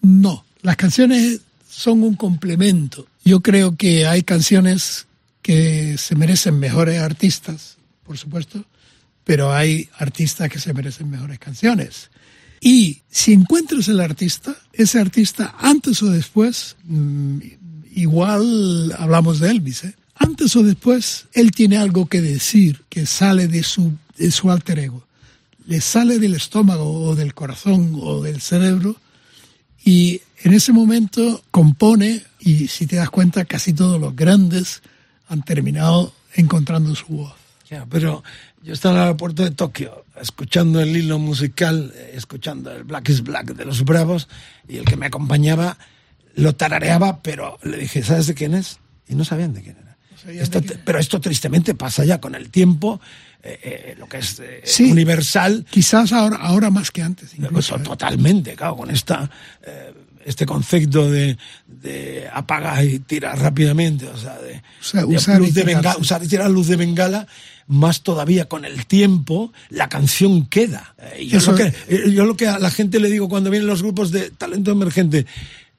No, 0.00 0.44
las 0.62 0.74
canciones 0.74 1.42
son 1.70 2.02
un 2.02 2.16
complemento. 2.16 3.06
Yo 3.24 3.38
creo 3.38 3.76
que 3.76 4.04
hay 4.04 4.24
canciones 4.24 5.06
que 5.42 5.96
se 5.96 6.16
merecen 6.16 6.58
mejores 6.58 6.98
artistas, 6.98 7.76
por 8.02 8.18
supuesto, 8.18 8.64
pero 9.22 9.52
hay 9.52 9.88
artistas 9.96 10.50
que 10.50 10.58
se 10.58 10.74
merecen 10.74 11.08
mejores 11.08 11.38
canciones. 11.38 12.10
Y 12.60 13.02
si 13.08 13.32
encuentras 13.32 13.86
el 13.86 14.00
artista, 14.00 14.56
ese 14.72 14.98
artista 14.98 15.54
antes 15.60 16.02
o 16.02 16.10
después, 16.10 16.74
mm, 16.82 17.38
igual 17.94 18.94
hablamos 18.98 19.40
de 19.40 19.50
Elvis, 19.50 19.84
¿eh? 19.84 19.94
antes 20.14 20.54
o 20.56 20.62
después, 20.62 21.26
él 21.32 21.50
tiene 21.50 21.76
algo 21.76 22.06
que 22.06 22.20
decir 22.20 22.82
que 22.88 23.06
sale 23.06 23.48
de 23.48 23.62
su, 23.62 23.92
de 24.16 24.30
su 24.30 24.50
alter 24.50 24.78
ego. 24.78 25.04
Le 25.66 25.80
sale 25.80 26.18
del 26.18 26.34
estómago 26.34 27.08
o 27.08 27.14
del 27.14 27.34
corazón 27.34 27.98
o 28.00 28.22
del 28.22 28.40
cerebro 28.40 28.96
y 29.84 30.20
en 30.42 30.54
ese 30.54 30.72
momento 30.72 31.42
compone 31.50 32.22
y 32.40 32.68
si 32.68 32.86
te 32.86 32.96
das 32.96 33.10
cuenta 33.10 33.44
casi 33.44 33.72
todos 33.72 34.00
los 34.00 34.14
grandes 34.14 34.82
han 35.28 35.42
terminado 35.42 36.12
encontrando 36.34 36.94
su 36.94 37.06
voz. 37.06 37.34
Ya, 37.70 37.86
pero 37.86 38.22
yo 38.62 38.74
estaba 38.74 38.94
en 38.94 39.00
el 39.00 39.06
aeropuerto 39.06 39.44
de 39.44 39.50
Tokio 39.50 40.04
escuchando 40.20 40.80
el 40.80 40.96
hilo 40.96 41.18
musical, 41.18 41.92
eh, 41.96 42.12
escuchando 42.14 42.70
el 42.70 42.84
Black 42.84 43.08
is 43.08 43.22
Black 43.22 43.54
de 43.54 43.64
los 43.64 43.84
Bravos 43.84 44.28
y 44.68 44.76
el 44.76 44.84
que 44.84 44.96
me 44.96 45.06
acompañaba 45.06 45.78
lo 46.34 46.54
tarareaba, 46.54 47.22
pero 47.22 47.58
le 47.62 47.76
dije, 47.78 48.02
¿sabes 48.02 48.26
de 48.26 48.34
quién 48.34 48.54
es? 48.54 48.78
Y 49.08 49.14
no 49.14 49.24
sabían 49.24 49.52
de 49.54 49.62
quién 49.62 49.76
era. 49.76 49.96
Esto 50.42 50.60
de 50.60 50.78
pero 50.84 50.98
esto 51.00 51.20
tristemente 51.20 51.74
pasa 51.74 52.04
ya 52.04 52.20
con 52.20 52.34
el 52.36 52.48
tiempo, 52.50 53.00
eh, 53.42 53.58
eh, 53.62 53.94
lo 53.98 54.08
que 54.08 54.18
es 54.18 54.38
eh, 54.38 54.60
Sí. 54.64 54.90
universal, 54.92 55.66
Quizás 55.68 56.12
ahora, 56.12 56.36
ahora 56.36 56.70
más 56.70 56.90
que 56.92 57.02
antes. 57.02 57.30
pues, 57.30 57.40
Incluso, 57.40 57.78
totalmente, 57.80 58.54
claro, 58.54 58.76
con 58.76 58.90
esta, 58.90 59.28
este 60.24 60.46
concepto 60.46 61.10
de, 61.10 61.36
de 61.66 62.28
apagar 62.32 62.84
y 62.84 63.00
tirar 63.00 63.36
rápidamente, 63.40 64.06
o 64.06 64.16
sea, 64.16 64.38
de, 64.38 64.62
sea, 64.80 65.00
de 65.00 65.16
usar 65.16 65.38
luz 65.40 65.48
y 65.48 65.52
de 65.52 65.62
tirar, 65.62 65.76
bengala, 65.82 65.96
usar 65.98 66.22
y 66.22 66.28
tirar 66.28 66.50
luz 66.50 66.68
de 66.68 66.76
bengala, 66.76 67.26
más 67.66 68.02
todavía 68.02 68.44
con 68.48 68.64
el 68.64 68.86
tiempo, 68.86 69.52
la 69.70 69.88
canción 69.88 70.46
queda. 70.46 70.94
Yo, 71.20 71.40
lo 71.40 71.54
que, 71.56 71.72
yo 72.12 72.24
lo 72.24 72.36
que 72.36 72.46
a 72.46 72.60
la 72.60 72.70
gente 72.70 73.00
le 73.00 73.10
digo 73.10 73.28
cuando 73.28 73.50
vienen 73.50 73.66
los 73.66 73.82
grupos 73.82 74.12
de 74.12 74.30
talento 74.30 74.70
emergente, 74.70 75.26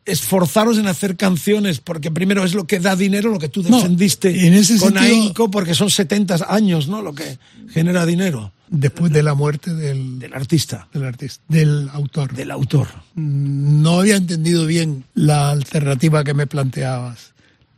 esforzaros 0.05 0.77
en 0.77 0.87
hacer 0.87 1.15
canciones, 1.15 1.79
porque 1.79 2.11
primero 2.11 2.43
es 2.43 2.53
lo 2.53 2.65
que 2.67 2.79
da 2.79 2.95
dinero, 2.95 3.29
lo 3.31 3.39
que 3.39 3.47
tú 3.49 3.63
No, 3.63 3.77
defendiste 3.77 4.47
en 4.47 4.53
ese 4.53 4.77
con 4.77 4.93
sentido- 4.93 5.03
ahínco, 5.15 5.49
porque 5.51 5.73
son 5.73 5.89
70 5.89 6.45
años, 6.49 6.87
¿no? 6.87 7.01
Lo 7.01 7.13
que 7.15 7.37
genera 7.69 8.05
dinero 8.05 8.51
Después 8.69 9.11
de 9.13 9.21
la 9.21 9.35
muerte 9.35 9.73
del, 9.75 10.17
del 10.17 10.33
artista, 10.33 10.87
del 10.93 11.03
artista, 11.03 11.43
del 11.47 11.89
autor. 11.93 12.33
del 12.33 12.49
autor. 12.49 12.87
No 13.13 13.99
había 13.99 14.15
entendido 14.15 14.65
bien 14.65 15.03
la 15.13 15.51
alternativa 15.51 16.23
que 16.23 16.33
me 16.33 16.47
planteabas. 16.47 17.33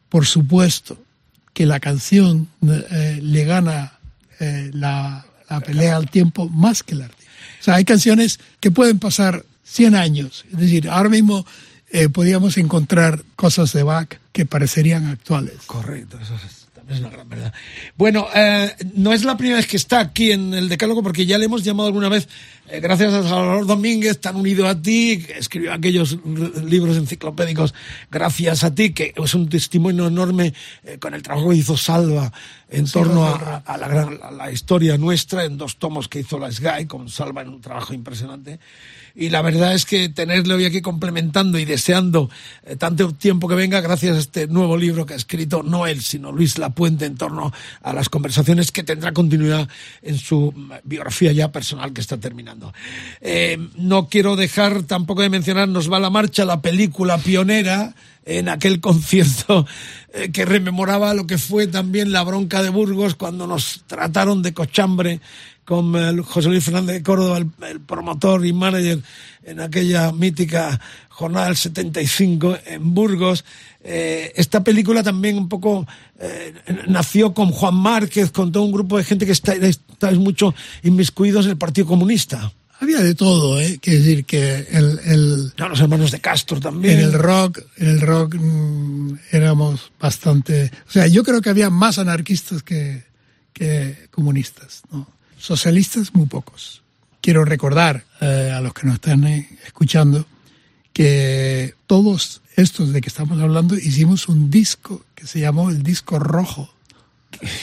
Por 0.07 0.25
supuesto 0.25 0.97
que 1.53 1.65
la 1.65 1.81
canción 1.81 2.47
eh, 2.65 3.19
le 3.21 3.43
gana 3.43 3.99
eh, 4.39 4.71
la, 4.73 5.25
la 5.49 5.59
pelea 5.59 5.97
al 5.97 6.09
tiempo 6.09 6.47
más 6.47 6.81
que 6.81 6.93
el 6.95 7.01
artista. 7.01 7.31
O 7.59 7.63
sea, 7.65 7.75
hay 7.75 7.83
canciones 7.83 8.39
que 8.61 8.71
pueden 8.71 8.97
pasar 8.97 9.43
100 9.65 9.95
años. 9.95 10.45
Es 10.53 10.59
decir, 10.59 10.87
ahora 10.89 11.09
mismo 11.09 11.45
eh, 11.97 12.09
podríamos 12.09 12.57
encontrar 12.57 13.23
cosas 13.35 13.71
de 13.73 13.83
Bach 13.83 14.09
que 14.31 14.45
parecerían 14.45 15.07
actuales. 15.07 15.55
Correcto, 15.65 16.19
eso 16.21 16.35
es, 16.35 16.67
también 16.73 16.95
es 16.97 16.99
una 16.99 17.09
gran 17.09 17.29
verdad. 17.29 17.53
Bueno, 17.95 18.27
eh, 18.35 18.73
no 18.95 19.13
es 19.13 19.23
la 19.23 19.37
primera 19.37 19.57
vez 19.57 19.67
que 19.67 19.77
está 19.77 19.99
aquí 19.99 20.31
en 20.31 20.53
el 20.53 20.67
Decálogo, 20.69 21.01
porque 21.01 21.25
ya 21.25 21.37
le 21.37 21.45
hemos 21.45 21.63
llamado 21.63 21.87
alguna 21.87 22.09
vez, 22.09 22.27
eh, 22.69 22.79
gracias 22.81 23.13
a 23.13 23.23
Salvador 23.23 23.65
Domínguez, 23.65 24.19
tan 24.19 24.35
unido 24.35 24.67
a 24.67 24.75
ti, 24.81 25.23
que 25.25 25.37
escribió 25.37 25.71
aquellos 25.73 26.17
libros 26.65 26.97
enciclopédicos, 26.97 27.73
gracias 28.11 28.63
a 28.63 28.75
ti, 28.75 28.91
que 28.93 29.13
es 29.15 29.33
un 29.33 29.47
testimonio 29.49 30.07
enorme 30.07 30.53
eh, 30.83 30.97
con 30.99 31.13
el 31.13 31.21
trabajo 31.23 31.49
que 31.49 31.55
hizo 31.55 31.77
Salva 31.77 32.31
en 32.69 32.85
torno 32.91 33.25
a, 33.25 33.63
a 33.65 33.77
la, 33.77 33.87
gran- 33.87 34.19
a 34.21 34.31
la 34.31 34.51
historia 34.51 34.97
nuestra, 34.97 35.45
en 35.45 35.57
dos 35.57 35.77
tomos 35.77 36.07
que 36.09 36.19
hizo 36.19 36.37
la 36.39 36.51
SGAE, 36.51 36.87
con 36.87 37.07
Salva 37.09 37.41
en 37.41 37.49
un 37.49 37.61
trabajo 37.61 37.93
impresionante. 37.93 38.59
Y 39.15 39.29
la 39.29 39.41
verdad 39.41 39.73
es 39.73 39.85
que 39.85 40.09
tenerle 40.09 40.53
hoy 40.53 40.65
aquí 40.65 40.81
complementando 40.81 41.57
y 41.57 41.65
deseando 41.65 42.29
eh, 42.63 42.75
tanto 42.75 43.13
tiempo 43.13 43.47
que 43.47 43.55
venga, 43.55 43.79
gracias 43.79 44.17
a 44.17 44.19
este 44.19 44.47
nuevo 44.47 44.75
libro 44.77 45.05
que 45.05 45.13
ha 45.13 45.17
escrito 45.17 45.63
no 45.63 45.87
él, 45.87 46.01
sino 46.01 46.33
Luis 46.33 46.57
Lapuente 46.57 47.05
en 47.05 47.15
torno 47.15 47.53
a 47.81 47.93
las 47.93 48.09
conversaciones 48.09 48.71
que 48.73 48.83
tendrá 48.83 49.13
continuidad 49.13 49.69
en 50.01 50.17
su 50.17 50.51
mm, 50.53 50.71
biografía 50.83 51.31
ya 51.31 51.51
personal 51.51 51.93
que 51.93 52.01
está 52.01 52.17
terminando. 52.17 52.73
Eh, 53.21 53.57
no 53.77 54.07
quiero 54.09 54.35
dejar 54.35 54.83
tampoco 54.83 55.21
de 55.21 55.29
mencionar 55.29 55.69
Nos 55.69 55.91
va 55.91 55.99
la 55.99 56.09
marcha, 56.09 56.43
la 56.43 56.61
película 56.61 57.17
pionera 57.17 57.95
en 58.25 58.49
aquel 58.49 58.81
concierto 58.81 59.65
eh, 60.13 60.31
que 60.31 60.45
rememoraba 60.45 61.13
lo 61.13 61.27
que 61.27 61.37
fue 61.37 61.67
también 61.67 62.11
la 62.11 62.23
bronca 62.23 62.63
de 62.63 62.69
Burgos 62.69 63.15
cuando 63.15 63.47
nos 63.47 63.83
trataron 63.87 64.41
de 64.41 64.53
cochambre 64.53 65.21
con 65.63 65.95
eh, 65.95 66.21
José 66.23 66.49
Luis 66.49 66.63
Fernández 66.63 66.95
de 66.97 67.03
Córdoba, 67.03 67.37
el, 67.37 67.79
promotor 67.81 68.45
y 68.45 68.53
manager 68.53 68.99
en 69.43 69.59
aquella 69.59 70.11
mítica 70.11 70.79
jornada 71.09 71.47
del 71.47 71.55
75 71.55 72.57
en 72.65 72.93
Burgos. 72.93 73.45
Eh, 73.83 74.33
esta 74.35 74.63
película 74.63 75.03
también 75.03 75.37
un 75.37 75.47
poco 75.47 75.85
nació 76.87 77.33
con 77.33 77.51
Juan 77.51 77.75
Márquez, 77.75 78.31
con 78.31 78.51
todo 78.51 78.63
un 78.63 78.71
grupo 78.71 78.97
de 78.97 79.03
gente 79.03 79.25
que 79.25 79.33
está, 79.33 79.53
mucho 80.13 80.55
inmiscuidos 80.81 81.45
en 81.45 81.51
el 81.51 81.57
Partido 81.57 81.87
Comunista. 81.87 82.51
Había 82.79 82.99
de 82.99 83.15
todo, 83.15 83.59
¿eh? 83.59 83.79
Quiere 83.81 83.99
decir 83.99 84.25
que 84.25 84.67
el, 84.71 84.99
el, 85.05 85.53
Ya 85.57 85.67
los 85.67 85.79
hermanos 85.79 86.11
de 86.11 86.19
Castro 86.19 86.59
también. 86.59 86.99
en 86.99 87.05
el 87.05 87.13
rock, 87.13 87.59
en 87.77 87.87
el 87.87 88.01
rock 88.01 88.35
mm, 88.35 89.15
éramos 89.31 89.91
bastante, 89.99 90.71
o 90.87 90.91
sea, 90.91 91.07
yo 91.07 91.23
creo 91.23 91.41
que 91.41 91.49
había 91.49 91.69
más 91.69 91.99
anarquistas 91.99 92.63
que, 92.63 93.03
que 93.53 94.07
comunistas, 94.11 94.83
¿no? 94.91 95.07
Socialistas 95.37 96.13
muy 96.13 96.25
pocos. 96.25 96.81
Quiero 97.21 97.45
recordar 97.45 98.03
eh, 98.21 98.51
a 98.53 98.61
los 98.61 98.73
que 98.73 98.85
nos 98.87 98.95
están 98.95 99.25
eh, 99.25 99.49
escuchando 99.65 100.25
que 100.91 101.75
todos 101.87 102.41
estos 102.55 102.93
de 102.93 103.01
que 103.01 103.09
estamos 103.09 103.39
hablando 103.41 103.75
hicimos 103.75 104.27
un 104.27 104.49
disco 104.49 105.05
que 105.15 105.27
se 105.27 105.39
llamó 105.39 105.69
el 105.69 105.81
disco 105.81 106.19
rojo. 106.19 106.73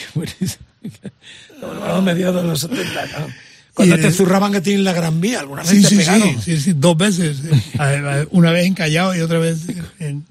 A 1.84 2.00
mediados 2.00 2.42
de 2.42 2.48
los 2.48 2.60
70, 2.60 3.06
¿no? 3.18 3.51
Cuando 3.74 3.96
te 3.98 4.10
zurraban 4.12 4.52
que 4.52 4.60
tienen 4.60 4.84
la 4.84 4.92
Gran 4.92 5.20
Vía, 5.20 5.40
alguna 5.40 5.62
vez 5.62 5.70
Sí, 5.70 5.82
te 5.82 5.88
sí, 5.88 5.96
pegaron. 5.96 6.28
sí, 6.42 6.56
sí, 6.56 6.60
sí, 6.60 6.72
dos 6.76 6.96
veces. 6.96 7.38
Eh, 7.80 8.26
Una 8.30 8.50
vez 8.52 8.66
en 8.66 8.74
Callao 8.74 9.14
y 9.16 9.20
otra 9.20 9.38
vez 9.38 9.60
en... 9.98 10.24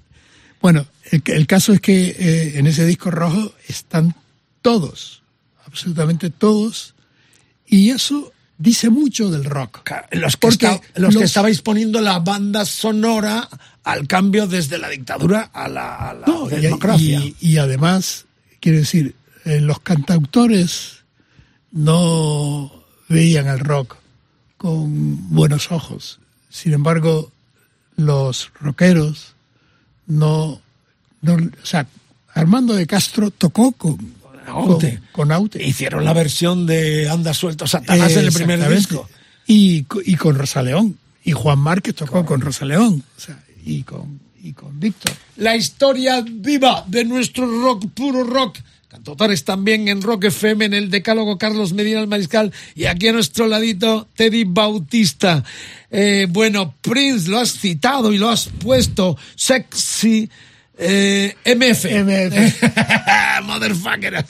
Bueno, 0.61 0.85
el, 1.09 1.23
el 1.25 1.47
caso 1.47 1.73
es 1.73 1.81
que 1.81 2.15
eh, 2.19 2.59
en 2.59 2.67
ese 2.67 2.85
disco 2.85 3.09
rojo 3.09 3.51
están 3.67 4.13
todos, 4.61 5.23
absolutamente 5.65 6.29
todos, 6.29 6.93
y 7.65 7.89
eso 7.89 8.31
dice 8.59 8.91
mucho 8.91 9.31
del 9.31 9.43
rock. 9.43 9.89
Los 10.11 10.37
que, 10.37 10.79
los 10.95 11.17
que 11.17 11.23
estabais 11.23 11.63
poniendo 11.63 11.99
la 11.99 12.19
banda 12.19 12.63
sonora 12.65 13.49
al 13.83 14.05
cambio 14.07 14.45
desde 14.45 14.77
la 14.77 14.87
dictadura 14.89 15.49
a 15.51 15.67
la, 15.67 15.95
a 15.95 16.13
la 16.13 16.27
No, 16.27 16.47
y- 16.47 16.61
democracia. 16.61 17.19
y, 17.19 17.35
y 17.39 17.57
además, 17.57 18.25
quiero 18.59 18.77
decir, 18.77 19.15
eh, 19.45 19.59
los 19.61 19.79
cantautores 19.79 20.97
no 21.71 22.80
veían 23.11 23.47
el 23.47 23.59
rock 23.59 23.97
con 24.57 25.29
buenos 25.29 25.71
ojos. 25.71 26.19
Sin 26.49 26.73
embargo, 26.73 27.31
los 27.95 28.51
rockeros 28.59 29.33
no, 30.07 30.61
no 31.21 31.33
o 31.33 31.65
sea, 31.65 31.87
Armando 32.33 32.73
de 32.73 32.87
Castro 32.87 33.31
tocó 33.31 33.71
con 33.73 33.97
Aute. 34.47 34.97
con, 34.97 35.07
con 35.11 35.31
Aute. 35.31 35.63
Hicieron 35.65 36.05
la 36.05 36.13
versión 36.13 36.65
de 36.65 37.09
Anda 37.09 37.33
suelto 37.33 37.67
Satanás 37.67 38.11
en 38.13 38.25
el 38.25 38.33
primer 38.33 38.67
disco. 38.69 39.07
Y, 39.47 39.85
y 40.05 40.15
con 40.15 40.37
Rosa 40.37 40.61
León. 40.61 40.97
Y 41.23 41.33
Juan 41.33 41.59
Márquez 41.59 41.95
tocó 41.95 42.25
con 42.25 42.41
Rosa 42.41 42.65
León. 42.65 43.03
O 43.17 43.19
sea, 43.19 43.43
y 43.63 43.83
con, 43.83 44.19
y 44.41 44.53
con 44.53 44.79
Víctor. 44.79 45.13
La 45.37 45.55
historia 45.55 46.23
viva 46.27 46.83
de 46.87 47.05
nuestro 47.05 47.45
rock, 47.45 47.85
puro 47.93 48.23
rock. 48.23 48.57
Cantautores 48.91 49.45
también 49.45 49.87
en 49.87 50.01
Rock 50.01 50.25
FM, 50.25 50.65
en 50.65 50.73
el 50.73 50.89
Decálogo 50.89 51.37
Carlos 51.37 51.71
Medina 51.71 52.01
el 52.01 52.07
Mariscal 52.07 52.51
y 52.75 52.87
aquí 52.87 53.07
a 53.07 53.13
nuestro 53.13 53.47
ladito 53.47 54.09
Teddy 54.17 54.43
Bautista. 54.43 55.45
Eh, 55.89 56.27
bueno, 56.29 56.75
Prince, 56.81 57.29
lo 57.29 57.37
has 57.37 57.53
citado 57.53 58.11
y 58.11 58.17
lo 58.17 58.27
has 58.27 58.49
puesto. 58.49 59.17
Sexy 59.35 60.29
eh, 60.83 61.35
MF. 61.45 61.85
MF. 61.85 62.63
Motherfucker. 63.43 64.25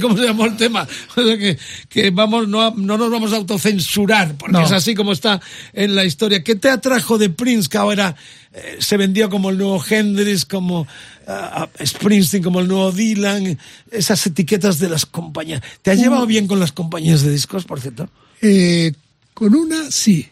¿Cómo 0.00 0.16
se 0.16 0.24
llamó 0.24 0.46
el 0.46 0.56
tema? 0.56 0.86
O 1.16 1.22
sea 1.22 1.36
que, 1.38 1.58
que 1.88 2.10
vamos, 2.10 2.48
no, 2.48 2.70
no 2.70 2.96
nos 2.96 3.10
vamos 3.10 3.32
a 3.32 3.36
autocensurar, 3.36 4.34
porque 4.36 4.52
No. 4.52 4.64
es 4.64 4.72
así 4.72 4.94
como 4.94 5.12
está 5.12 5.40
en 5.72 5.94
la 5.94 6.04
historia. 6.04 6.42
¿Qué 6.42 6.54
te 6.54 6.70
atrajo 6.70 7.18
de 7.18 7.30
Prince, 7.30 7.68
que 7.68 7.78
ahora 7.78 8.16
eh, 8.52 8.76
se 8.80 8.96
vendió 8.96 9.28
como 9.28 9.50
el 9.50 9.58
nuevo 9.58 9.82
Hendrix, 9.88 10.44
como 10.46 10.86
ah, 11.26 11.68
Springsteen, 11.84 12.42
como 12.42 12.60
el 12.60 12.68
nuevo 12.68 12.90
Dylan? 12.92 13.58
Esas 13.90 14.26
etiquetas 14.26 14.78
de 14.78 14.88
las 14.88 15.04
compañías. 15.06 15.62
¿Te 15.82 15.90
has 15.90 15.98
llevado 15.98 16.26
bien 16.26 16.46
con 16.46 16.60
las 16.60 16.72
compañías 16.72 17.22
de 17.22 17.30
discos, 17.30 17.64
por 17.64 17.80
cierto? 17.80 18.08
Eh, 18.40 18.92
con 19.34 19.54
una, 19.54 19.90
sí. 19.90 20.28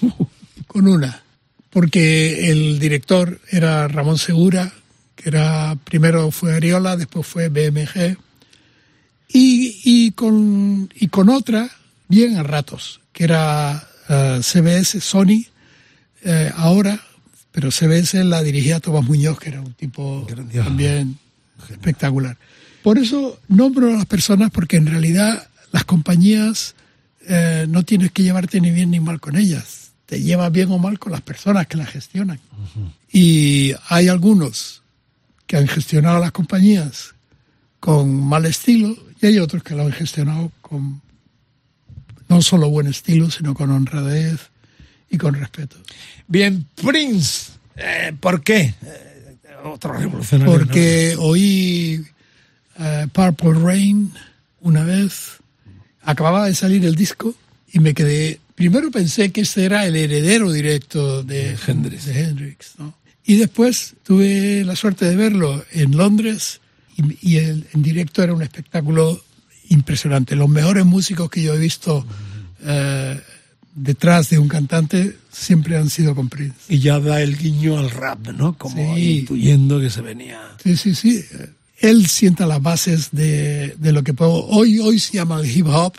con 0.66 0.88
una. 0.88 1.23
Porque 1.74 2.50
el 2.52 2.78
director 2.78 3.40
era 3.50 3.88
Ramón 3.88 4.16
Segura, 4.16 4.72
que 5.16 5.28
era 5.28 5.76
primero 5.82 6.30
fue 6.30 6.54
Ariola, 6.54 6.96
después 6.96 7.26
fue 7.26 7.48
BMG. 7.48 8.16
Y, 9.28 9.80
y, 9.84 10.12
con, 10.12 10.88
y 10.94 11.08
con 11.08 11.28
otra, 11.30 11.68
bien 12.06 12.36
a 12.36 12.44
ratos, 12.44 13.00
que 13.12 13.24
era 13.24 13.88
eh, 14.08 14.38
CBS, 14.40 15.00
Sony, 15.00 15.46
eh, 16.22 16.52
ahora, 16.54 17.00
pero 17.50 17.72
CBS 17.72 18.22
la 18.22 18.40
dirigía 18.44 18.78
Tomás 18.78 19.04
Muñoz, 19.04 19.40
que 19.40 19.48
era 19.48 19.60
un 19.60 19.74
tipo 19.74 20.24
Grandioso. 20.26 20.68
también 20.68 21.18
espectacular. 21.70 22.36
Por 22.84 22.98
eso 22.98 23.40
nombro 23.48 23.88
a 23.88 23.96
las 23.96 24.06
personas, 24.06 24.52
porque 24.52 24.76
en 24.76 24.86
realidad 24.86 25.48
las 25.72 25.84
compañías 25.84 26.76
eh, 27.26 27.66
no 27.68 27.82
tienes 27.82 28.12
que 28.12 28.22
llevarte 28.22 28.60
ni 28.60 28.70
bien 28.70 28.92
ni 28.92 29.00
mal 29.00 29.18
con 29.18 29.36
ellas. 29.36 29.83
Te 30.06 30.20
llevas 30.20 30.52
bien 30.52 30.70
o 30.70 30.78
mal 30.78 30.98
con 30.98 31.12
las 31.12 31.22
personas 31.22 31.66
que 31.66 31.76
las 31.76 31.90
gestionan. 31.90 32.38
Y 33.10 33.72
hay 33.88 34.08
algunos 34.08 34.82
que 35.46 35.56
han 35.56 35.68
gestionado 35.68 36.20
las 36.20 36.32
compañías 36.32 37.14
con 37.80 38.22
mal 38.22 38.46
estilo 38.46 38.96
y 39.20 39.26
hay 39.26 39.38
otros 39.38 39.62
que 39.62 39.74
lo 39.74 39.82
han 39.82 39.92
gestionado 39.92 40.50
con 40.60 41.00
no 42.28 42.42
solo 42.42 42.70
buen 42.70 42.86
estilo, 42.86 43.30
sino 43.30 43.54
con 43.54 43.70
honradez 43.70 44.50
y 45.10 45.18
con 45.18 45.34
respeto. 45.34 45.76
Bien, 46.26 46.66
Prince, 46.74 47.52
eh, 47.76 48.14
¿por 48.18 48.42
qué? 48.42 48.74
Eh, 48.82 49.36
otro 49.64 49.92
revolucionario. 49.92 50.52
Porque 50.52 51.16
oí 51.18 52.04
eh, 52.78 53.06
Purple 53.12 53.54
Rain 53.54 54.12
una 54.60 54.82
vez, 54.82 55.38
acababa 56.02 56.46
de 56.46 56.54
salir 56.54 56.84
el 56.84 56.94
disco 56.94 57.34
y 57.72 57.80
me 57.80 57.94
quedé. 57.94 58.40
Primero 58.54 58.90
pensé 58.90 59.32
que 59.32 59.40
ese 59.42 59.64
era 59.64 59.86
el 59.86 59.96
heredero 59.96 60.52
directo 60.52 61.22
de, 61.22 61.56
Hendrix. 61.66 62.06
de 62.06 62.20
Hendrix, 62.20 62.72
¿no? 62.78 62.94
Y 63.26 63.36
después 63.36 63.94
tuve 64.04 64.64
la 64.64 64.76
suerte 64.76 65.06
de 65.06 65.16
verlo 65.16 65.64
en 65.72 65.96
Londres 65.96 66.60
y, 66.96 67.30
y 67.32 67.36
el- 67.38 67.66
en 67.72 67.82
directo 67.82 68.22
era 68.22 68.34
un 68.34 68.42
espectáculo 68.42 69.20
impresionante. 69.70 70.36
Los 70.36 70.48
mejores 70.48 70.84
músicos 70.84 71.30
que 71.30 71.42
yo 71.42 71.54
he 71.54 71.58
visto 71.58 72.06
eh, 72.66 73.20
detrás 73.74 74.30
de 74.30 74.38
un 74.38 74.46
cantante 74.48 75.16
siempre 75.32 75.76
han 75.76 75.90
sido 75.90 76.14
con 76.14 76.28
Prince. 76.28 76.54
Y 76.68 76.78
ya 76.78 77.00
da 77.00 77.20
el 77.22 77.36
guiño 77.36 77.78
al 77.78 77.90
rap, 77.90 78.28
¿no? 78.28 78.56
Como 78.56 78.94
Sí. 78.94 79.20
intuyendo 79.20 79.80
que 79.80 79.90
se 79.90 80.00
venía. 80.02 80.40
Sí, 80.62 80.76
sí, 80.76 80.94
sí. 80.94 81.24
Él 81.80 82.06
sienta 82.06 82.46
las 82.46 82.62
bases 82.62 83.08
de, 83.10 83.74
de 83.78 83.92
lo 83.92 84.04
que 84.04 84.14
puedo- 84.14 84.44
hoy, 84.46 84.78
hoy 84.78 85.00
se 85.00 85.14
llama 85.14 85.40
el 85.40 85.50
hip 85.50 85.66
hop. 85.66 85.94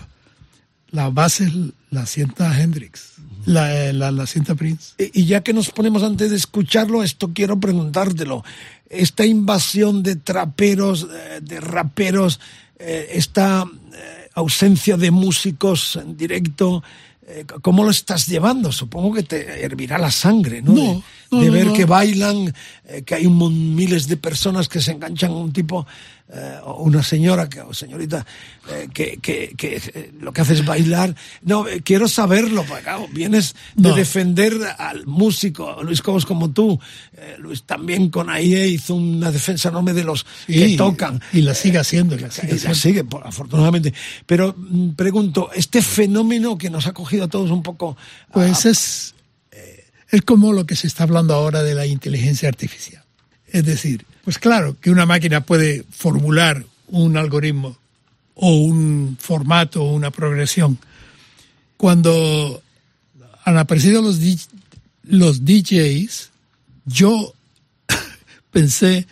Las 0.91 1.13
bases 1.13 1.51
las 1.95 2.11
sienta 2.11 2.61
Hendrix, 2.61 3.13
la, 3.45 3.91
la, 3.93 4.11
la 4.11 4.25
sienta 4.27 4.53
Prince. 4.53 4.93
Y 4.99 5.21
y 5.21 5.25
ya 5.25 5.41
que 5.41 5.53
nos 5.53 5.71
ponemos 5.71 6.03
antes 6.03 6.29
de 6.29 6.35
escucharlo, 6.35 7.01
esto 7.01 7.31
quiero 7.33 7.59
preguntártelo. 7.59 8.43
Esta 8.89 9.25
invasión 9.25 10.03
de 10.03 10.15
traperos, 10.17 11.07
eh, 11.11 11.39
de 11.41 11.59
raperos, 11.59 12.39
eh, 12.77 13.09
esta 13.13 13.63
eh, 13.65 14.29
ausencia 14.35 14.97
de 14.97 15.09
músicos 15.09 15.95
en 15.95 16.15
directo, 16.15 16.83
eh, 17.27 17.45
¿cómo 17.61 17.83
lo 17.83 17.89
estás 17.89 18.27
llevando? 18.27 18.71
Supongo 18.71 19.15
que 19.15 19.23
te 19.23 19.65
hervirá 19.65 19.97
la 19.97 20.11
sangre, 20.11 20.61
¿no? 20.61 20.73
No, 20.73 20.81
de 20.81 21.01
no, 21.31 21.39
de 21.41 21.47
no, 21.47 21.51
ver 21.51 21.73
que 21.73 21.85
bailan, 21.85 22.53
eh, 22.87 23.01
que 23.03 23.15
hay 23.15 23.25
un 23.25 23.75
miles 23.75 24.07
de 24.07 24.17
personas 24.17 24.67
que 24.67 24.79
se 24.79 24.91
enganchan 24.91 25.31
a 25.31 25.35
un 25.35 25.51
tipo, 25.51 25.87
eh, 26.27 26.57
una 26.77 27.03
señora 27.03 27.47
que, 27.47 27.61
o 27.61 27.73
señorita, 27.73 28.25
eh, 28.71 28.87
que, 28.93 29.17
que, 29.21 29.53
que, 29.55 29.75
eh, 29.77 30.11
lo 30.19 30.33
que 30.33 30.41
hace 30.41 30.53
es 30.53 30.65
bailar. 30.65 31.15
No, 31.43 31.67
eh, 31.67 31.81
quiero 31.83 32.07
saberlo, 32.07 32.63
claro, 32.63 33.07
vienes 33.11 33.55
de 33.75 33.89
No. 33.89 33.95
defender 33.95 34.53
al 34.77 35.05
músico, 35.05 35.83
Luis 35.83 36.01
Cobos 36.01 36.25
como 36.25 36.49
tú. 36.51 36.79
Luis 37.37 37.63
también 37.63 38.09
con 38.09 38.29
AIE 38.29 38.67
hizo 38.67 38.95
una 38.95 39.31
defensa 39.31 39.69
enorme 39.69 39.93
de 39.93 40.03
los 40.03 40.25
que 40.47 40.75
tocan. 40.75 41.21
Y 41.31 41.41
la 41.41 41.53
sigue 41.53 41.77
haciendo. 41.77 42.17
La 42.17 42.27
Y 42.27 42.31
sigue 42.31 42.59
la 42.67 42.73
sigue, 42.75 43.03
por- 43.03 43.25
afortunadamente. 43.25 43.93
Pero 44.25 44.55
mm, 44.57 44.91
pregunto, 44.91 45.49
este 45.53 45.81
fenómeno 45.81 46.57
que 46.57 46.69
nos 46.71 46.87
ha 46.87 46.93
cogido 46.93 47.25
a 47.25 47.27
todos 47.27 47.51
un 47.51 47.61
poco... 47.61 47.95
Pues 48.33 48.65
es, 48.65 49.13
es 50.09 50.21
como 50.23 50.53
lo 50.53 50.65
que 50.65 50.75
se 50.75 50.87
está 50.87 51.03
hablando 51.03 51.33
ahora 51.35 51.61
de 51.63 51.75
la 51.75 51.85
inteligencia 51.85 52.49
artificial. 52.49 53.03
Es 53.47 53.63
decir, 53.65 54.05
pues 54.25 54.37
claro 54.39 54.75
que 54.81 54.89
una 54.91 55.05
máquina 55.05 55.41
puede 55.41 55.85
formular 55.89 56.65
un 56.89 57.15
algoritmo 57.15 57.77
o 58.33 58.55
un 58.57 59.17
formato 59.19 59.83
o 59.83 59.93
una 59.93 60.11
progresión. 60.11 60.77
Cuando 61.77 62.61
han 63.45 63.57
aparecido 63.57 64.01
los, 64.01 64.19
los 65.03 65.45
DJs, 65.45 66.29
yo 66.85 67.33
pensé 68.51 69.07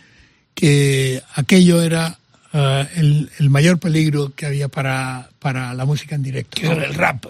que 0.54 1.22
aquello 1.34 1.82
era 1.82 2.18
ah, 2.52 2.86
el, 2.96 3.30
el 3.38 3.50
mayor 3.50 3.78
peligro 3.78 4.32
que 4.34 4.46
había 4.46 4.68
para, 4.68 5.30
para 5.38 5.74
la 5.74 5.84
música 5.84 6.14
en 6.14 6.22
directo. 6.22 6.60
que 6.60 6.66
el 6.68 6.94
rap. 6.94 7.26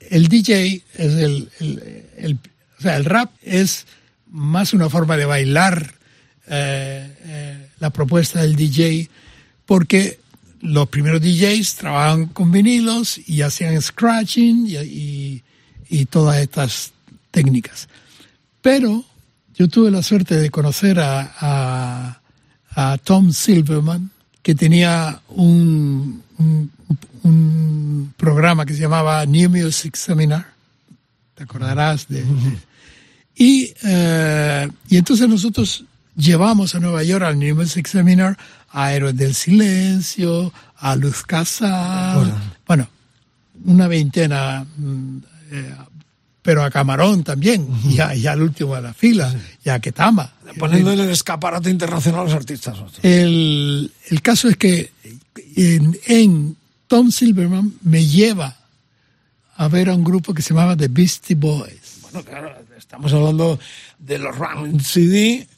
El 0.00 0.28
DJ 0.28 0.82
es 0.94 1.14
el, 1.14 1.48
el- 1.60 2.04
el- 2.18 2.38
o 2.78 2.82
sea, 2.82 2.96
el 2.96 3.04
rap 3.04 3.30
es 3.42 3.86
más 4.30 4.72
una 4.72 4.88
forma 4.88 5.16
de 5.18 5.26
bailar 5.26 5.94
eh, 6.50 7.16
eh, 7.24 7.68
la 7.78 7.90
propuesta 7.90 8.42
del 8.42 8.56
DJ, 8.56 9.08
porque 9.64 10.18
los 10.60 10.88
primeros 10.88 11.22
DJs 11.22 11.76
trabajaban 11.76 12.26
con 12.26 12.52
vinilos 12.52 13.18
y 13.26 13.40
hacían 13.42 13.80
scratching 13.80 14.66
y, 14.66 14.76
y- 14.76 15.42
y 15.88 16.04
todas 16.06 16.36
estas 16.38 16.92
técnicas. 17.30 17.88
Pero 18.60 19.04
yo 19.54 19.68
tuve 19.68 19.90
la 19.90 20.02
suerte 20.02 20.36
de 20.36 20.50
conocer 20.50 21.00
a, 21.00 21.32
a- 21.40 22.20
a 22.74 22.98
Tom 22.98 23.32
Silverman, 23.32 24.10
que 24.42 24.54
tenía 24.54 25.20
un, 25.28 26.22
un- 26.38 26.70
un 27.22 28.14
programa 28.16 28.64
que 28.66 28.74
se 28.74 28.80
llamaba 28.80 29.24
New 29.26 29.50
Music 29.50 29.96
Seminar. 29.96 30.46
¿Te 31.34 31.44
acordarás 31.44 32.06
de...? 32.08 32.24
Y, 33.34 33.72
eh, 33.84 34.68
y 34.88 34.96
entonces 34.98 35.26
nosotros 35.28 35.84
llevamos 36.16 36.74
a 36.74 36.80
Nueva 36.80 37.02
York 37.02 37.24
al 37.24 37.38
New 37.38 37.54
Music 37.56 37.86
Seminar 37.86 38.36
a 38.70 38.92
Héroes 38.92 39.16
del 39.16 39.34
Silencio, 39.34 40.52
a 40.78 40.94
Luz 40.96 41.22
Casal, 41.22 42.32
bueno, 42.66 42.88
una 43.64 43.88
veintena, 43.88 44.64
mm, 44.76 45.16
eh, 45.52 45.74
pero 46.42 46.62
a 46.64 46.70
Camarón 46.70 47.22
también, 47.24 47.66
y, 47.88 47.98
a- 48.00 48.14
y 48.14 48.26
al 48.26 48.40
último 48.42 48.74
de 48.76 48.82
la 48.82 48.94
fila, 48.94 49.34
y 49.64 49.68
a 49.68 49.78
Ketama. 49.80 50.32
Poniendo 50.58 50.92
en 50.92 51.00
el 51.00 51.10
escaparate 51.10 51.68
internacional 51.70 52.20
a 52.22 52.24
los 52.24 52.32
artistas. 52.32 52.76
El, 53.02 53.92
el 54.08 54.22
caso 54.22 54.48
es 54.48 54.56
que 54.56 54.90
en, 55.56 55.96
en 56.06 56.56
Tom 56.86 57.10
Silverman 57.12 57.74
me 57.82 58.04
lleva 58.06 58.56
a 59.56 59.68
ver 59.68 59.90
a 59.90 59.94
un 59.94 60.02
grupo 60.04 60.32
que 60.32 60.42
se 60.42 60.50
llamaba 60.54 60.76
The 60.76 60.88
Beastie 60.88 61.36
Boys. 61.36 61.98
Bueno, 62.02 62.24
claro, 62.24 62.52
estamos 62.78 63.12
hablando 63.12 63.60
de 63.98 64.18
los 64.18 64.36
Round 64.36 64.80
CD 64.82 65.34
eh, 65.34 65.48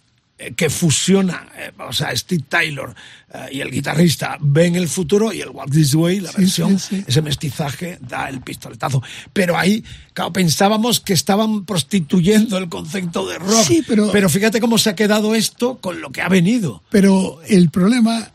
que 0.57 0.68
fusiona, 0.70 1.47
eh, 1.57 1.70
o 1.78 1.93
sea, 1.93 2.14
Steve 2.16 2.45
Taylor 2.49 2.95
eh, 3.32 3.47
y 3.53 3.61
el 3.61 3.70
guitarrista 3.70 4.36
ven 4.40 4.74
el 4.76 4.88
futuro 4.88 5.32
y 5.32 5.40
el 5.40 5.51
Walk 5.51 5.70
This 5.70 5.95
Way, 5.95 6.20
la 6.20 6.30
Sí, 6.32 6.36
versión, 6.38 6.78
sí, 6.78 6.97
sí. 6.97 7.05
ese 7.07 7.22
mestizaje 7.22 7.99
da 8.01 8.28
el 8.28 8.40
pistoletazo. 8.40 9.03
Pero 9.32 9.57
ahí, 9.57 9.84
claro, 10.14 10.32
pensábamos 10.32 11.01
que 11.01 11.12
estaban 11.12 11.64
prostituyendo 11.64 12.59
el 12.59 12.68
concepto 12.68 13.26
de 13.28 13.38
rock. 13.38 13.64
Sí, 13.66 13.82
pero- 13.86 14.28
fíjate 14.28 14.61
cómo 14.61 14.78
se 14.78 14.90
ha 14.90 14.95
quedado 14.95 15.34
esto 15.34 15.78
con 15.78 16.01
lo 16.01 16.11
que 16.11 16.20
ha 16.22 16.28
venido. 16.28 16.82
Pero 16.90 17.40
el 17.49 17.70
problema 17.70 18.30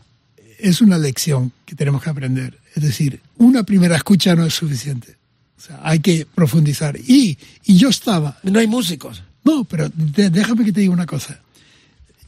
es 0.58 0.80
una 0.80 0.98
lección 0.98 1.52
que 1.66 1.74
tenemos 1.76 2.02
que 2.02 2.10
aprender. 2.10 2.58
Es 2.74 2.82
decir, 2.82 3.20
una 3.36 3.62
primera 3.64 3.96
escucha 3.96 4.34
no 4.34 4.46
es 4.46 4.54
suficiente. 4.54 5.16
O 5.56 5.60
sea, 5.60 5.80
hay 5.82 5.98
que 5.98 6.26
profundizar. 6.32 6.96
Y, 6.96 7.36
y 7.64 7.76
yo 7.76 7.88
estaba, 7.88 8.38
No 8.44 8.60
hay 8.60 8.66
músicos. 8.68 9.22
No, 9.44 9.64
pero 9.64 9.88
de- 9.88 10.30
déjame 10.30 10.64
que 10.64 10.72
te 10.72 10.80
diga 10.80 10.92
una 10.92 11.06
cosa. 11.06 11.40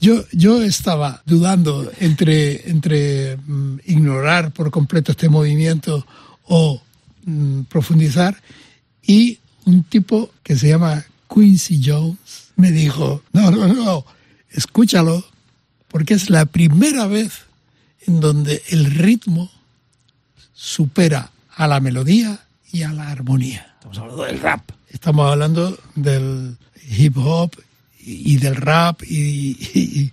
Yo, 0.00 0.24
yo 0.32 0.62
estaba 0.62 1.22
dudando 1.26 1.92
entre, 2.00 2.70
entre 2.70 3.36
mm, 3.36 3.80
ignorar 3.84 4.50
por 4.50 4.70
completo 4.70 5.12
este 5.12 5.28
movimiento 5.28 6.06
o 6.44 6.80
mm, 7.26 7.62
profundizar 7.64 8.34
y 9.02 9.38
un 9.66 9.82
tipo 9.84 10.30
que 10.42 10.56
se 10.56 10.70
llama 10.70 11.04
Quincy 11.32 11.82
Jones 11.84 12.16
me 12.56 12.70
dijo, 12.70 13.22
no, 13.32 13.50
no, 13.50 13.68
no, 13.68 14.06
escúchalo 14.50 15.22
porque 15.88 16.14
es 16.14 16.30
la 16.30 16.46
primera 16.46 17.06
vez 17.06 17.44
en 18.06 18.20
donde 18.20 18.62
el 18.70 18.86
ritmo 18.86 19.50
supera 20.54 21.30
a 21.54 21.66
la 21.68 21.80
melodía 21.80 22.40
y 22.72 22.84
a 22.84 22.92
la 22.92 23.10
armonía. 23.10 23.74
Estamos 23.74 23.98
hablando 23.98 24.24
del 24.24 24.40
rap. 24.40 24.70
Estamos 24.88 25.30
hablando 25.30 25.78
del 25.94 26.56
hip 26.88 27.18
hop 27.18 27.52
y, 28.04 28.36
del 28.38 28.56
rap 28.56 29.02
y, 29.02 29.56
y- 29.74 29.80
y- 30.00 30.12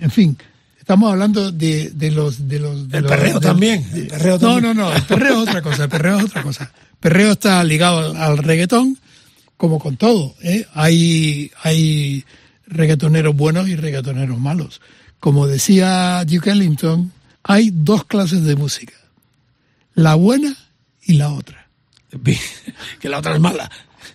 en 0.00 0.10
fin, 0.10 0.36
estamos 0.78 1.10
hablando 1.12 1.52
de, 1.52 1.90
de 1.90 2.10
los 2.10 2.48
de 2.48 2.58
los 2.58 2.88
de 2.88 2.98
El 2.98 3.04
los- 3.04 3.12
perreo 3.12 3.40
también, 3.40 3.86
el 3.94 4.06
perreo 4.08 4.38
no, 4.38 4.54
también. 4.54 4.76
no, 4.76 4.90
no, 4.90 4.92
el 4.94 5.02
perreo 5.02 5.42
es 5.42 5.48
otra 5.48 5.62
cosa, 5.62 5.84
el 5.84 5.88
perreo 5.90 6.18
es 6.18 6.24
otra 6.24 6.42
cosa. 6.42 6.64
El 6.92 6.98
perreo 6.98 7.32
está 7.32 7.62
ligado 7.64 7.98
al, 7.98 8.16
al 8.16 8.38
reggaetón, 8.38 8.98
como 9.56 9.78
con 9.78 9.96
todo. 9.96 10.34
¿eh? 10.42 10.66
Hay, 10.74 11.50
hay 11.62 12.24
reggaetoneros 12.66 13.34
buenos 13.36 13.68
y 13.68 13.76
reggaetoneros 13.76 14.38
malos. 14.38 14.80
Como 15.20 15.46
decía 15.46 16.24
Duke 16.24 16.50
Ellington, 16.50 17.12
hay 17.44 17.70
dos 17.72 18.04
clases 18.04 18.42
de 18.44 18.56
música, 18.56 18.94
la 19.94 20.14
buena 20.14 20.56
y 21.04 21.14
la 21.14 21.30
otra. 21.32 21.68
que 23.00 23.08
la 23.08 23.18
otra 23.18 23.34
es 23.34 23.40
mala. 23.40 23.70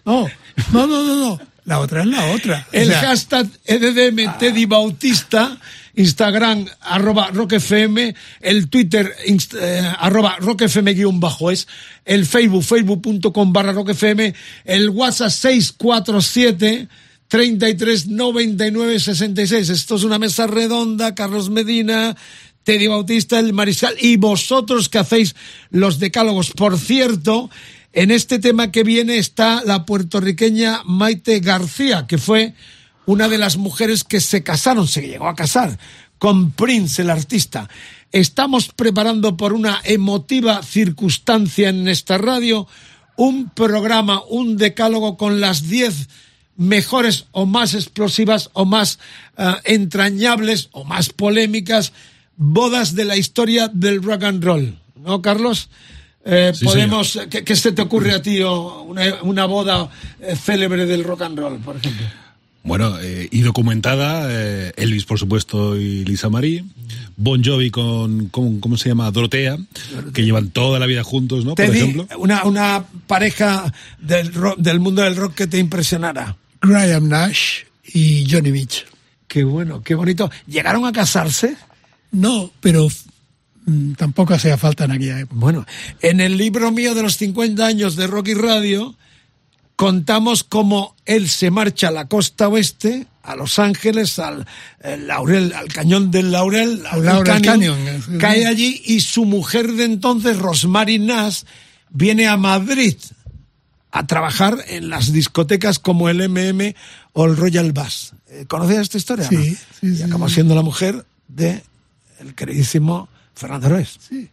No, 0.05 0.27
no, 0.73 0.87
no, 0.87 1.03
no, 1.05 1.15
no. 1.15 1.39
La 1.67 1.79
otra 1.79 2.01
es 2.01 2.07
la 2.07 2.25
otra. 2.31 2.65
O 2.71 2.75
El 2.75 2.87
sea, 2.87 3.01
hashtag 3.01 3.47
EDDM 3.65 4.37
Teddy 4.39 4.65
Bautista, 4.65 5.57
Instagram 5.95 6.65
arroba 6.81 7.29
rockfm, 7.31 8.13
el 8.39 8.69
Twitter 8.69 9.13
inst- 9.27 9.57
eh, 9.59 9.81
arroba 9.99 10.37
rockfm 10.39 10.93
guion 10.93 11.19
bajo 11.19 11.51
es, 11.51 11.67
el 12.05 12.25
Facebook 12.25 12.63
facebook.com 12.63 13.51
barra 13.51 13.73
rockfm, 13.73 14.33
el 14.63 14.89
WhatsApp 14.89 15.29
647 15.29 16.87
33 17.27 18.07
99 18.07 18.99
66. 18.99 19.69
Esto 19.69 19.95
es 19.97 20.03
una 20.03 20.17
mesa 20.19 20.47
redonda, 20.47 21.13
Carlos 21.15 21.49
Medina, 21.49 22.15
Teddy 22.63 22.87
Bautista, 22.87 23.39
el 23.39 23.51
Mariscal 23.51 23.95
y 23.99 24.15
vosotros 24.17 24.87
que 24.87 24.99
hacéis 24.99 25.35
los 25.69 25.99
decálogos. 25.99 26.51
Por 26.51 26.77
cierto, 26.79 27.49
en 27.97 28.11
este 28.11 28.37
tema 28.37 28.71
que 28.71 28.83
viene 28.83 29.17
está 29.17 29.63
la 29.65 29.83
puertorriqueña 29.87 30.83
Maite 30.85 31.39
García, 31.39 32.05
que 32.05 32.19
fue 32.19 32.53
una 33.07 33.27
de 33.27 33.39
las 33.39 33.57
mujeres 33.57 34.03
que 34.03 34.21
se 34.21 34.43
casaron, 34.43 34.87
se 34.87 35.01
llegó 35.01 35.27
a 35.27 35.35
casar 35.35 35.79
con 36.19 36.51
Prince, 36.51 37.01
el 37.01 37.09
artista. 37.09 37.67
Estamos 38.11 38.67
preparando 38.67 39.35
por 39.35 39.51
una 39.51 39.81
emotiva 39.83 40.61
circunstancia 40.61 41.69
en 41.69 41.87
esta 41.87 42.19
radio 42.19 42.67
un 43.15 43.49
programa, 43.49 44.21
un 44.29 44.57
decálogo 44.57 45.17
con 45.17 45.41
las 45.41 45.67
10 45.67 46.07
mejores 46.55 47.25
o 47.31 47.47
más 47.47 47.73
explosivas 47.73 48.51
o 48.53 48.65
más 48.65 48.99
eh, 49.39 49.55
entrañables 49.63 50.69
o 50.71 50.83
más 50.83 51.09
polémicas 51.09 51.93
bodas 52.35 52.93
de 52.93 53.05
la 53.05 53.17
historia 53.17 53.69
del 53.69 54.03
rock 54.03 54.23
and 54.25 54.43
roll. 54.43 54.79
¿No, 54.97 55.23
Carlos? 55.23 55.71
Eh, 56.29 56.51
Sí, 56.53 56.65
podemos, 56.65 57.19
¿qué, 57.29 57.43
qué 57.43 57.55
se 57.55 57.71
te 57.71 57.81
ocurre 57.81 58.13
a 58.13 58.21
ti 58.21 58.41
o 58.41 58.81
una, 58.83 59.23
una 59.23 59.45
boda 59.45 59.89
eh, 60.21 60.35
célebre 60.35 60.85
del 60.85 61.03
rock 61.03 61.21
and 61.23 61.39
roll, 61.39 61.57
por 61.59 61.77
ejemplo? 61.77 62.05
Bueno, 62.63 62.99
eh, 62.99 63.29
y 63.31 63.41
documentada, 63.41 64.27
eh, 64.29 64.73
Elvis, 64.75 65.05
por 65.05 65.17
supuesto, 65.17 65.77
y 65.77 66.03
Lisa 66.03 66.27
Marie. 66.29 66.65
Bon 67.15 67.41
Jovi 67.43 67.71
con, 67.71 68.27
con- 68.27 68.59
¿cómo 68.59 68.75
se 68.75 68.89
llama? 68.89 69.09
Dorotea, 69.09 69.57
que 70.13 70.25
llevan 70.25 70.49
toda 70.49 70.77
la 70.77 70.85
vida 70.85 71.01
juntos, 71.03 71.45
¿no? 71.45 71.55
Por 71.55 71.63
ejemplo. 71.65 72.07
una, 72.17 72.43
una 72.43 72.83
pareja 73.07 73.73
del, 73.99 74.33
rock- 74.33 74.57
del 74.59 74.81
mundo 74.81 75.01
del 75.03 75.15
rock 75.15 75.33
que 75.33 75.47
te 75.47 75.57
impresionara. 75.59 76.35
Graham 76.61 77.07
Nash 77.07 77.59
y 77.93 78.27
Johnny 78.29 78.51
Mitchell. 78.51 78.85
Qué 79.29 79.45
bueno, 79.45 79.81
qué 79.81 79.95
bonito. 79.95 80.29
¿Llegaron 80.45 80.85
a 80.85 80.91
casarse? 80.91 81.55
No, 82.11 82.51
pero 82.59 82.87
tampoco 83.97 84.33
hacía 84.33 84.57
falta 84.57 84.85
en 84.85 84.91
aquella 84.91 85.19
época. 85.19 85.39
Bueno, 85.39 85.65
en 86.01 86.21
el 86.21 86.37
libro 86.37 86.71
mío 86.71 86.95
de 86.95 87.03
los 87.03 87.17
50 87.17 87.65
años 87.65 87.95
de 87.95 88.07
Rocky 88.07 88.33
Radio, 88.33 88.95
contamos 89.75 90.43
cómo 90.43 90.95
él 91.05 91.29
se 91.29 91.51
marcha 91.51 91.89
a 91.89 91.91
la 91.91 92.07
costa 92.07 92.47
oeste, 92.47 93.07
a 93.23 93.35
Los 93.35 93.59
Ángeles, 93.59 94.19
al 94.19 94.47
eh, 94.81 94.97
Laurel, 94.97 95.53
al 95.53 95.67
cañón 95.67 96.11
del 96.11 96.31
Laurel, 96.31 96.83
al 96.89 97.03
Laurel 97.03 97.41
Canyon, 97.41 97.77
Canyon, 97.77 98.03
sí. 98.03 98.17
cae 98.17 98.47
allí 98.47 98.81
y 98.85 99.01
su 99.01 99.25
mujer 99.25 99.73
de 99.73 99.83
entonces, 99.83 100.37
Rosemary 100.37 100.97
Nash, 100.97 101.43
viene 101.89 102.27
a 102.27 102.37
Madrid 102.37 102.95
a 103.91 104.07
trabajar 104.07 104.63
en 104.67 104.89
las 104.89 105.11
discotecas 105.11 105.79
como 105.79 106.09
el 106.09 106.27
MM 106.29 106.73
o 107.13 107.25
el 107.25 107.35
Royal 107.35 107.71
Bass. 107.73 108.13
Eh, 108.29 108.45
¿Conoces 108.47 108.77
esta 108.79 108.97
historia? 108.97 109.27
Sí, 109.27 109.35
no? 109.35 109.57
sí, 109.81 109.99
y 109.99 110.03
acabó 110.03 110.29
sí. 110.29 110.35
siendo 110.35 110.55
la 110.55 110.61
mujer 110.61 111.05
de 111.27 111.63
el 112.19 112.33
queridísimo 112.33 113.09
Fernando 113.37 113.69
Ruiz. 113.69 113.97
Sí. 113.99 114.29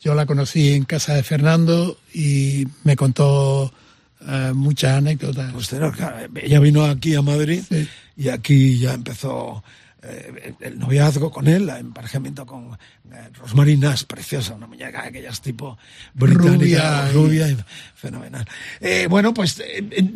Yo 0.00 0.14
la 0.14 0.26
conocí 0.26 0.72
en 0.74 0.84
casa 0.84 1.14
de 1.14 1.22
Fernando 1.22 1.98
y 2.14 2.66
me 2.84 2.94
contó 2.96 3.72
eh, 4.28 4.52
muchas 4.54 4.98
anécdotas. 4.98 5.52
Claro, 5.68 5.92
ella 6.36 6.60
vino 6.60 6.84
aquí 6.84 7.14
a 7.14 7.22
Madrid 7.22 7.62
Sí. 7.68 7.88
y 8.16 8.28
aquí 8.28 8.78
ya 8.78 8.92
empezó 8.94 9.64
eh, 10.02 10.54
el 10.60 10.78
noviazgo 10.78 11.30
con 11.32 11.48
él, 11.48 11.68
el 11.70 11.76
emparejamiento 11.78 12.46
con 12.46 12.78
eh, 13.10 13.30
Rosemary 13.40 13.76
Nash, 13.78 14.04
preciosa, 14.04 14.54
una 14.54 14.66
muñeca 14.68 15.02
de 15.02 15.08
aquellas 15.08 15.40
tipo 15.40 15.76
británica, 16.14 17.08
Rubia 17.10 17.10
y- 17.10 17.12
rubia 17.14 17.48
y 17.50 17.56
fenomenal. 17.96 18.46
Eh, 18.80 19.06
bueno, 19.10 19.34
pues 19.34 19.60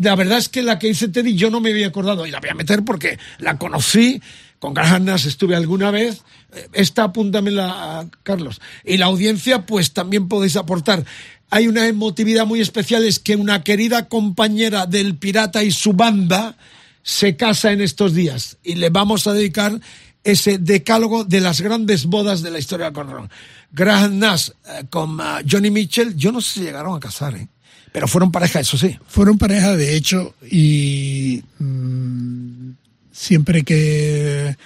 la 0.00 0.14
verdad 0.14 0.38
es 0.38 0.48
que 0.50 0.62
la 0.62 0.78
que 0.78 0.88
hice 0.88 1.08
Teddy 1.08 1.34
yo 1.34 1.50
no 1.50 1.60
me 1.60 1.70
había 1.70 1.88
acordado 1.88 2.26
y 2.26 2.30
la 2.30 2.38
voy 2.38 2.50
a 2.50 2.54
meter 2.54 2.84
porque 2.84 3.18
la 3.38 3.56
conocí. 3.58 4.20
Con 4.58 4.74
Graham 4.74 5.06
Nash 5.06 5.26
estuve 5.26 5.56
alguna 5.56 5.90
vez. 5.90 6.22
Eh, 6.52 6.68
Esta 6.72 7.04
apúntamela, 7.04 8.06
Carlos. 8.22 8.60
Y 8.84 8.96
la 8.96 9.06
audiencia, 9.06 9.66
pues 9.66 9.92
también 9.92 10.28
podéis 10.28 10.56
aportar. 10.56 11.04
Hay 11.50 11.68
una 11.68 11.86
emotividad 11.86 12.46
muy 12.46 12.60
especial, 12.60 13.04
es 13.04 13.18
que 13.18 13.36
una 13.36 13.62
querida 13.62 14.08
compañera 14.08 14.86
del 14.86 15.16
pirata 15.16 15.62
y 15.62 15.70
su 15.70 15.92
banda 15.92 16.56
se 17.02 17.36
casa 17.36 17.72
en 17.72 17.80
estos 17.80 18.14
días. 18.14 18.56
Y 18.62 18.76
le 18.76 18.90
vamos 18.90 19.26
a 19.26 19.32
dedicar 19.32 19.78
ese 20.24 20.58
decálogo 20.58 21.24
de 21.24 21.40
las 21.40 21.60
grandes 21.60 22.06
bodas 22.06 22.42
de 22.42 22.50
la 22.50 22.58
historia 22.58 22.90
del 22.90 23.06
rock. 23.06 23.30
Graham 23.72 24.18
Nash 24.18 24.50
eh, 24.66 24.84
con 24.88 25.20
ah, 25.20 25.40
Johnny 25.48 25.70
Mitchell, 25.70 26.14
yo 26.16 26.30
no 26.32 26.40
sé 26.40 26.52
si 26.52 26.60
llegaron 26.60 26.96
a 26.96 27.00
casar, 27.00 27.34
¿eh? 27.34 27.48
pero 27.92 28.08
fueron 28.08 28.30
pareja, 28.30 28.60
eso 28.60 28.78
sí. 28.78 28.98
Fueron 29.06 29.38
pareja, 29.38 29.76
de 29.76 29.96
hecho, 29.96 30.34
y 30.50 31.42
mm, 31.58 32.70
siempre 33.10 33.62
que 33.62 34.56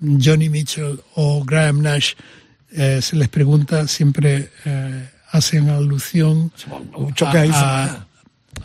Johnny 0.00 0.48
Mitchell 0.48 1.00
o 1.14 1.44
Graham 1.44 1.82
Nash 1.82 2.14
eh, 2.72 3.00
se 3.02 3.16
les 3.16 3.28
pregunta, 3.28 3.86
siempre 3.88 4.50
eh, 4.64 5.08
hacen 5.32 5.68
alusión 5.70 6.52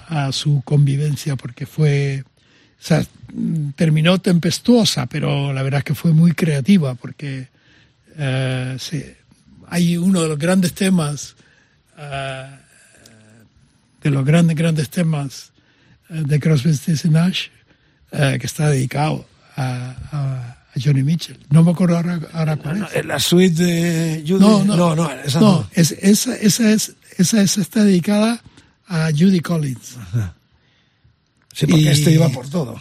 a, 0.08 0.32
su 0.32 0.62
convivencia, 0.64 1.36
porque 1.36 1.66
fue, 1.66 2.24
o 2.26 2.84
sea, 2.84 3.04
terminó 3.76 4.20
tempestuosa, 4.20 5.08
pero 5.08 5.52
la 5.54 5.64
verdad 5.64 5.80
es 5.80 5.84
que 5.86 5.96
fue 5.96 6.14
muy 6.14 6.34
creativa, 6.34 6.94
porque 6.96 7.48
eh, 8.18 8.78
hay 9.68 9.98
uno 9.98 10.22
de 10.22 10.28
los 10.30 10.38
grandes 10.38 10.74
temas, 10.74 11.36
de 14.04 14.10
los 14.12 14.24
grandes, 14.26 14.56
grandes 14.56 14.90
temas 14.90 15.52
de 16.10 16.40
Crosby, 16.40 16.74
Stills 16.76 17.06
y 17.06 17.10
Nash, 17.10 17.48
que 18.12 18.46
está 18.46 18.70
dedicado 18.70 19.28
a, 19.56 19.96
a- 20.12 20.55
a 20.76 20.80
Johnny 20.84 21.04
Mitchell. 21.04 21.38
No 21.50 21.64
me 21.64 21.72
acuerdo 21.72 21.96
ahora, 21.98 22.20
ahora 22.34 22.56
cuál 22.58 22.84
es. 22.84 22.96
En 22.96 23.08
la 23.08 23.20
suite 23.20 23.64
de 23.64 24.24
Judy. 24.28 24.40
No, 24.40 24.64
no, 24.64 24.76
no, 24.76 24.96
no, 24.96 25.12
esa 25.12 25.40
no, 25.40 25.52
no. 25.62 25.70
es- 25.74 25.92
esa, 26.02 26.36
esa, 26.36 26.72
es, 26.72 26.96
esa, 27.18 27.42
está 27.42 27.84
dedicada 27.84 28.42
a 28.88 29.10
Judy 29.12 29.40
Collins. 29.40 29.96
Sí, 31.54 31.66
porque 31.68 31.82
y- 31.84 31.88
este 31.88 32.12
iba 32.12 32.30
por 32.30 32.50
todo. 32.50 32.80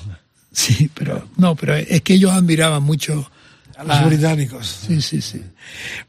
Sí, 0.53 0.91
pero 0.95 1.29
no, 1.37 1.55
pero 1.57 1.75
es 1.75 2.01
que 2.03 2.15
ellos 2.15 2.33
admiraban 2.33 2.83
mucho 2.83 3.31
A 3.77 3.83
los 3.83 3.97
Ah. 3.97 4.05
británicos. 4.07 4.85
Sí, 4.87 5.03
sí, 5.03 5.21
sí. 5.21 5.43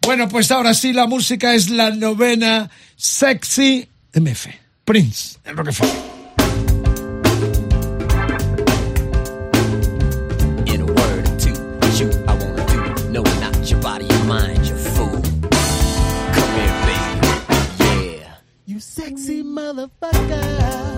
Bueno, 0.01 0.29
pues 0.29 0.51
ahora 0.51 0.73
sí, 0.75 0.93
la 0.93 1.07
música 1.07 1.55
es 1.55 1.71
la 1.71 1.89
novena 1.89 2.69
Sexy 2.95 3.87
MF. 4.13 4.47
Prince, 4.85 5.39
el 5.45 5.57
Rockefeller. 5.57 6.14
Motherfucker. 19.85 20.95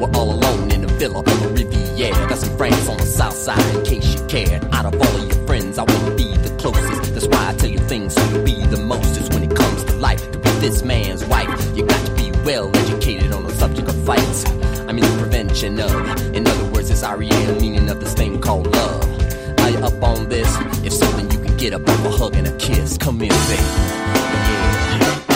We're 0.00 0.10
all 0.18 0.32
alone 0.32 0.70
in 0.70 0.82
the 0.82 0.88
villa 0.98 1.18
on 1.18 1.24
the 1.24 1.48
Riviera. 1.48 2.28
Got 2.28 2.38
some 2.38 2.56
friends 2.56 2.88
on 2.88 2.96
the 2.96 3.04
south 3.04 3.34
side 3.34 3.74
in 3.74 3.84
case 3.84 4.14
you 4.14 4.26
cared. 4.26 4.64
Out 4.72 4.86
of 4.86 4.94
all 4.94 5.20
of 5.20 5.28
your 5.28 5.46
friends, 5.46 5.78
I 5.78 5.84
wanna 5.84 6.14
be 6.14 6.36
the 6.36 6.54
closest. 6.58 7.14
That's 7.14 7.26
why 7.26 7.50
I 7.50 7.54
tell 7.54 7.70
you 7.70 7.78
things 7.78 8.14
so 8.14 8.24
you'll 8.30 8.44
be 8.44 8.64
the 8.66 8.78
mostest 8.78 9.34
when 9.34 9.42
it 9.44 9.54
comes 9.54 9.84
to 9.84 9.96
life. 9.96 10.30
To 10.32 10.38
be 10.38 10.50
this 10.60 10.82
man's 10.82 11.24
wife, 11.26 11.48
you 11.76 11.84
got 11.84 12.04
to 12.06 12.12
be 12.14 12.32
well 12.44 12.74
educated 12.76 13.32
on 13.32 13.44
the 13.44 13.52
subject 13.52 13.88
of 13.88 14.04
fights. 14.04 14.46
I 14.88 14.92
mean 14.92 15.04
the 15.04 15.16
prevention 15.18 15.80
of. 15.80 15.92
In 16.34 16.46
other 16.46 16.64
words, 16.70 16.90
it's 16.90 17.02
REM 17.02 17.60
meaning 17.60 17.88
of 17.90 18.00
this 18.00 18.14
thing 18.14 18.40
called 18.40 18.66
love. 18.68 19.60
Are 19.60 19.70
you 19.70 19.78
up 19.78 20.02
on 20.02 20.28
this? 20.28 20.48
If 20.84 20.92
so, 20.92 21.06
then 21.12 21.30
you 21.30 21.38
can 21.38 21.56
get 21.56 21.74
up 21.74 21.86
on 21.88 22.06
a 22.06 22.10
hug 22.10 22.34
and 22.34 22.46
a 22.46 22.56
kiss. 22.56 22.96
Come 22.96 23.20
in, 23.22 23.28
baby. 23.28 23.62
Yeah. 24.50 25.29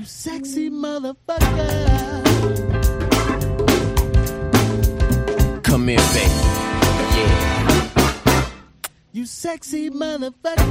You 0.00 0.06
sexy 0.06 0.70
motherfucker. 0.70 1.42
Come 5.62 5.88
here, 5.88 5.98
baby. 6.14 6.30
Yeah. 7.16 8.50
You 9.12 9.26
sexy 9.26 9.90
motherfucker. 9.90 10.62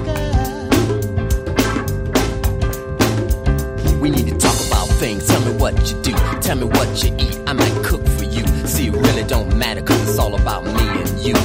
We 4.01 4.09
need 4.09 4.30
to 4.30 4.38
talk 4.39 4.59
about 4.65 4.88
things. 4.97 5.27
Tell 5.27 5.41
me 5.41 5.51
what 5.59 5.75
you 5.91 6.01
do. 6.01 6.13
Tell 6.41 6.55
me 6.55 6.65
what 6.65 7.03
you 7.03 7.15
eat. 7.19 7.38
I 7.45 7.53
might 7.53 7.84
cook 7.86 8.03
for 8.07 8.23
you. 8.23 8.47
See, 8.65 8.88
it 8.88 8.93
really 8.93 9.25
don't 9.25 9.55
matter, 9.55 9.84
cause 9.84 10.09
it's 10.09 10.17
all 10.17 10.34
about 10.34 10.65
me 10.65 10.71
and 10.71 11.19
you. 11.19 11.36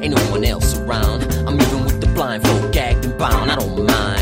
Ain't 0.00 0.14
no 0.14 0.22
one 0.30 0.44
else 0.44 0.78
around. 0.78 1.24
I'm 1.44 1.60
even 1.60 1.84
with 1.86 2.00
the 2.00 2.06
blindfold, 2.06 2.72
gagged 2.72 3.04
and 3.04 3.18
bound. 3.18 3.50
I 3.50 3.56
don't 3.56 3.84
mind. 3.84 4.16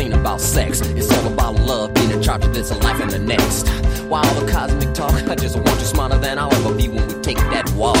Ain't 0.00 0.14
about 0.14 0.40
sex. 0.40 0.80
It's 0.80 1.12
all 1.12 1.26
about 1.30 1.56
love, 1.56 1.92
being 1.92 2.10
in 2.10 2.22
charge 2.22 2.42
of 2.42 2.54
this 2.54 2.70
life 2.82 2.98
and 3.02 3.10
the 3.10 3.18
next. 3.18 3.68
While 4.08 4.24
all 4.26 4.34
the 4.40 4.50
cosmic 4.50 4.94
talk, 4.94 5.12
I 5.28 5.34
just 5.34 5.56
want 5.56 5.78
you 5.78 5.84
smarter 5.84 6.16
than 6.16 6.38
I'll 6.38 6.54
ever 6.54 6.72
be 6.74 6.88
when 6.88 7.06
we 7.06 7.14
take 7.20 7.36
that 7.36 7.70
walk. 7.72 7.98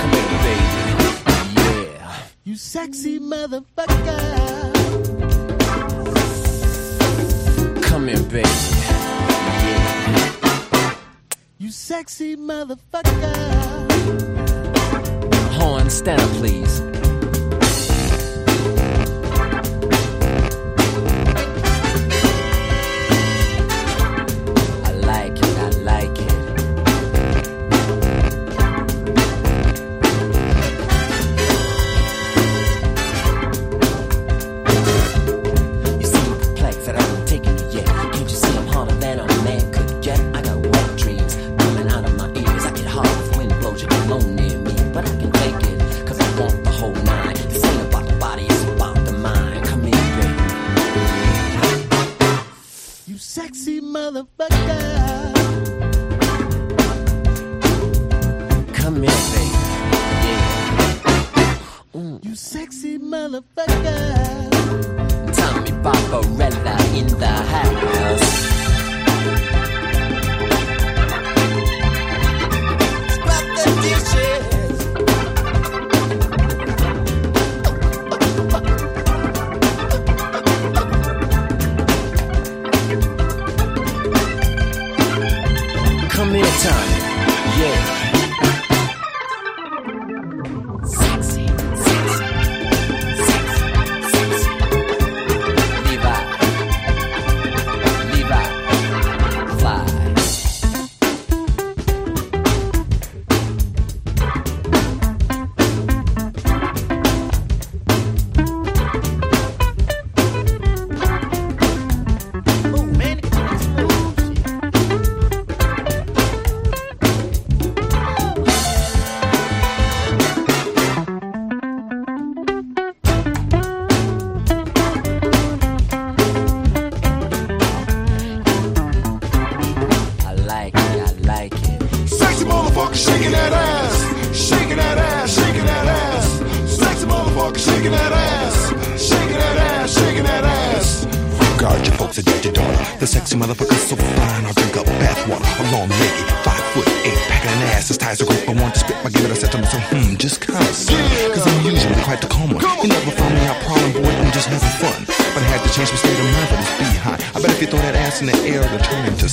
Come 0.00 0.10
here, 0.12 0.28
baby. 0.46 0.62
Yeah. 1.60 2.22
You 2.44 2.54
sexy 2.54 3.18
motherfucker. 3.18 4.22
Come 7.82 8.06
here, 8.06 8.22
baby. 8.22 8.48
Yeah. 9.64 10.94
You 11.58 11.70
sexy 11.72 12.36
motherfucker. 12.36 13.34
Horn, 15.54 15.90
stand 15.90 16.20
up, 16.20 16.30
please. 16.30 16.93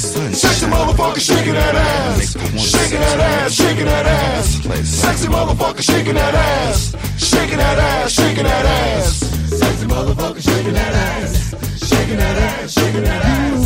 Sexy 0.02 0.66
motherfucker 0.66 1.20
shaking 1.20 1.54
that 1.54 1.76
ass. 1.76 2.34
Shaking 2.34 3.00
that 3.00 3.20
ass, 3.20 3.54
shaking 3.54 3.86
that 3.86 4.06
ass. 4.08 4.48
Sexy 4.90 5.28
motherfucker 5.28 5.82
shaking 5.82 6.16
that 6.16 6.34
ass. 6.34 6.96
Shaking 7.18 7.58
that 7.58 7.78
ass, 7.78 8.12
shaking 8.12 8.44
that 8.44 8.66
ass. 8.66 9.20
Sexy 9.60 9.86
motherfucker 9.86 10.42
shaking 10.42 10.74
that 10.74 10.94
ass. 10.94 11.52
Shaking 11.88 12.18
that 12.18 12.38
ass, 12.38 12.74
shaking 12.74 13.04
that 13.04 13.24
ass. 13.24 13.62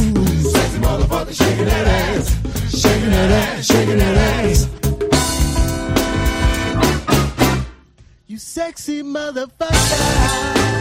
Sexy 0.51 0.79
motherfucker 0.79 1.33
shaking 1.33 1.65
that 1.65 1.87
ass. 1.87 2.35
Shaking 2.81 3.11
that 3.11 3.31
ass, 3.31 3.65
shaking 3.65 3.97
that 3.97 4.17
ass. 4.17 4.69
You 8.27 8.37
sexy 8.37 9.03
motherfucker. 9.03 10.74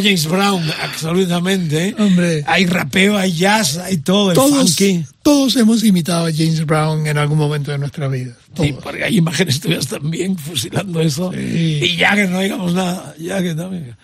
A 0.00 0.02
James 0.02 0.26
Brown, 0.26 0.62
absolutamente. 0.82 1.94
Hombre. 1.98 2.42
Hay 2.46 2.66
rapeo, 2.66 3.16
hay 3.16 3.32
jazz, 3.32 3.78
hay 3.78 3.98
todo, 3.98 4.32
Todos, 4.32 4.74
funky. 4.76 5.04
todos 5.22 5.56
hemos 5.56 5.84
imitado 5.84 6.26
a 6.26 6.32
James 6.32 6.64
Brown 6.66 7.06
en 7.06 7.18
algún 7.18 7.38
momento 7.38 7.70
de 7.70 7.78
nuestra 7.78 8.08
vida. 8.08 8.34
Sí, 8.56 8.74
porque 8.82 9.04
hay 9.04 9.16
imágenes 9.18 9.60
tuyas 9.60 9.86
también 9.86 10.36
fusilando 10.36 11.00
eso. 11.00 11.32
Y 11.34 11.96
Jagger, 11.98 12.30
no 12.30 12.40
digamos 12.40 12.74
nada. 12.74 13.14
Jagger 13.24 13.56
también. 13.56 13.94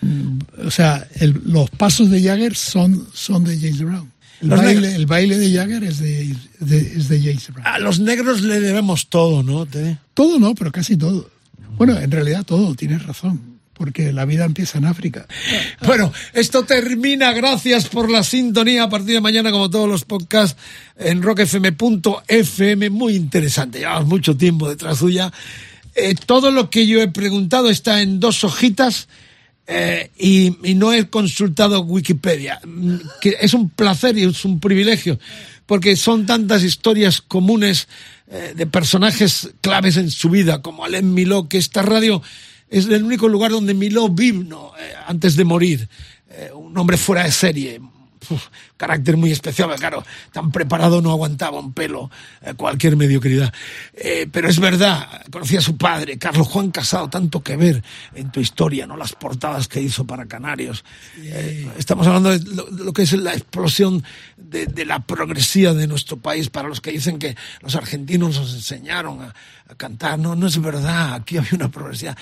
O 0.64 0.70
sea, 0.70 1.06
el- 1.20 1.40
los 1.46 1.68
pasos 1.70 2.10
de 2.10 2.22
Jagger 2.22 2.54
son, 2.54 3.06
son 3.12 3.44
de 3.44 3.56
James 3.58 3.80
Brown. 3.82 4.12
El 4.42 4.50
baile, 4.50 4.74
negros- 4.74 4.94
el 4.94 5.06
baile 5.06 5.38
de 5.38 5.52
Jagger 5.54 5.84
es 5.84 5.98
de, 5.98 6.36
de- 6.60 6.92
es 6.96 7.08
de 7.08 7.20
James 7.20 7.48
Brown. 7.52 7.66
A 7.66 7.78
los 7.78 7.98
negros 8.00 8.42
le 8.42 8.60
debemos 8.60 9.08
todo, 9.08 9.42
¿no? 9.42 9.66
Todo 10.14 10.38
no, 10.38 10.54
pero 10.54 10.70
casi 10.70 10.96
todo. 10.96 11.30
Bueno, 11.78 11.98
en 11.98 12.10
realidad 12.10 12.44
todo, 12.44 12.74
tienes 12.74 13.04
razón. 13.04 13.55
Porque 13.76 14.12
la 14.12 14.24
vida 14.24 14.44
empieza 14.44 14.78
en 14.78 14.86
África. 14.86 15.26
Bueno, 15.84 16.12
esto 16.32 16.64
termina. 16.64 17.32
Gracias 17.32 17.88
por 17.88 18.10
la 18.10 18.22
sintonía. 18.22 18.84
A 18.84 18.88
partir 18.88 19.14
de 19.14 19.20
mañana, 19.20 19.50
como 19.50 19.68
todos 19.68 19.88
los 19.88 20.04
podcasts, 20.04 20.56
en 20.98 21.22
rockfm.fm. 21.22 22.90
Muy 22.90 23.14
interesante. 23.14 23.80
Llevamos 23.80 24.06
mucho 24.06 24.36
tiempo 24.36 24.68
detrás 24.68 24.98
suya. 24.98 25.32
Eh, 25.94 26.14
todo 26.26 26.50
lo 26.50 26.70
que 26.70 26.86
yo 26.86 27.00
he 27.02 27.08
preguntado 27.08 27.68
está 27.70 28.00
en 28.02 28.18
dos 28.20 28.44
hojitas. 28.44 29.08
eh, 29.68 30.10
y, 30.16 30.56
y 30.62 30.74
no 30.74 30.92
he 30.92 31.08
consultado 31.10 31.80
Wikipedia, 31.80 32.60
Mm, 32.64 32.96
que 33.20 33.36
es 33.40 33.52
un 33.52 33.68
placer 33.70 34.16
y 34.16 34.22
es 34.24 34.44
un 34.44 34.60
privilegio, 34.60 35.18
porque 35.66 35.96
son 35.96 36.24
tantas 36.24 36.62
historias 36.62 37.20
comunes 37.20 37.88
eh, 38.30 38.52
de 38.56 38.66
personajes 38.66 39.50
claves 39.60 39.96
en 39.96 40.10
su 40.10 40.30
vida, 40.30 40.62
como 40.62 40.84
Alain 40.84 41.12
Miló, 41.12 41.48
que 41.48 41.58
esta 41.58 41.82
radio 41.82 42.22
es 42.68 42.86
el 42.86 43.04
único 43.04 43.28
lugar 43.28 43.50
donde 43.50 43.74
Miló 43.74 44.08
vino 44.08 44.72
eh, 44.78 44.92
antes 45.06 45.36
de 45.36 45.44
morir. 45.44 45.88
Eh, 46.30 46.50
un 46.54 46.76
hombre 46.76 46.96
fuera 46.96 47.24
de 47.24 47.32
serie, 47.32 47.80
carácter 48.76 49.16
muy 49.16 49.32
especial, 49.32 49.74
claro, 49.76 50.04
tan 50.32 50.50
preparado 50.52 51.00
no 51.00 51.10
aguantaba 51.10 51.58
un 51.60 51.72
pelo, 51.72 52.10
eh, 52.42 52.54
cualquier 52.54 52.96
mediocridad. 52.96 53.52
Eh, 53.94 54.28
pero 54.30 54.48
es 54.48 54.58
verdad, 54.60 55.22
conocí 55.30 55.56
a 55.56 55.60
su 55.60 55.76
padre, 55.76 56.18
Carlos 56.18 56.46
Juan 56.48 56.70
Casado, 56.70 57.08
tanto 57.08 57.42
que 57.42 57.56
ver 57.56 57.82
en 58.14 58.30
tu 58.30 58.40
historia, 58.40 58.86
¿no? 58.86 58.96
Las 58.96 59.12
portadas 59.14 59.68
que 59.68 59.80
hizo 59.80 60.04
para 60.06 60.26
Canarios. 60.26 60.84
Eh, 61.18 61.68
estamos 61.78 62.06
hablando 62.06 62.30
de 62.30 62.38
lo, 62.54 62.64
de 62.64 62.84
lo 62.84 62.92
que 62.92 63.02
es 63.02 63.12
la 63.14 63.32
explosión 63.34 64.04
de, 64.36 64.66
de 64.66 64.84
la 64.84 65.00
progresía 65.00 65.72
de 65.72 65.86
nuestro 65.86 66.16
país, 66.18 66.50
para 66.50 66.68
los 66.68 66.80
que 66.80 66.92
dicen 66.92 67.18
que 67.18 67.36
los 67.62 67.74
argentinos 67.76 68.38
nos 68.38 68.54
enseñaron 68.54 69.22
a, 69.22 69.34
a 69.68 69.74
cantar. 69.76 70.18
No, 70.18 70.34
no 70.36 70.46
es 70.46 70.60
verdad, 70.60 71.14
aquí 71.14 71.38
había 71.38 71.50
una 71.54 71.70
progresía. 71.70 72.16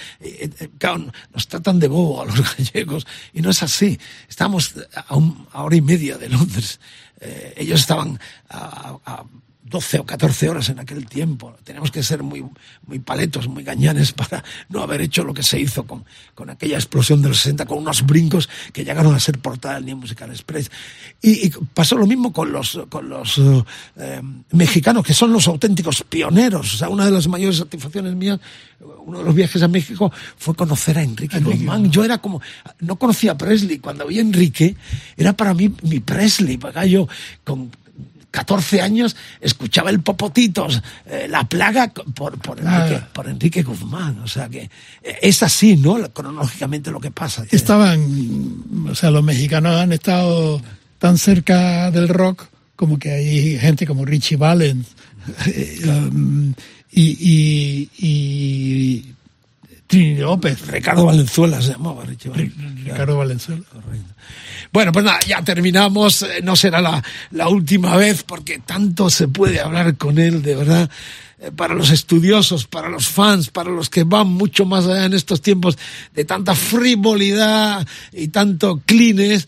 Claro, 0.78 1.12
nos 1.32 1.48
tratan 1.48 1.78
de 1.80 1.88
bobo 1.88 2.22
a 2.22 2.26
los 2.26 2.56
gallegos, 2.56 3.06
y 3.32 3.40
no 3.42 3.50
es 3.50 3.62
así. 3.62 3.98
Estamos 4.28 4.74
a, 5.08 5.14
un- 5.16 5.46
a 5.52 5.62
hora 5.62 5.76
y 5.76 5.82
media 5.82 6.16
de 6.16 6.28
Londres. 6.44 6.80
Eh, 7.20 7.54
ellos 7.56 7.80
estaban 7.80 8.18
a, 8.48 8.98
a- 9.04 9.24
12 9.64 10.00
o 10.00 10.04
14 10.04 10.48
horas 10.50 10.68
en 10.68 10.78
aquel 10.78 11.06
tiempo. 11.06 11.56
Tenemos 11.64 11.90
que 11.90 12.02
ser 12.02 12.22
muy, 12.22 12.44
muy 12.86 12.98
paletos, 12.98 13.48
muy 13.48 13.64
gañanes 13.64 14.12
para 14.12 14.44
no 14.68 14.82
haber 14.82 15.00
hecho 15.00 15.24
lo 15.24 15.32
que 15.32 15.42
se 15.42 15.58
hizo 15.58 15.86
con, 15.86 16.04
con 16.34 16.50
aquella 16.50 16.76
explosión 16.76 17.22
de 17.22 17.28
los 17.28 17.38
60, 17.38 17.64
con 17.64 17.78
unos 17.78 18.04
brincos 18.04 18.48
que 18.72 18.84
llegaron 18.84 19.14
a 19.14 19.20
ser 19.20 19.38
portada 19.38 19.76
del 19.76 19.86
New 19.86 19.96
Musical 19.96 20.30
Express. 20.30 20.70
Y, 21.22 21.46
y 21.46 21.52
pasó 21.72 21.96
lo 21.96 22.06
mismo 22.06 22.30
con 22.32 22.52
los, 22.52 22.78
con 22.90 23.08
los 23.08 23.38
eh, 23.38 23.64
eh, 23.96 24.22
mexicanos, 24.52 25.02
que 25.02 25.14
son 25.14 25.32
los 25.32 25.48
auténticos 25.48 26.04
pioneros. 26.06 26.74
O 26.74 26.76
sea, 26.76 26.90
una 26.90 27.06
de 27.06 27.12
las 27.12 27.26
mayores 27.26 27.56
satisfacciones 27.56 28.14
mías, 28.14 28.38
uno 29.06 29.18
de 29.18 29.24
los 29.24 29.34
viajes 29.34 29.62
a 29.62 29.68
México, 29.68 30.12
fue 30.36 30.54
conocer 30.54 30.98
a 30.98 31.02
Enrique 31.02 31.40
Guzmán. 31.40 31.90
Yo 31.90 32.04
era 32.04 32.18
como, 32.18 32.42
no 32.80 32.96
conocía 32.96 33.32
a 33.32 33.38
Presley. 33.38 33.78
Cuando 33.78 34.06
vi 34.06 34.18
a 34.18 34.22
Enrique, 34.22 34.76
era 35.16 35.32
para 35.32 35.54
mí 35.54 35.74
mi 35.82 36.00
Presley. 36.00 36.58
Yo, 36.86 37.08
con 37.44 37.70
14 38.34 38.80
años 38.80 39.14
escuchaba 39.40 39.90
el 39.90 40.00
Popotitos, 40.00 40.82
eh, 41.06 41.28
La 41.30 41.44
Plaga 41.44 41.92
por, 41.92 42.36
por, 42.38 42.58
Enrique, 42.58 43.00
Ah. 43.00 43.08
por 43.12 43.28
Enrique 43.28 43.62
Guzmán. 43.62 44.18
O 44.24 44.26
sea 44.26 44.48
que 44.48 44.62
eh, 45.02 45.18
es 45.22 45.44
así, 45.44 45.76
¿no? 45.76 46.12
Cronológicamente 46.12 46.90
lo 46.90 46.98
que 46.98 47.12
pasa. 47.12 47.46
Estaban, 47.52 48.88
o 48.90 48.94
sea, 48.96 49.12
los 49.12 49.22
mexicanos 49.22 49.76
han 49.80 49.92
estado 49.92 50.60
tan 50.98 51.16
cerca 51.16 51.92
del 51.92 52.08
rock 52.08 52.48
como 52.74 52.98
que 52.98 53.12
hay 53.12 53.58
gente 53.60 53.86
como 53.86 54.04
Richie 54.04 54.36
Valens 54.36 54.88
eh, 55.46 55.80
um, 55.86 56.52
y, 56.90 57.04
y, 57.04 57.90
y 57.98 59.14
Trini 59.94 60.20
López. 60.20 60.66
Ricardo 60.66 61.06
Valenzuela 61.06 61.62
se 61.62 61.72
llamaba. 61.72 62.04
Ricardo 62.04 63.16
Valenzuela. 63.18 63.62
Bueno, 64.72 64.90
pues 64.90 65.04
nada, 65.04 65.20
ya 65.26 65.40
terminamos. 65.42 66.22
Eh, 66.22 66.40
No 66.42 66.56
será 66.56 66.80
la, 66.80 67.02
la 67.30 67.48
última 67.48 67.96
vez 67.96 68.24
porque 68.24 68.58
tanto 68.58 69.08
se 69.08 69.28
puede 69.28 69.60
hablar 69.60 69.96
con 69.96 70.18
él, 70.18 70.42
de 70.42 70.56
verdad. 70.56 70.90
Eh, 71.38 71.52
Para 71.54 71.74
los 71.74 71.90
estudiosos, 71.90 72.66
para 72.66 72.88
los 72.88 73.06
fans, 73.06 73.50
para 73.50 73.70
los 73.70 73.88
que 73.88 74.02
van 74.02 74.26
mucho 74.26 74.64
más 74.64 74.84
allá 74.86 75.04
en 75.04 75.12
estos 75.14 75.40
tiempos 75.40 75.78
de 76.12 76.24
tanta 76.24 76.56
frivolidad 76.56 77.86
y 78.12 78.28
tanto 78.28 78.82
clines, 78.84 79.46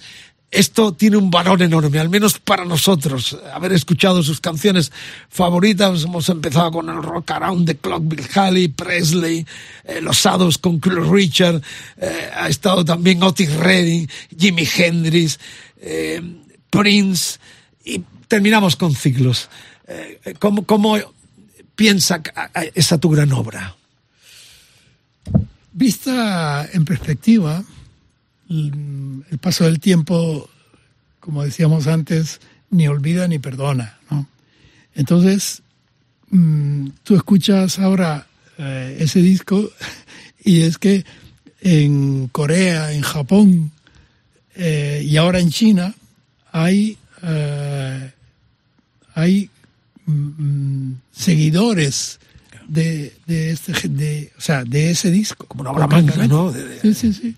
esto 0.57 0.93
tiene 0.93 1.19
un 1.19 1.31
valor 1.31 1.61
enorme, 1.61 1.99
al 1.99 2.09
menos 2.09 2.39
para 2.39 2.65
nosotros. 2.65 3.39
Haber 3.53 3.73
escuchado 3.73 4.23
sus 4.23 4.41
canciones 4.41 4.91
favoritas, 5.29 6.05
hemos 6.05 6.29
empezado 6.31 6.71
con 6.71 6.89
el 6.89 7.03
Rock 7.03 7.31
Around 7.33 7.67
the 7.67 7.77
Clock, 7.77 8.03
Bill 8.07 8.27
Haley, 8.35 8.69
Presley, 8.69 9.47
eh, 9.85 10.01
Los 10.01 10.17
Shadows 10.17 10.57
con 10.57 10.79
Cliff 10.79 11.11
Richard, 11.11 11.61
eh, 11.99 12.31
ha 12.35 12.49
estado 12.49 12.85
también 12.85 13.23
Otis 13.23 13.53
Redding, 13.55 14.09
Jimi 14.39 14.67
Hendrix, 14.77 15.39
eh, 15.81 16.23
Prince, 16.71 17.39
y 17.85 18.03
terminamos 18.27 18.77
con 18.77 18.95
ciclos. 18.95 19.51
Eh, 19.87 20.35
¿cómo, 20.39 20.65
¿Cómo 20.65 20.97
piensa 21.75 22.23
esa 22.75 22.99
tu 22.99 23.11
gran 23.11 23.31
obra? 23.33 23.77
Vista 25.73 26.67
en 26.73 26.87
perspectiva, 26.87 27.63
el 28.51 29.25
el 29.31 29.39
paso 29.39 29.65
del 29.65 29.81
tiempo, 29.81 30.49
como 31.21 31.43
decíamos 31.45 31.87
antes, 31.87 32.41
ni 32.71 32.87
olvida 32.89 33.27
ni 33.29 33.39
perdona. 33.39 33.99
¿no? 34.11 34.27
Entonces, 34.95 35.63
mm, 36.31 36.89
tú 37.03 37.17
escuchas 37.17 37.79
ahora 37.79 38.27
eh, 38.59 38.97
ese 39.01 39.21
disco 39.21 39.71
y 40.45 40.63
es 40.63 40.79
que 40.79 41.05
en 41.61 42.29
Corea, 42.29 42.93
en 42.93 43.03
Japón 43.03 43.73
eh, 44.55 45.03
y 45.05 45.17
ahora 45.17 45.41
en 45.41 45.51
China 45.51 45.95
hay, 46.53 46.97
eh, 47.23 48.13
hay 49.15 49.51
mm, 50.07 50.93
seguidores 51.13 52.19
de, 52.69 53.15
de, 53.27 53.51
este, 53.51 53.89
de, 53.89 54.33
o 54.39 54.41
sea, 54.41 54.65
de 54.65 54.91
ese 54.91 55.11
disco. 55.11 55.47
Como 55.47 55.63
una 55.71 55.87
¿no? 56.27 56.53
De- 56.53 56.65
de- 56.65 56.81
Sí, 56.81 56.95
sí, 56.95 57.13
sí. 57.13 57.37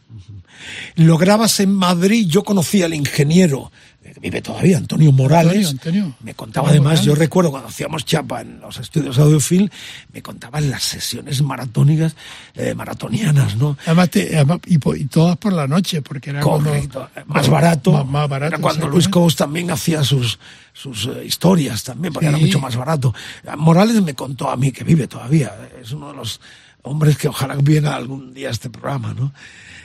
Lo 0.97 1.17
grabas 1.19 1.61
en 1.61 1.73
Madrid, 1.73 2.27
yo 2.29 2.43
conocí 2.43 2.83
al 2.83 2.95
ingeniero, 2.95 3.71
eh, 4.03 4.13
que 4.15 4.21
vive 4.21 4.41
todavía, 4.43 4.79
Antonio 4.79 5.13
Morales. 5.13 5.69
Antonio, 5.69 6.03
Antonio. 6.05 6.17
Me 6.23 6.35
contaba 6.35 6.69
Antonio 6.69 6.83
además, 6.89 7.05
yo 7.05 7.11
Morales. 7.13 7.27
recuerdo 7.29 7.51
cuando 7.51 7.69
hacíamos 7.69 8.05
chapa 8.05 8.41
en 8.41 8.59
los 8.61 8.79
estudios 8.79 9.19
audiofil, 9.19 9.71
me 10.13 10.23
contaban 10.23 10.71
las 10.71 10.83
sesiones 10.83 11.43
maratónicas, 11.43 12.17
eh, 12.55 12.75
maratonianas, 12.75 13.57
¿no? 13.57 13.77
Además, 13.85 14.11
te- 14.11 14.35
además- 14.35 14.61
y, 14.67 14.75
y 14.97 15.05
todas 15.07 15.37
por 15.37 15.53
la 15.53 15.67
noche, 15.69 16.01
porque 16.03 16.31
era 16.31 16.41
Correcto, 16.41 17.09
cuando- 17.15 17.35
más 17.35 17.49
barato. 17.49 17.93
Más, 17.93 18.07
más 18.07 18.29
barato. 18.29 18.55
Era 18.55 18.63
cuando. 18.63 18.89
Luis 18.89 19.09
Cobos 19.09 19.37
también 19.37 19.71
hacía 19.71 20.03
sus, 20.03 20.39
sus 20.73 21.07
eh, 21.07 21.25
historias 21.27 21.85
también, 21.85 22.13
porque 22.13 22.29
era 22.29 22.39
Sí. 22.39 22.45
mucho 22.47 22.61
más 22.61 22.75
barato. 22.77 23.15
Morales 23.57 24.01
me 24.03 24.15
contó 24.15 24.51
a 24.51 24.57
mí, 24.57 24.73
que 24.73 24.85
vive 24.85 25.07
todavía, 25.07 25.53
es 25.81 25.93
uno 25.93 26.09
de 26.11 26.17
los 26.17 26.41
hombres 26.83 27.19
que 27.19 27.29
ojalá 27.29 27.55
viera 27.57 27.95
algún 27.95 28.33
día 28.33 28.49
a 28.49 28.53
este 28.53 28.71
programa, 28.71 29.13
¿no? 29.13 29.33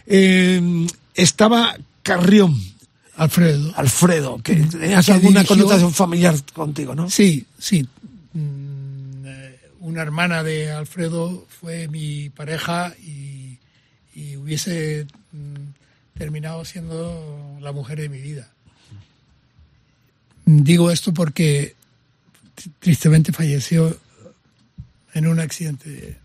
Eh, 0.08 0.88
estaba 1.16 1.76
Carrión. 2.02 2.60
Alfredo. 3.16 3.72
Alfredo, 3.76 4.42
que 4.42 4.56
tenías 4.56 5.06
Que 5.06 5.12
alguna 5.14 5.42
dirigió- 5.42 5.48
connotación 5.48 5.94
familiar 5.94 6.36
contigo, 6.54 6.96
¿no? 6.96 7.10
Sí, 7.10 7.46
sí. 7.60 7.88
Mm, 8.34 9.26
eh, 9.26 9.60
Una 9.82 10.02
hermana 10.02 10.42
de 10.44 10.72
Alfredo 10.72 11.46
fue 11.60 11.88
mi 11.90 12.30
pareja 12.32 12.94
y, 13.06 13.58
y 14.16 14.36
hubiese 14.38 15.06
mm, 15.32 16.18
terminado 16.18 16.66
siendo 16.66 17.58
la 17.62 17.72
mujer 17.72 18.00
de 18.02 18.10
mi 18.10 18.20
vida. 18.20 18.50
Digo 20.46 20.92
esto 20.92 21.14
porque 21.14 21.76
tristemente 22.80 23.32
falleció 23.32 23.98
en 25.14 25.28
un 25.28 25.40
accidente 25.40 25.90
de, 25.90 26.18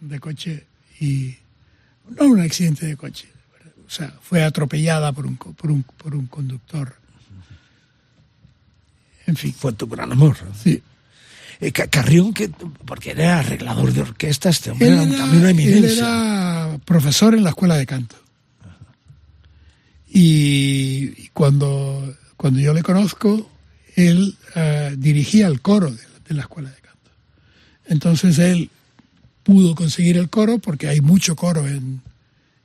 de 0.00 0.20
coche 0.20 0.64
y 1.00 1.36
no 2.16 2.26
un 2.26 2.40
accidente 2.40 2.86
de 2.86 2.96
coche, 2.96 3.28
o 3.86 3.90
sea, 3.90 4.12
fue 4.22 4.42
atropellada 4.42 5.12
por 5.12 5.26
un, 5.26 5.36
por 5.36 5.70
un, 5.70 5.82
por 5.82 6.14
un 6.14 6.26
conductor. 6.26 6.94
En 9.26 9.36
fin. 9.36 9.52
Fue 9.52 9.72
tu 9.74 9.86
gran 9.86 10.10
amor. 10.12 10.36
Sí. 10.62 10.82
Eh, 11.60 11.72
Ca- 11.72 11.88
Carrión, 11.88 12.32
que, 12.32 12.48
porque 12.84 13.10
era 13.10 13.40
arreglador 13.40 13.92
de 13.92 14.00
orquesta, 14.02 14.48
este 14.48 14.70
hombre 14.70 14.86
Él 14.88 14.94
era, 14.94 15.02
era, 15.04 15.16
también 15.18 15.40
una 15.42 15.50
él 15.50 15.58
eminencia. 15.60 16.02
era 16.06 16.78
profesor 16.84 17.34
en 17.34 17.44
la 17.44 17.50
escuela 17.50 17.76
de 17.76 17.84
canto. 17.86 18.16
Y, 20.10 21.12
y 21.24 21.30
cuando, 21.32 22.16
cuando 22.36 22.60
yo 22.60 22.72
le 22.72 22.82
conozco, 22.82 23.50
él 23.96 24.36
eh, 24.54 24.94
dirigía 24.98 25.46
el 25.48 25.60
coro 25.60 25.90
de 25.90 26.34
la 26.34 26.42
escuela 26.42 26.70
de 26.70 26.76
canto. 26.80 27.10
Entonces 27.86 28.38
él 28.38 28.70
pudo 29.48 29.74
conseguir 29.74 30.18
el 30.18 30.28
coro 30.28 30.58
porque 30.58 30.88
hay 30.88 31.00
mucho 31.00 31.34
coro 31.34 31.66
en, 31.66 32.02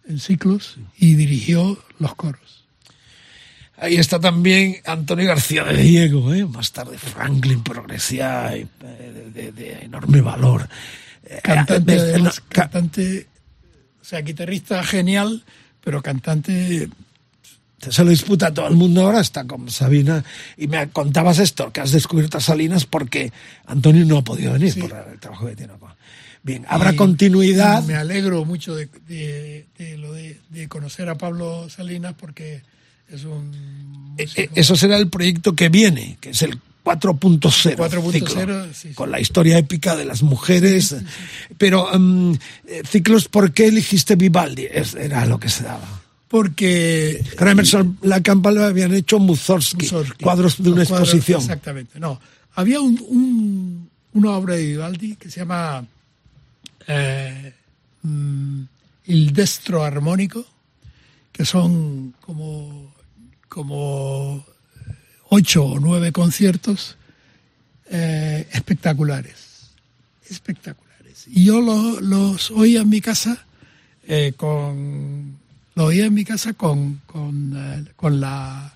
en 0.05 0.19
ciclos 0.19 0.75
y 0.97 1.15
dirigió 1.15 1.81
los 1.97 2.13
coros. 2.15 2.65
Ahí 3.77 3.95
está 3.95 4.19
también 4.19 4.75
Antonio 4.85 5.25
García 5.29 5.63
de 5.63 5.77
Diego, 5.81 6.33
¿eh? 6.33 6.45
más 6.45 6.73
tarde 6.73 6.97
Franklin, 6.97 7.63
progresía 7.63 8.53
eh, 8.53 8.67
de, 8.81 9.29
de- 9.31 9.51
de 9.53 9.71
enorme 9.85 10.19
valor. 10.19 10.67
Eh, 11.23 11.39
Cantante, 11.41 11.95
eh, 11.95 11.99
además, 11.99 12.41
cantante, 12.49 13.27
o 14.01 14.03
sea, 14.03 14.19
guitarrista 14.19 14.83
genial, 14.83 15.41
pero 15.81 16.01
cantante 16.01 16.89
se 17.79 18.03
lo 18.03 18.09
disputa 18.09 18.53
todo 18.53 18.67
el 18.67 18.75
mundo 18.75 19.05
ahora, 19.05 19.21
está 19.21 19.45
con 19.45 19.69
Sabina. 19.69 20.21
Y 20.57 20.67
me 20.67 20.89
contabas 20.89 21.39
esto, 21.39 21.71
que 21.71 21.79
has 21.79 21.91
descubierto 21.93 22.39
a 22.39 22.41
Salinas 22.41 22.85
porque 22.85 23.31
Antonio 23.67 24.03
no 24.05 24.17
ha 24.17 24.23
podido 24.23 24.51
venir 24.51 24.77
por 24.77 24.91
el 25.13 25.19
trabajo 25.19 25.47
que 25.47 25.55
tiene. 25.55 25.73
Bien, 26.43 26.65
habrá 26.67 26.91
Y- 26.93 26.95
continuidad. 26.97 27.83
Me 27.85 27.95
alegro 27.95 28.43
mucho 28.45 28.75
de, 28.75 28.89
de- 29.07 29.65
de 29.77 29.97
lo 29.97 30.11
de, 30.13 30.39
de 30.49 30.67
conocer 30.67 31.07
a 31.09 31.15
Pablo 31.15 31.69
Salinas 31.69 32.13
porque 32.19 32.61
es 33.09 33.23
un 33.23 33.51
Eh, 34.17 34.27
eh, 34.35 34.49
Eso 34.55 34.75
será 34.75 34.97
el 34.97 35.07
proyecto 35.09 35.55
que 35.55 35.69
viene, 35.69 36.17
que 36.19 36.31
es 36.31 36.41
el 36.43 36.59
4.0. 36.83 37.77
4.0, 37.77 38.11
ciclo, 38.11 38.65
sí, 38.65 38.89
sí. 38.89 38.93
Con 38.93 39.09
la 39.09 39.19
historia 39.21 39.57
épica 39.57 39.95
de 39.95 40.03
las 40.05 40.21
mujeres. 40.21 40.95
Pero, 41.57 41.89
eh, 42.67 42.81
ciclos, 42.85 43.29
¿por 43.29 43.53
qué 43.53 43.67
eligiste 43.67 44.15
Vivaldi? 44.17 44.67
Era 44.99 45.25
lo 45.25 45.39
que 45.39 45.47
se 45.49 45.63
daba. 45.63 46.01
porque 46.27 47.23
Con 47.37 47.47
Emerson 47.47 47.97
La 48.01 48.19
lo 48.19 48.63
habían 48.65 48.93
hecho 48.93 49.17
Mussorgsky, 49.19 49.83
Mussorgsky, 49.85 50.23
cuadros 50.23 50.61
de 50.61 50.71
una 50.71 50.85
cuadros, 50.85 51.09
exposición. 51.09 51.39
Exactamente. 51.41 51.99
No, 51.99 52.19
había 52.55 52.81
un, 52.81 52.99
un- 53.07 53.89
una 54.13 54.31
obra 54.31 54.55
de 54.55 54.65
Vivaldi 54.65 55.15
que 55.15 55.29
se 55.31 55.39
llama 55.39 55.85
eh, 56.87 57.53
mm, 58.03 58.61
Destro 59.31 59.83
Armónico, 59.83 60.45
que 61.31 61.45
son 61.45 62.13
como, 62.21 62.93
como 63.49 64.45
ocho 65.29 65.65
o 65.65 65.79
nueve 65.79 66.11
conciertos 66.11 66.97
eh, 67.89 68.47
espectaculares. 68.51 69.69
Espectaculares. 70.29 71.25
Y 71.27 71.45
yo 71.45 71.61
lo- 71.61 71.99
los 72.01 72.51
oía 72.51 72.81
en 72.81 72.89
mi 72.89 73.01
casa 73.01 73.45
eh, 74.07 74.33
con 74.35 75.37
lo 75.75 75.85
oía 75.85 76.05
en 76.05 76.13
mi 76.13 76.23
casa 76.25 76.53
con, 76.53 77.01
con, 77.07 77.89
con 77.95 78.19
la 78.19 78.73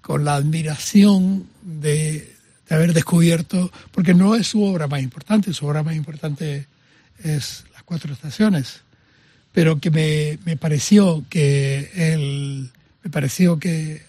con 0.00 0.24
la 0.24 0.36
admiración 0.36 1.46
de, 1.62 2.34
de 2.68 2.74
haber 2.74 2.94
descubierto, 2.94 3.70
porque 3.92 4.14
no 4.14 4.34
es 4.36 4.46
su 4.46 4.62
obra 4.62 4.86
más 4.86 5.02
importante, 5.02 5.52
su 5.52 5.66
obra 5.66 5.82
más 5.82 5.96
importante 5.96 6.66
es 7.22 7.64
Las 7.72 7.82
Cuatro 7.82 8.12
Estaciones, 8.12 8.82
pero 9.52 9.78
que 9.80 9.90
me, 9.90 10.38
me 10.44 10.56
pareció 10.56 11.24
que 11.28 11.90
él, 11.94 12.70
me 13.02 13.10
pareció 13.10 13.58
que 13.58 14.02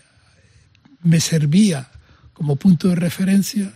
me 1.01 1.19
servía 1.19 1.89
como 2.33 2.55
punto 2.55 2.89
de 2.89 2.95
referencia 2.95 3.71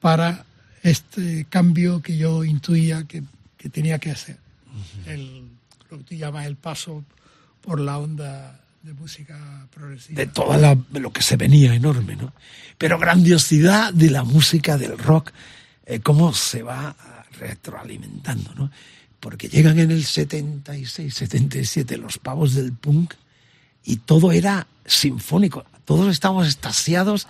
para 0.00 0.44
este 0.82 1.46
cambio 1.48 2.02
que 2.02 2.16
yo 2.16 2.44
intuía 2.44 3.04
que, 3.04 3.22
que 3.56 3.68
tenía 3.68 3.98
que 3.98 4.10
hacer. 4.10 4.36
el, 5.06 5.48
lo 5.90 5.98
que 5.98 6.04
tú 6.04 6.14
llamas 6.14 6.46
el 6.46 6.56
paso 6.56 7.04
por 7.60 7.80
la 7.80 7.98
onda 7.98 8.60
de 8.82 8.94
música 8.94 9.68
progresiva. 9.72 10.18
de 10.18 10.26
toda 10.26 10.56
la, 10.56 10.76
lo 10.92 11.12
que 11.12 11.22
se 11.22 11.36
venía 11.36 11.74
enorme, 11.74 12.16
¿no? 12.16 12.32
Pero 12.78 12.98
grandiosidad 12.98 13.92
de 13.94 14.10
la 14.10 14.24
música 14.24 14.76
del 14.76 14.98
rock, 14.98 15.30
eh, 15.86 16.00
cómo 16.00 16.32
se 16.32 16.62
va 16.62 16.96
retroalimentando, 17.38 18.54
¿no? 18.54 18.70
Porque 19.20 19.48
llegan 19.48 19.78
en 19.78 19.90
el 19.90 20.04
76, 20.04 21.14
77 21.14 21.96
los 21.96 22.18
pavos 22.18 22.54
del 22.54 22.72
punk 22.72 23.14
y 23.84 23.96
todo 23.96 24.32
era 24.32 24.66
sinfónico, 24.84 25.64
todos 25.84 26.10
estábamos 26.10 26.46
extasiados, 26.46 27.28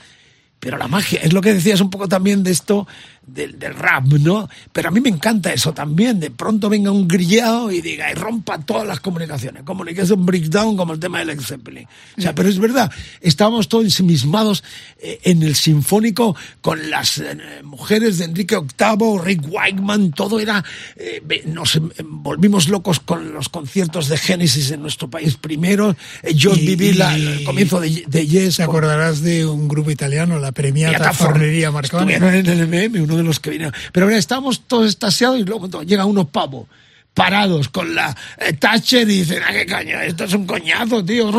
pero 0.59 0.79
la 0.79 0.89
magia, 0.89 1.21
es 1.21 1.33
lo 1.33 1.41
que 1.41 1.55
decías 1.55 1.81
un 1.81 1.91
poco 1.91 2.09
también 2.09 2.43
de 2.43 2.51
esto 2.51 2.87
del, 3.27 3.59
del 3.59 3.75
rap, 3.75 4.05
¿no? 4.07 4.49
Pero 4.73 4.89
a 4.89 4.91
mí 4.91 5.01
me 5.01 5.09
encanta 5.09 5.53
eso 5.53 5.73
también, 5.73 6.19
de 6.21 6.31
pronto 6.31 6.69
venga 6.69 6.91
un 6.91 7.07
grillado 7.09 7.71
y 7.71 7.81
diga, 7.81 8.11
y 8.11 8.15
rompa 8.15 8.59
todas 8.59 8.87
las 8.87 9.01
comunicaciones, 9.01 9.63
communication 9.63 10.27
breakdown 10.27 10.77
como 10.77 10.93
el 10.95 11.01
tema 11.01 11.19
del 11.21 11.29
Led 11.29 11.41
Zeppelin. 11.41 11.87
O 12.19 12.21
sea, 12.21 12.35
pero 12.35 12.49
es 12.49 12.59
verdad, 12.59 12.91
estábamos 13.21 13.69
todos 13.69 13.85
ensimismados 13.85 14.65
eh, 14.99 15.21
en 15.25 15.43
el 15.43 15.55
sinfónico 15.55 16.37
con 16.61 16.91
las 16.91 17.19
eh, 17.19 17.37
mujeres 17.63 18.19
de 18.19 18.25
Enrique 18.27 18.57
VIII, 18.57 19.19
Rick 19.25 19.43
Wakeman, 19.49 20.11
todo 20.13 20.41
era, 20.41 20.65
eh, 20.97 21.23
nos 21.47 21.77
em- 21.77 21.91
volvimos 22.05 22.69
locos 22.69 23.01
con 23.01 23.33
los 23.33 23.49
conciertos 23.49 24.09
de 24.09 24.19
Genesis 24.19 24.71
en 24.73 24.83
nuestro 24.83 25.09
país 25.09 25.37
primero, 25.37 25.97
eh, 26.23 26.35
yo 26.35 26.55
Y- 26.55 26.67
viví 26.67 26.93
la- 26.93 27.17
y- 27.17 27.27
el 27.27 27.45
comienzo 27.45 27.81
de, 27.81 28.05
de 28.07 28.27
Yes. 28.27 28.57
Te 28.57 28.63
acordarás 28.63 29.21
de 29.23 29.45
un 29.47 29.69
grupo 29.69 29.91
italiano, 29.91 30.39
la 30.39 30.53
Premiata 30.53 31.13
Fornería 31.13 31.71
Marconi. 31.71 32.15
En 32.15 32.47
el 32.47 32.67
MM, 32.69 33.01
uno 33.13 33.23
de 33.23 33.29
los 33.29 33.41
que 33.41 33.51
vinieron. 33.51 33.75
Pero 33.93 34.07
ahora 34.07 34.19
estamos 34.19 34.63
todos 34.67 34.89
estasiados 34.89 35.39
y 35.39 35.45
luego 35.45 35.69
to- 35.69 35.83
llega 35.83 36.05
unos 36.05 36.29
pavos 36.29 36.67
parados 37.15 37.69
con 37.69 37.95
la 37.95 38.17
eh, 38.39 38.55
Thatcher 38.55 39.03
y 39.09 39.19
dicen, 39.21 39.43
ah, 39.47 39.53
qué 39.53 39.67
caño, 39.67 40.01
esto 40.01 40.25
es 40.25 40.33
un 40.33 40.47
coñazo, 40.47 41.05
tío. 41.05 41.31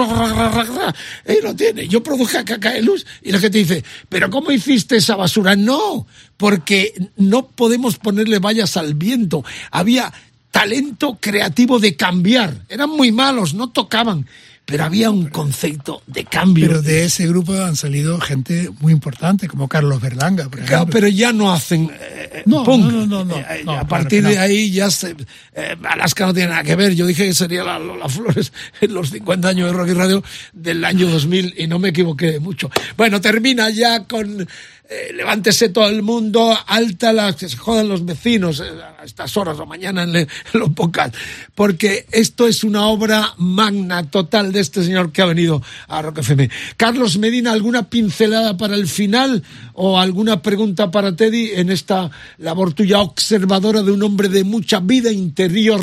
Y 1.28 1.42
lo 1.42 1.56
tiene. 1.56 1.88
Yo 1.88 2.04
produje 2.04 2.38
a 2.38 2.46
Cacaelus 2.46 3.06
y 3.22 3.32
la 3.32 3.40
gente 3.40 3.58
dice, 3.58 3.84
pero 4.10 4.30
¿cómo 4.30 4.52
hiciste 4.52 4.98
esa 4.98 5.16
basura? 5.16 5.56
No, 5.56 6.06
porque 6.38 6.94
no 7.18 7.48
podemos 7.48 7.98
ponerle 7.98 8.40
vallas 8.40 8.78
al 8.78 8.94
viento. 8.94 9.44
Había 9.72 10.14
talento 10.52 11.18
creativo 11.20 11.80
de 11.80 11.96
cambiar. 11.96 12.54
Eran 12.70 12.92
muy 12.92 13.12
malos, 13.12 13.54
no 13.56 13.70
tocaban. 13.72 14.28
Pero 14.66 14.86
había 14.86 15.10
un 15.12 15.28
concepto 15.28 16.02
de 16.08 16.24
cambio. 16.24 16.68
Pero 16.68 16.82
de 16.82 17.04
ese 17.04 17.28
grupo 17.28 17.54
han 17.54 17.76
salido 17.76 18.18
gente 18.22 18.70
muy 18.80 18.94
importante, 18.94 19.50
como 19.50 19.68
Carlos 19.68 20.00
Berlanga, 20.02 20.46
por 20.46 20.60
Claro, 20.62 20.66
ejemplo. 20.76 20.94
pero 20.94 21.08
ya 21.10 21.34
no 21.34 21.52
hacen 21.52 21.92
eh, 22.00 22.44
No, 22.46 22.64
punk. 22.64 22.86
no, 22.90 23.06
no, 23.06 23.26
no, 23.26 23.36
Eh, 23.38 23.46
eh, 23.50 23.62
no, 23.66 23.72
a 23.74 23.76
claro 23.76 23.88
partir 23.90 24.24
de 24.24 24.36
no. 24.36 24.42
ahí 24.42 24.72
ya 24.72 24.90
se, 24.90 25.18
eh, 25.54 25.76
Alaska 25.84 26.26
no 26.28 26.34
tiene 26.34 26.52
nada 26.52 26.64
que 26.64 26.78
ver. 26.78 26.96
Yo 26.96 27.06
dije 27.06 27.26
que 27.26 27.34
sería 27.34 27.64
la 27.66 27.78
Lola 27.78 28.08
Flores 28.08 28.54
en 28.80 28.94
los 28.94 29.10
50 29.10 29.50
años 29.50 29.68
de 29.70 29.74
Rock 29.78 29.90
y 29.90 29.94
Radio 29.94 30.24
del 30.54 30.86
año 30.86 31.10
2000 31.10 31.56
y 31.58 31.68
no 31.68 31.78
me 31.78 31.90
equivoqué 31.90 32.40
mucho. 32.40 32.70
Bueno, 32.96 33.20
termina 33.20 33.70
ya 33.70 34.06
con 34.06 34.48
eh, 34.90 35.12
levántese 35.14 35.70
todo 35.70 35.88
el 35.88 36.02
mundo, 36.04 36.56
alta 36.68 37.14
la 37.14 37.34
que 37.36 37.48
se 37.48 37.56
jodan 37.58 37.88
los 37.88 38.06
vecinos 38.06 38.60
eh, 38.60 38.64
a 39.00 39.04
estas 39.06 39.36
horas 39.38 39.58
o 39.60 39.66
mañana 39.66 40.04
en, 40.04 40.12
le- 40.14 40.28
los 40.54 40.70
podcasts, 40.72 41.18
porque 41.56 42.06
esto 42.12 42.48
es 42.48 42.64
una 42.64 42.86
obra 42.88 43.34
magna 43.38 44.04
total 44.10 44.52
de 44.52 44.60
este 44.60 44.84
señor 44.84 45.12
que 45.12 45.22
ha 45.22 45.26
venido 45.26 45.62
a 45.88 46.02
Rock 46.02 46.20
FM. 46.20 46.50
Carlos 46.78 47.18
Medina, 47.18 47.54
¿alguna 47.54 47.90
pincelada 47.90 48.58
para 48.58 48.76
el 48.76 48.88
final 48.88 49.42
o 49.74 50.00
alguna 50.00 50.42
pregunta 50.42 50.92
para 50.92 51.16
Teddy 51.16 51.52
en 51.56 51.70
esta 51.72 52.12
labor 52.38 52.74
tuya 52.74 53.00
observadora 53.00 53.82
de 53.84 53.92
un 53.92 54.04
hombre 54.04 54.28
de 54.30 54.44
mucha 54.44 54.80
vida 54.80 55.12
interior 55.12 55.82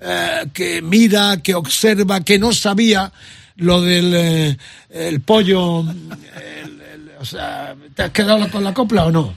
eh, 0.00 0.46
que 0.54 0.80
mira, 0.82 1.36
que 1.42 1.54
observa, 1.54 2.24
que 2.24 2.38
no 2.38 2.52
sabía 2.52 3.12
lo 3.56 3.82
del 3.82 4.56
el 4.90 5.20
pollo, 5.20 5.84
o 7.22 7.24
sea, 7.24 7.76
¿te 7.94 8.02
has 8.02 8.10
quedado 8.10 8.50
con 8.50 8.64
la 8.64 8.74
copla 8.74 9.04
o 9.06 9.12
no? 9.12 9.32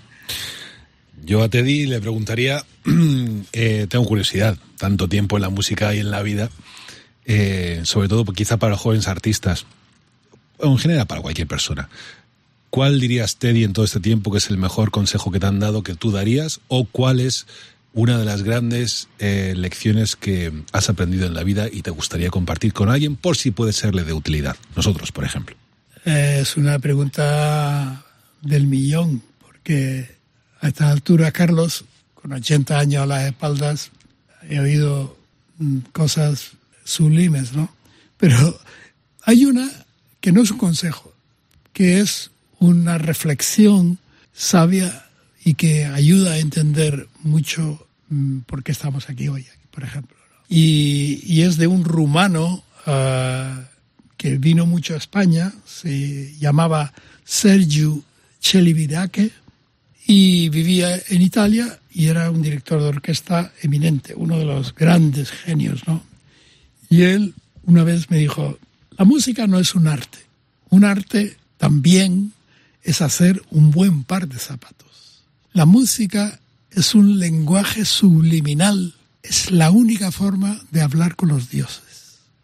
Yo 1.23 1.43
a 1.43 1.49
Teddy 1.49 1.85
le 1.85 2.01
preguntaría, 2.01 2.65
eh, 3.53 3.85
tengo 3.87 4.05
curiosidad, 4.05 4.57
tanto 4.79 5.07
tiempo 5.07 5.37
en 5.37 5.43
la 5.43 5.49
música 5.49 5.93
y 5.93 5.99
en 5.99 6.09
la 6.09 6.23
vida, 6.23 6.49
eh, 7.25 7.81
sobre 7.83 8.07
todo 8.07 8.25
quizá 8.25 8.57
para 8.57 8.75
jóvenes 8.75 9.07
artistas, 9.07 9.67
o 10.57 10.65
en 10.67 10.79
general 10.79 11.05
para 11.05 11.21
cualquier 11.21 11.47
persona. 11.47 11.87
¿Cuál 12.71 12.99
dirías, 12.99 13.37
Teddy, 13.37 13.63
en 13.63 13.73
todo 13.73 13.85
este 13.85 13.99
tiempo 13.99 14.31
que 14.31 14.39
es 14.39 14.49
el 14.49 14.57
mejor 14.57 14.89
consejo 14.89 15.31
que 15.31 15.39
te 15.39 15.45
han 15.45 15.59
dado 15.59 15.83
que 15.83 15.93
tú 15.93 16.09
darías? 16.09 16.61
¿O 16.67 16.85
cuál 16.85 17.19
es 17.19 17.45
una 17.93 18.17
de 18.17 18.25
las 18.25 18.41
grandes 18.41 19.09
eh, 19.19 19.53
lecciones 19.55 20.15
que 20.15 20.51
has 20.71 20.89
aprendido 20.89 21.27
en 21.27 21.35
la 21.35 21.43
vida 21.43 21.67
y 21.71 21.83
te 21.83 21.91
gustaría 21.91 22.31
compartir 22.31 22.73
con 22.73 22.89
alguien 22.89 23.15
por 23.15 23.37
si 23.37 23.51
puede 23.51 23.73
serle 23.73 24.03
de 24.03 24.13
utilidad? 24.13 24.55
Nosotros, 24.75 25.11
por 25.11 25.23
ejemplo. 25.23 25.55
Es 26.05 26.55
una 26.55 26.77
pregunta 26.77 28.05
del 28.43 28.67
millón, 28.67 29.23
porque 29.41 30.07
a 30.61 30.67
esta 30.67 30.91
altura, 30.91 31.31
Carlos, 31.31 31.83
con 32.13 32.31
80 32.31 32.77
años 32.77 33.01
a 33.01 33.07
las 33.07 33.23
espaldas, 33.23 33.89
he 34.47 34.59
oído 34.59 35.17
mm, 35.57 35.79
cosas 35.91 36.51
sublimes, 36.83 37.53
¿no? 37.53 37.73
Pero 38.17 38.59
hay 39.23 39.45
una 39.45 39.67
que 40.21 40.31
no 40.31 40.43
es 40.43 40.51
un 40.51 40.59
consejo, 40.59 41.11
que 41.73 41.99
es 42.01 42.29
una 42.59 42.99
reflexión 42.99 43.97
sabia 44.31 45.07
y 45.43 45.55
que 45.55 45.85
ayuda 45.85 46.33
a 46.33 46.37
entender 46.37 47.07
mucho 47.23 47.87
mm, 48.09 48.41
por 48.41 48.63
qué 48.63 48.73
estamos 48.73 49.09
aquí 49.09 49.27
hoy, 49.27 49.47
por 49.71 49.83
ejemplo. 49.83 50.15
Y, 50.49 51.19
y 51.23 51.41
es 51.41 51.57
de 51.57 51.65
un 51.65 51.83
rumano 51.83 52.63
ah, 52.85 53.69
que 54.25 54.39
vino 54.39 54.65
mucho 54.65 54.95
a 54.95 54.97
España, 54.97 55.53
se 55.67 56.33
llamaba 56.39 56.91
Sergiu 57.23 58.03
Celibidache 58.41 59.29
y 60.07 60.49
vivía 60.49 60.99
en 61.09 61.21
Italia 61.21 61.79
y 61.91 62.07
era 62.07 62.31
un 62.31 62.41
director 62.41 62.81
de 62.81 62.87
orquesta 62.87 63.53
eminente, 63.61 64.15
uno 64.15 64.39
de 64.39 64.45
los 64.45 64.73
grandes 64.73 65.29
genios, 65.29 65.87
¿no? 65.87 66.01
Y 66.89 67.03
él 67.03 67.35
una 67.65 67.83
vez 67.83 68.09
me 68.09 68.17
dijo, 68.17 68.57
la 68.97 69.05
música 69.05 69.45
no 69.45 69.59
es 69.59 69.75
un 69.75 69.85
arte, 69.85 70.17
un 70.71 70.85
arte 70.85 71.37
también 71.57 72.33
es 72.81 73.03
hacer 73.03 73.43
un 73.51 73.69
buen 73.69 74.05
par 74.05 74.27
de 74.27 74.39
zapatos. 74.39 75.21
La 75.53 75.67
música 75.67 76.39
es 76.71 76.95
un 76.95 77.19
lenguaje 77.19 77.85
subliminal, 77.85 78.95
es 79.21 79.51
la 79.51 79.69
única 79.69 80.11
forma 80.11 80.59
de 80.71 80.81
hablar 80.81 81.15
con 81.15 81.29
los 81.29 81.51
dioses. 81.51 81.85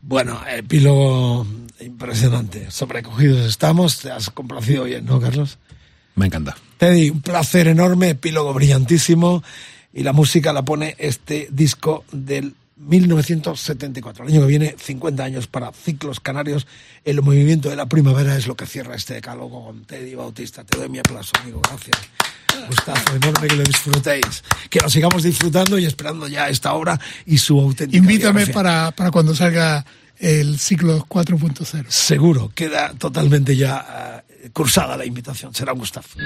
Bueno, 0.02 0.42
epílogo 0.48 1.46
impresionante. 1.84 2.72
Sobrecogidos 2.72 3.46
estamos. 3.48 4.00
Te 4.00 4.12
has 4.12 4.30
complacido 4.30 4.86
bien, 4.86 5.06
¿no, 5.06 5.20
Carlos? 5.20 5.58
Me 6.16 6.28
encanta. 6.28 6.56
Teddy, 6.78 7.10
un 7.10 7.22
placer 7.22 7.68
enorme, 7.68 8.10
epílogo 8.10 8.54
brillantísimo. 8.54 9.44
Y 9.94 10.04
la 10.04 10.14
música 10.14 10.54
la 10.54 10.64
pone 10.64 10.96
este 10.98 11.48
disco 11.52 12.06
del 12.12 12.56
1974. 12.78 14.26
El 14.26 14.32
año 14.32 14.42
que 14.42 14.48
viene, 14.48 14.76
50 14.80 15.24
años 15.24 15.48
para 15.48 15.72
Ciclos 15.72 16.20
Canarios. 16.20 16.68
El 17.04 17.22
movimiento 17.22 17.70
de 17.70 17.76
la 17.76 17.88
primavera 17.88 18.36
es 18.36 18.48
lo 18.48 18.56
que 18.56 18.66
cierra 18.66 18.96
este 18.96 19.16
decálogo 19.16 19.66
con 19.66 19.84
Teddy 19.86 20.16
Bautista. 20.16 20.64
Te 20.64 20.78
doy 20.78 20.90
mi 20.90 21.00
aplauso, 21.00 21.32
amigo. 21.42 21.62
Gracias. 21.62 21.98
Gustazo 22.68 23.16
enorme 23.16 23.48
que 23.48 23.56
lo 23.56 23.64
disfrutéis. 23.64 24.44
Que 24.70 24.80
lo 24.80 24.90
sigamos 24.90 25.24
disfrutando 25.24 25.78
y 25.78 25.86
esperando 25.86 26.28
ya 26.28 26.50
esta 26.50 26.74
hora 26.74 27.00
y 27.26 27.38
su 27.38 27.60
auténtica. 27.60 27.98
Invítame 27.98 28.46
biografía. 28.46 28.54
para, 28.54 28.92
para 28.92 29.12
cuando 29.12 29.36
salga 29.36 29.86
el 30.22 30.60
ciclo 30.60 31.06
4.0. 31.08 31.86
Seguro, 31.90 32.52
queda 32.54 32.94
totalmente 32.94 33.56
ya 33.56 34.24
eh, 34.30 34.50
cursada 34.54 34.96
la 34.96 35.06
invitación. 35.06 35.54
Será 35.54 35.74
un 35.74 35.80
gustazo. 35.80 36.18